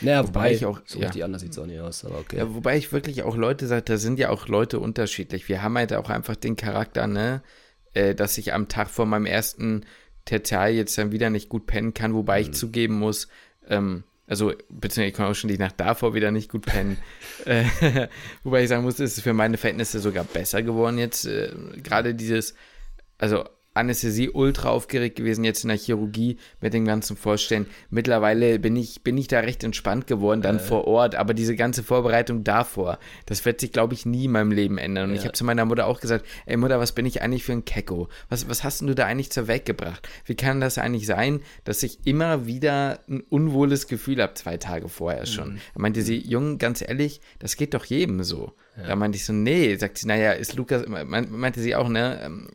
Naja, 0.00 0.22
wobei, 0.22 0.34
wobei 0.34 0.52
ich 0.52 0.66
auch, 0.66 0.80
so 0.84 1.00
ja. 1.00 1.24
anders 1.24 1.42
sieht 1.42 1.52
es 1.52 1.58
auch 1.58 1.66
nicht 1.66 1.80
aus, 1.80 2.04
aber 2.04 2.18
okay. 2.18 2.38
Ja, 2.38 2.54
wobei 2.54 2.76
ich 2.76 2.92
wirklich 2.92 3.22
auch 3.22 3.36
Leute 3.36 3.66
sage, 3.66 3.82
da 3.82 3.96
sind 3.96 4.18
ja 4.18 4.30
auch 4.30 4.48
Leute 4.48 4.80
unterschiedlich. 4.80 5.48
Wir 5.48 5.62
haben 5.62 5.76
halt 5.76 5.92
auch 5.92 6.10
einfach 6.10 6.36
den 6.36 6.56
Charakter, 6.56 7.06
ne, 7.06 7.42
äh, 7.94 8.14
dass 8.14 8.38
ich 8.38 8.52
am 8.52 8.68
Tag 8.68 8.88
vor 8.88 9.06
meinem 9.06 9.26
ersten 9.26 9.84
Tertial 10.24 10.72
jetzt 10.72 10.96
dann 10.98 11.12
wieder 11.12 11.30
nicht 11.30 11.48
gut 11.48 11.66
pennen 11.66 11.94
kann, 11.94 12.14
wobei 12.14 12.40
mhm. 12.40 12.48
ich 12.48 12.54
zugeben 12.54 12.98
muss, 12.98 13.28
ähm, 13.68 14.04
also, 14.28 14.52
beziehungsweise 14.68 15.08
ich 15.08 15.14
kann 15.14 15.26
auch 15.26 15.34
schon 15.34 15.48
die 15.48 15.56
Nacht 15.56 15.80
davor 15.80 16.12
wieder 16.12 16.30
nicht 16.30 16.50
gut 16.50 16.66
pennen. 16.66 16.98
äh, 17.46 17.64
wobei 18.44 18.62
ich 18.62 18.68
sagen 18.68 18.82
muss, 18.82 19.00
es 19.00 19.16
ist 19.16 19.22
für 19.22 19.32
meine 19.32 19.56
Verhältnisse 19.56 20.00
sogar 20.00 20.24
besser 20.24 20.62
geworden 20.62 20.98
jetzt. 20.98 21.24
Äh, 21.24 21.50
Gerade 21.82 22.14
dieses, 22.14 22.54
also 23.16 23.44
Anästhesie 23.74 24.30
ultra 24.30 24.70
aufgeregt 24.70 25.16
gewesen, 25.16 25.44
jetzt 25.44 25.62
in 25.62 25.68
der 25.68 25.78
Chirurgie 25.78 26.38
mit 26.60 26.74
dem 26.74 26.84
ganzen 26.84 27.16
Vorstellen. 27.16 27.66
Mittlerweile 27.90 28.58
bin 28.58 28.74
ich, 28.76 29.02
bin 29.02 29.16
ich 29.16 29.28
da 29.28 29.40
recht 29.40 29.62
entspannt 29.62 30.06
geworden, 30.06 30.42
dann 30.42 30.56
äh. 30.56 30.60
vor 30.60 30.86
Ort, 30.86 31.14
aber 31.14 31.32
diese 31.32 31.54
ganze 31.54 31.82
Vorbereitung 31.82 32.44
davor, 32.44 32.98
das 33.26 33.44
wird 33.44 33.60
sich, 33.60 33.72
glaube 33.72 33.94
ich, 33.94 34.04
nie 34.04 34.24
in 34.24 34.32
meinem 34.32 34.50
Leben 34.50 34.78
ändern. 34.78 35.10
Und 35.10 35.14
ja. 35.14 35.20
ich 35.20 35.24
habe 35.24 35.32
zu 35.32 35.44
meiner 35.44 35.64
Mutter 35.64 35.86
auch 35.86 36.00
gesagt, 36.00 36.26
ey 36.46 36.56
Mutter, 36.56 36.80
was 36.80 36.92
bin 36.92 37.06
ich 37.06 37.22
eigentlich 37.22 37.44
für 37.44 37.52
ein 37.52 37.64
Kecko? 37.64 38.08
Was, 38.28 38.48
was 38.48 38.64
hast 38.64 38.80
du 38.80 38.94
da 38.94 39.06
eigentlich 39.06 39.30
zur 39.30 39.46
Welt 39.46 39.64
gebracht? 39.64 40.08
Wie 40.24 40.34
kann 40.34 40.60
das 40.60 40.78
eigentlich 40.78 41.06
sein, 41.06 41.40
dass 41.64 41.82
ich 41.82 42.06
immer 42.06 42.46
wieder 42.46 43.00
ein 43.08 43.20
unwohles 43.28 43.86
Gefühl 43.86 44.20
habe, 44.20 44.34
zwei 44.34 44.56
Tage 44.56 44.88
vorher 44.88 45.26
schon? 45.26 45.54
Mhm. 45.54 45.60
Da 45.74 45.80
meinte 45.80 46.02
sie, 46.02 46.18
Jung, 46.18 46.58
ganz 46.58 46.82
ehrlich, 46.82 47.20
das 47.38 47.56
geht 47.56 47.74
doch 47.74 47.84
jedem 47.84 48.24
so. 48.24 48.52
Ja. 48.78 48.88
Da 48.88 48.96
meinte 48.96 49.16
ich 49.16 49.24
so, 49.24 49.32
nee, 49.32 49.74
sagt 49.76 49.98
sie, 49.98 50.06
naja, 50.06 50.32
ist 50.32 50.54
Lukas, 50.54 50.84
meinte 50.86 51.60
sie 51.60 51.74
auch, 51.74 51.88
ne, 51.88 52.20
ähm, 52.22 52.48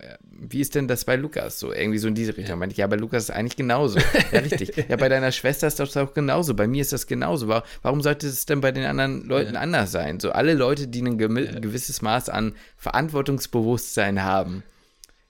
äh, 0.00 0.16
wie 0.38 0.60
ist 0.60 0.74
denn 0.74 0.88
das 0.88 1.04
bei 1.04 1.16
Lukas? 1.16 1.58
So, 1.58 1.72
irgendwie 1.72 1.98
so 1.98 2.08
in 2.08 2.14
diese 2.14 2.36
Richtung. 2.36 2.54
Ja. 2.54 2.56
Meinte 2.56 2.72
ich, 2.72 2.78
ja, 2.78 2.86
bei 2.86 2.96
Lukas 2.96 3.24
ist 3.24 3.30
eigentlich 3.30 3.56
genauso. 3.56 3.98
ja, 4.32 4.40
richtig. 4.40 4.74
Ja, 4.88 4.96
bei 4.96 5.08
deiner 5.08 5.32
Schwester 5.32 5.66
ist 5.66 5.80
das 5.80 5.96
auch 5.96 6.14
genauso. 6.14 6.54
Bei 6.54 6.66
mir 6.66 6.82
ist 6.82 6.92
das 6.92 7.06
genauso. 7.06 7.48
Warum 7.48 8.02
sollte 8.02 8.26
es 8.26 8.46
denn 8.46 8.60
bei 8.60 8.72
den 8.72 8.84
anderen 8.84 9.24
Leuten 9.24 9.54
ja. 9.54 9.60
anders 9.60 9.92
sein? 9.92 10.20
So, 10.20 10.32
alle 10.32 10.54
Leute, 10.54 10.88
die 10.88 11.02
ein 11.02 11.18
gewisses 11.18 12.02
Maß 12.02 12.28
an 12.28 12.54
Verantwortungsbewusstsein 12.76 14.22
haben, 14.22 14.62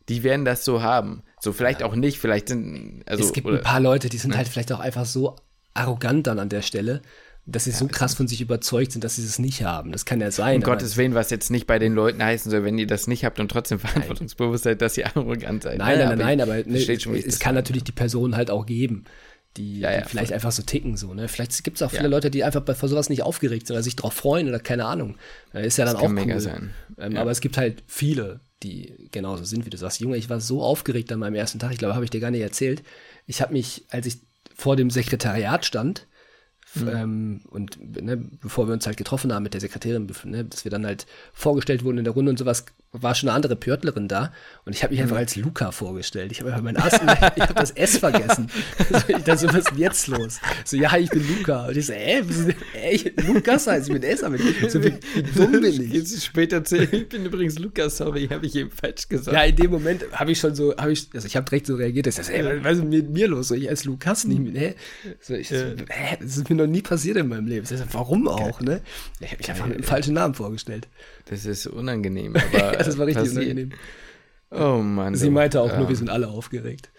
die 0.09 0.23
werden 0.23 0.45
das 0.45 0.65
so 0.65 0.83
haben. 0.83 1.23
So 1.41 1.53
vielleicht 1.53 1.83
auch 1.83 1.95
nicht, 1.95 2.19
vielleicht 2.19 2.49
sind. 2.49 3.03
Also, 3.07 3.25
es 3.25 3.33
gibt 3.33 3.47
oder, 3.47 3.59
ein 3.59 3.63
paar 3.63 3.81
Leute, 3.81 4.09
die 4.09 4.19
sind 4.19 4.31
ne? 4.31 4.39
halt 4.39 4.49
vielleicht 4.49 4.73
auch 4.73 4.81
einfach 4.81 5.07
so 5.07 5.37
arrogant 5.75 6.27
dann 6.27 6.39
an 6.39 6.49
der 6.49 6.63
Stelle, 6.63 7.03
dass 7.47 7.65
sie 7.65 7.71
ja, 7.71 7.77
so 7.77 7.87
krass 7.87 8.15
von 8.15 8.27
sich 8.27 8.41
überzeugt 8.41 8.93
sind, 8.93 9.05
dass 9.05 9.17
sie 9.17 9.23
es 9.23 9.39
nicht 9.39 9.63
haben. 9.63 9.93
Das 9.93 10.05
kann 10.05 10.21
ja 10.21 10.31
sein. 10.31 10.57
Um 10.57 10.63
Gottes 10.63 10.97
Willen, 10.97 11.15
was 11.15 11.31
jetzt 11.31 11.51
nicht 11.51 11.67
bei 11.67 11.79
den 11.79 11.95
Leuten 11.95 12.23
heißen 12.23 12.51
soll, 12.51 12.65
wenn 12.65 12.77
ihr 12.77 12.89
das 12.89 13.07
nicht 13.07 13.25
habt 13.25 13.39
und 13.39 13.49
trotzdem 13.49 13.79
verantwortungsbewusst 13.79 14.65
seid, 14.65 14.83
dass 14.83 14.97
ihr 14.99 15.07
arrogant 15.17 15.63
seid. 15.63 15.79
Nein, 15.79 15.99
nein, 15.99 16.09
nein, 16.09 16.19
nein, 16.19 16.41
aber 16.41 16.57
ne, 16.57 16.79
es 16.79 17.39
kann 17.39 17.55
natürlich 17.55 17.85
die 17.85 17.93
Person 17.93 18.35
halt 18.37 18.51
auch 18.51 18.67
geben, 18.67 19.05
die, 19.57 19.81
ja, 19.81 19.93
ja, 19.93 20.01
die 20.01 20.09
vielleicht 20.09 20.29
voll. 20.29 20.35
einfach 20.35 20.53
so 20.53 20.63
ticken. 20.63 20.97
So, 20.97 21.15
ne? 21.15 21.29
Vielleicht 21.29 21.63
gibt 21.63 21.77
es 21.77 21.83
auch 21.83 21.91
viele. 21.91 22.09
Leute, 22.09 22.31
die 22.31 22.43
einfach 22.43 22.63
bei, 22.63 22.75
vor 22.75 22.89
sowas 22.89 23.09
nicht 23.09 23.23
aufgeregt 23.23 23.69
sind 23.69 23.77
oder 23.77 23.83
sich 23.83 23.95
darauf 23.97 24.13
freuen 24.13 24.49
oder 24.49 24.59
keine 24.59 24.85
Ahnung. 24.85 25.17
Ist 25.53 25.79
ja 25.79 25.85
dann 25.85 25.95
das 25.95 26.03
auch 26.03 26.11
cool. 26.11 26.41
Sein. 26.41 26.71
Ähm, 26.99 27.17
aber 27.17 27.31
es 27.31 27.41
gibt 27.41 27.57
halt 27.57 27.83
viele, 27.87 28.41
die 28.65 29.09
genauso 29.13 29.45
sind, 29.45 29.65
wie 29.67 29.71
du 29.71 29.77
sagst. 29.77 30.01
Junge, 30.01 30.17
ich 30.17 30.29
war 30.29 30.41
so 30.41 30.63
aufgeregt 30.63 31.13
an 31.13 31.21
meinem 31.21 31.37
ersten 31.37 31.61
Tag, 31.61 31.73
ich 31.73 31.79
glaube, 31.79 31.95
habe 31.95 32.05
ich 32.05 32.11
dir 32.11 32.21
gar 32.21 32.33
nicht 32.33 32.43
erzählt. 32.43 32.83
Ich 33.27 33.41
habe 33.41 33.53
mich, 33.53 33.85
als 33.91 34.07
ich 34.07 34.19
vor 34.55 34.75
dem 34.77 34.91
Sekretariat 34.91 35.65
stand, 35.65 36.07
Mhm. 36.77 36.89
Ähm, 36.89 37.41
und 37.51 37.79
ne, 38.03 38.17
bevor 38.17 38.69
wir 38.69 38.75
uns 38.75 38.87
halt 38.87 38.97
getroffen 38.97 39.33
haben 39.33 39.43
mit 39.43 39.55
der 39.55 39.61
Sekretärin, 39.61 40.09
ne, 40.25 40.45
dass 40.45 40.65
wir 40.65 40.71
dann 40.71 40.87
halt 40.87 41.07
vorgestellt 41.33 41.85
wurden 41.85 41.99
in 41.99 42.05
der 42.05 42.15
Runde 42.15 42.31
und 42.31 42.39
sowas, 42.39 42.67
war 43.03 43.15
schon 43.15 43.29
eine 43.29 43.37
andere 43.37 43.57
Pörtlerin 43.57 44.09
da 44.09 44.33
und 44.65 44.75
ich 44.75 44.83
habe 44.83 44.93
mich 44.93 45.01
mhm. 45.01 45.05
einfach 45.05 45.19
als 45.19 45.37
Luca 45.37 45.73
vorgestellt. 45.73 46.33
Ich 46.33 46.41
habe 46.41 46.51
einfach 46.51 46.63
meinen 46.63 46.77
ersten, 46.77 47.07
ich 47.07 47.43
habe 47.43 47.55
das 47.55 47.71
S 47.73 47.99
vergessen. 47.99 48.51
Also 48.93 49.09
ich 49.09 49.25
dachte 49.25 49.39
so, 49.39 49.49
was 49.49 49.57
ist 49.57 49.71
denn 49.71 49.79
jetzt 49.79 50.07
los? 50.07 50.39
So, 50.65 50.77
ja, 50.77 50.97
ich 50.97 51.11
bin 51.11 51.27
Luca. 51.27 51.67
Und 51.67 51.77
ich 51.77 51.87
so, 51.87 51.93
äh, 51.93 52.23
ey, 52.75 53.13
Lukas 53.27 53.67
heißt, 53.67 53.89
ich 53.89 53.93
bin 53.93 54.03
S, 54.03 54.23
aber 54.23 54.39
so 54.39 54.83
wie, 54.83 54.93
wie 55.15 55.23
dumm 55.23 55.53
bin 55.53 55.65
ich. 55.65 55.93
Jetzt 55.93 56.25
später 56.25 56.57
erzählen, 56.57 56.89
ich 56.93 57.09
bin 57.09 57.25
übrigens 57.25 57.59
Lukas, 57.59 57.97
sorry, 57.97 58.29
habe 58.29 58.47
ich 58.47 58.55
eben 58.55 58.71
falsch 58.71 59.09
gesagt. 59.09 59.35
Ja, 59.35 59.43
in 59.45 59.57
dem 59.57 59.71
Moment 59.71 60.05
habe 60.13 60.33
ich 60.33 60.39
schon 60.39 60.55
so, 60.55 60.77
habe 60.77 60.93
ich, 60.93 61.09
also 61.15 61.27
ich 61.27 61.37
habe 61.37 61.49
direkt 61.49 61.67
so 61.67 61.75
reagiert, 61.75 62.07
dass, 62.07 62.29
ey, 62.29 62.63
was 62.63 62.79
ist 62.79 62.85
mit 62.85 63.11
mir 63.11 63.29
los? 63.29 63.49
So, 63.49 63.55
ich 63.55 63.69
als 63.69 63.85
Lukas 63.85 64.25
nicht 64.25 64.41
mit, 64.41 64.57
hä? 64.57 64.75
So, 65.21 65.35
ich, 65.35 65.49
so, 65.49 65.57
hä? 65.57 66.17
Das 66.21 66.37
ist 66.37 66.49
mir 66.49 66.57
noch 66.57 66.67
nie 66.67 66.83
passiert 66.83 67.17
in 67.17 67.29
meinem 67.29 67.47
Leben. 67.47 67.67
Warum 67.93 68.29
auch, 68.29 68.61
ne? 68.61 68.81
Ich 69.21 69.29
habe 69.29 69.39
mich 69.39 69.51
einfach 69.51 69.67
mit 69.67 69.77
dem 69.79 69.85
falschen 69.85 70.15
Namen 70.15 70.35
vorgestellt. 70.35 70.89
Das 71.27 71.45
ist 71.45 71.67
unangenehm, 71.67 72.35
aber. 72.55 72.59
ja, 72.59 72.77
das 72.77 72.99
war 72.99 73.07
richtig 73.07 73.31
unangenehm. 73.31 73.73
Oh 74.51 74.79
Mann. 74.79 75.15
Sie 75.15 75.31
meinte 75.31 75.61
auch 75.61 75.71
ja. 75.71 75.79
nur, 75.79 75.89
wir 75.89 75.97
sind 75.97 76.09
alle 76.09 76.29
aufgeregt. 76.29 76.91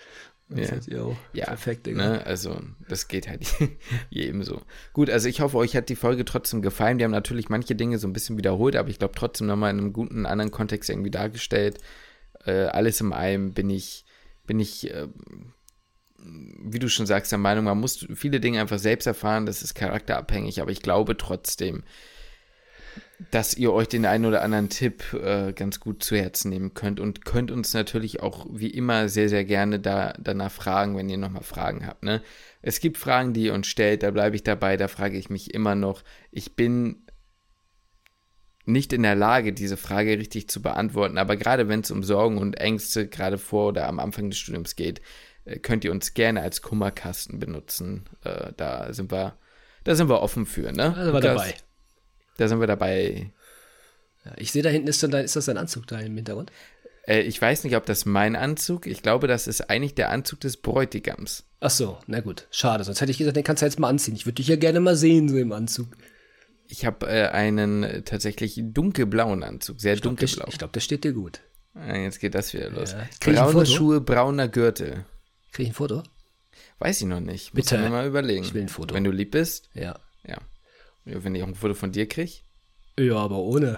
Das 0.50 0.86
ja. 0.88 1.02
Auch 1.02 1.16
ja, 1.34 1.46
perfekt, 1.46 1.88
ne? 1.88 2.26
Also, 2.26 2.62
das 2.88 3.10
geht 3.10 3.28
halt 3.28 3.46
jedem 4.10 4.44
so. 4.44 4.62
Gut, 4.94 5.10
also 5.10 5.28
ich 5.28 5.42
hoffe, 5.42 5.58
euch 5.58 5.76
hat 5.76 5.90
die 5.90 5.98
Folge 5.98 6.24
trotzdem 6.24 6.62
gefallen. 6.62 7.00
Wir 7.00 7.04
haben 7.04 7.12
natürlich 7.12 7.50
manche 7.50 7.76
Dinge 7.76 7.98
so 7.98 8.08
ein 8.08 8.14
bisschen 8.14 8.38
wiederholt, 8.38 8.78
aber 8.78 8.90
ich 8.90 8.98
glaube 8.98 9.16
trotzdem 9.16 9.48
nochmal 9.48 9.72
in 9.72 9.80
einem 9.80 9.94
guten 9.94 10.26
anderen 10.26 10.52
Kontext 10.52 10.90
irgendwie 10.90 11.12
dargestellt. 11.12 11.80
Äh, 12.46 12.68
alles 12.68 13.02
in 13.02 13.12
allem 13.12 13.54
bin 13.54 13.70
ich, 13.70 14.06
bin 14.46 14.62
ich, 14.62 14.90
äh, 14.90 15.08
wie 16.18 16.80
du 16.80 16.88
schon 16.88 17.06
sagst, 17.06 17.34
der 17.34 17.40
Meinung, 17.40 17.66
man 17.66 17.80
muss 17.80 18.08
viele 18.16 18.40
Dinge 18.40 18.62
einfach 18.62 18.80
selbst 18.80 19.06
erfahren. 19.06 19.46
Das 19.46 19.62
ist 19.62 19.74
charakterabhängig, 19.74 20.62
aber 20.62 20.72
ich 20.72 20.82
glaube 20.82 21.18
trotzdem, 21.18 21.84
dass 23.32 23.56
ihr 23.56 23.74
euch 23.74 23.88
den 23.88 24.06
einen 24.06 24.26
oder 24.26 24.42
anderen 24.42 24.70
Tipp 24.70 25.14
äh, 25.14 25.54
ganz 25.54 25.80
gut 25.80 26.04
zu 26.04 26.16
Herzen 26.16 26.50
nehmen 26.50 26.74
könnt 26.74 27.00
und 27.00 27.26
könnt 27.26 27.52
uns 27.52 27.74
natürlich 27.74 28.22
auch 28.22 28.46
wie 28.52 28.70
immer 28.70 29.10
sehr, 29.10 29.30
sehr 29.30 29.46
gerne 29.46 29.80
da, 29.80 30.14
danach 30.20 30.52
fragen, 30.52 30.98
wenn 30.98 31.10
ihr 31.10 31.18
nochmal 31.18 31.44
Fragen 31.44 31.86
habt. 31.88 32.04
Ne? 32.04 32.22
Es 32.62 32.80
gibt 32.80 32.98
Fragen, 32.98 33.34
die 33.34 33.46
ihr 33.46 33.54
uns 33.54 33.68
stellt, 33.68 34.04
da 34.04 34.12
bleibe 34.12 34.36
ich 34.36 34.44
dabei, 34.44 34.78
da 34.78 34.88
frage 34.88 35.18
ich 35.18 35.30
mich 35.30 35.54
immer 35.54 35.76
noch. 35.76 36.04
Ich 36.32 36.56
bin 36.56 37.04
nicht 38.66 38.92
in 38.94 39.04
der 39.04 39.16
Lage, 39.16 39.54
diese 39.54 39.78
Frage 39.78 40.18
richtig 40.18 40.50
zu 40.50 40.62
beantworten, 40.62 41.18
aber 41.18 41.38
gerade 41.38 41.70
wenn 41.70 41.80
es 41.80 41.92
um 41.92 42.04
Sorgen 42.04 42.38
und 42.38 42.60
Ängste 42.60 43.08
gerade 43.08 43.38
vor 43.38 43.70
oder 43.70 43.88
am 43.88 44.00
Anfang 44.00 44.30
des 44.30 44.38
Studiums 44.40 44.76
geht, 44.76 45.02
äh, 45.46 45.60
könnt 45.60 45.86
ihr 45.86 45.92
uns 45.92 46.14
gerne 46.14 46.42
als 46.42 46.62
Kummerkasten 46.62 47.40
benutzen. 47.40 48.06
Äh, 48.24 48.52
da 48.58 48.92
sind 48.94 49.12
wir, 49.12 49.38
da 49.84 49.96
sind 49.96 50.10
wir 50.10 50.22
offen 50.22 50.46
für, 50.46 50.72
ne? 50.72 50.94
Da 50.96 51.04
sind 51.06 51.14
wir 51.14 51.22
dabei. 51.22 51.56
Da 52.38 52.48
sind 52.48 52.60
wir 52.60 52.68
dabei. 52.68 53.32
Ich 54.36 54.52
sehe 54.52 54.62
da 54.62 54.70
hinten, 54.70 54.88
ist, 54.88 55.02
dann, 55.04 55.14
ist 55.14 55.36
das 55.36 55.46
dein 55.46 55.58
Anzug 55.58 55.88
da 55.88 56.00
im 56.00 56.16
Hintergrund? 56.16 56.52
Äh, 57.08 57.22
ich 57.22 57.42
weiß 57.42 57.64
nicht, 57.64 57.76
ob 57.76 57.86
das 57.86 58.06
mein 58.06 58.36
Anzug. 58.36 58.86
Ich 58.86 59.02
glaube, 59.02 59.28
das 59.28 59.48
ist 59.48 59.70
eigentlich 59.70 59.96
der 59.96 60.12
Anzug 60.12 60.42
des 60.42 60.58
Bräutigams. 60.58 61.46
Ach 61.60 61.70
so, 61.70 61.98
na 62.06 62.20
gut. 62.20 62.48
Schade, 62.52 62.84
sonst 62.84 63.02
hätte 63.02 63.12
ich 63.12 63.18
gesagt, 63.18 63.38
den 63.38 63.44
kannst 63.44 63.62
du 63.62 63.66
jetzt 63.66 63.80
mal 63.80 63.90
anziehen. 63.90 64.16
Ich 64.16 64.26
würde 64.26 64.36
dich 64.36 64.48
ja 64.48 64.58
gerne 64.58 64.80
mal 64.80 64.96
sehen, 64.96 65.30
so 65.30 65.38
im 65.38 65.52
Anzug. 65.52 65.88
Ich 66.68 66.86
habe 66.86 67.08
äh, 67.08 67.30
einen 67.30 67.84
äh, 67.84 68.02
tatsächlich 68.04 68.60
dunkelblauen 68.62 69.44
Anzug, 69.44 69.80
sehr 69.80 69.94
ich 69.94 70.02
glaub, 70.02 70.18
dunkelblau. 70.18 70.46
Der, 70.46 70.54
ich 70.54 70.58
glaube, 70.60 70.74
der 70.74 70.82
steht 70.82 71.04
dir 71.06 71.14
gut. 71.14 71.40
Ah, 71.74 71.96
jetzt 71.96 72.20
geht 72.20 72.36
das 72.36 72.54
wieder 72.54 72.70
los. 72.70 72.94
Ja. 72.94 73.08
Braune 73.22 73.66
Schuhe, 73.66 74.02
brauner 74.02 74.48
Gürtel. 74.48 75.06
Krieg 75.52 75.68
ich 75.68 75.72
ein 75.72 75.76
Foto? 75.76 76.04
Weiß 76.80 77.02
ich 77.02 77.08
noch 77.08 77.20
nicht. 77.20 77.54
Bitte. 77.54 77.78
Muss 77.78 77.90
mal 77.90 78.08
überlegen. 78.08 78.44
Ich 78.44 78.54
will 78.54 78.64
ein 78.64 78.70
Foto. 78.70 78.94
Wenn 78.94 79.04
du 79.04 79.12
lieb 79.12 79.32
bist. 79.32 79.70
Ja. 79.74 80.00
Ja. 80.28 80.38
Wenn 81.08 81.36
ich 81.36 81.44
auch 81.44 81.48
ein 81.48 81.56
Foto 81.56 81.74
von 81.74 81.92
dir 81.92 82.08
kriege. 82.08 82.32
Ja, 83.00 83.16
aber 83.16 83.38
ohne. 83.38 83.78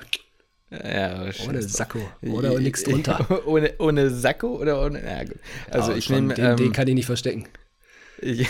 Ja, 0.71 1.29
ohne 1.47 1.61
Sakko. 1.63 1.99
Oder 2.21 2.59
nichts 2.59 2.83
drunter. 2.83 3.45
ohne, 3.47 3.73
ohne 3.79 4.09
Sakko 4.09 4.57
oder 4.57 4.83
ohne. 4.85 5.03
Ja, 5.03 5.23
gut. 5.23 5.39
Also 5.69 5.91
ja, 5.91 5.97
ich 5.97 6.09
nehme. 6.09 6.33
Den, 6.33 6.45
ähm, 6.45 6.57
den 6.57 6.71
kann 6.71 6.87
ich 6.87 6.95
nicht 6.95 7.05
verstecken. 7.05 7.47
Ich, 8.21 8.41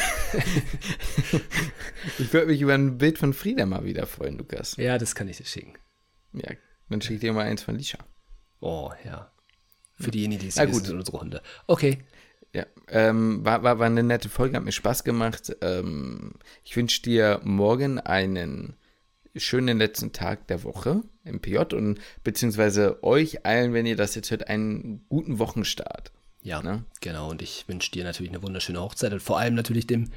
ich 2.19 2.33
würde 2.33 2.47
mich 2.47 2.59
über 2.61 2.73
ein 2.73 2.97
Bild 2.97 3.19
von 3.19 3.33
Frieda 3.33 3.65
mal 3.65 3.83
wieder 3.83 4.07
freuen, 4.07 4.37
Lukas. 4.37 4.75
Ja, 4.77 4.97
das 4.97 5.13
kann 5.13 5.27
ich 5.27 5.37
dir 5.37 5.45
schicken. 5.45 5.75
Ja, 6.33 6.51
dann 6.89 7.01
schicke 7.01 7.15
ich 7.15 7.21
dir 7.21 7.33
mal 7.33 7.45
eins 7.45 7.61
von 7.61 7.75
Lisha. 7.75 7.99
Oh, 8.61 8.91
ja. 9.05 9.31
Für 9.99 10.11
diejenigen, 10.11 10.41
die 10.41 10.47
es 10.47 10.57
wissen, 10.57 10.85
sind 10.85 10.97
unsere 10.97 11.19
Hunde. 11.19 11.41
Okay. 11.67 11.99
Ja, 12.53 12.65
ähm, 12.87 13.45
war, 13.45 13.61
war, 13.63 13.79
war 13.79 13.85
eine 13.85 14.03
nette 14.03 14.29
Folge, 14.29 14.57
hat 14.57 14.63
mir 14.63 14.71
Spaß 14.71 15.03
gemacht. 15.03 15.55
Ähm, 15.61 16.33
ich 16.63 16.75
wünsche 16.75 17.01
dir 17.01 17.41
morgen 17.43 17.99
einen 17.99 18.75
schönen 19.35 19.77
letzten 19.77 20.11
Tag 20.11 20.47
der 20.47 20.63
Woche 20.63 21.03
im 21.23 21.39
PJ 21.39 21.75
und 21.75 21.99
beziehungsweise 22.23 23.03
euch 23.03 23.45
allen, 23.45 23.73
wenn 23.73 23.85
ihr 23.85 23.95
das 23.95 24.15
jetzt 24.15 24.31
hört, 24.31 24.47
einen 24.47 25.05
guten 25.09 25.37
Wochenstart. 25.37 26.11
Ja, 26.41 26.61
ne? 26.61 26.85
genau. 27.01 27.29
Und 27.29 27.41
ich 27.41 27.65
wünsche 27.67 27.91
dir 27.91 28.03
natürlich 28.03 28.31
eine 28.31 28.41
wunderschöne 28.41 28.81
Hochzeit 28.81 29.13
und 29.13 29.21
vor 29.21 29.37
allem 29.37 29.55
natürlich 29.55 29.85
dem 29.85 30.09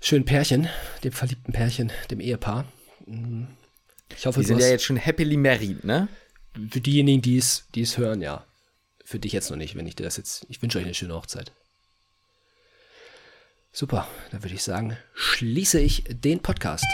schönen 0.00 0.24
Pärchen, 0.24 0.68
dem 1.04 1.12
verliebten 1.12 1.52
Pärchen, 1.52 1.92
dem 2.10 2.20
Ehepaar. 2.20 2.64
Mhm. 3.06 3.48
Ich 4.16 4.26
hoffe, 4.26 4.40
die 4.40 4.46
sind 4.46 4.60
ja 4.60 4.68
jetzt 4.68 4.84
schon 4.84 4.98
happily 4.98 5.36
married, 5.36 5.84
ne? 5.84 6.08
Für 6.70 6.80
diejenigen, 6.80 7.22
die 7.22 7.38
es, 7.38 7.66
die 7.74 7.82
es 7.82 7.98
hören, 7.98 8.20
ja. 8.20 8.44
Für 9.04 9.18
dich 9.18 9.32
jetzt 9.32 9.50
noch 9.50 9.58
nicht, 9.58 9.76
wenn 9.76 9.86
ich 9.86 9.96
dir 9.96 10.04
das 10.04 10.16
jetzt. 10.16 10.46
Ich 10.48 10.62
wünsche 10.62 10.78
euch 10.78 10.84
eine 10.84 10.94
schöne 10.94 11.14
Hochzeit. 11.14 11.52
Super, 13.70 14.08
dann 14.30 14.42
würde 14.42 14.54
ich 14.54 14.62
sagen, 14.62 14.96
schließe 15.14 15.80
ich 15.80 16.04
den 16.08 16.40
Podcast. 16.40 16.86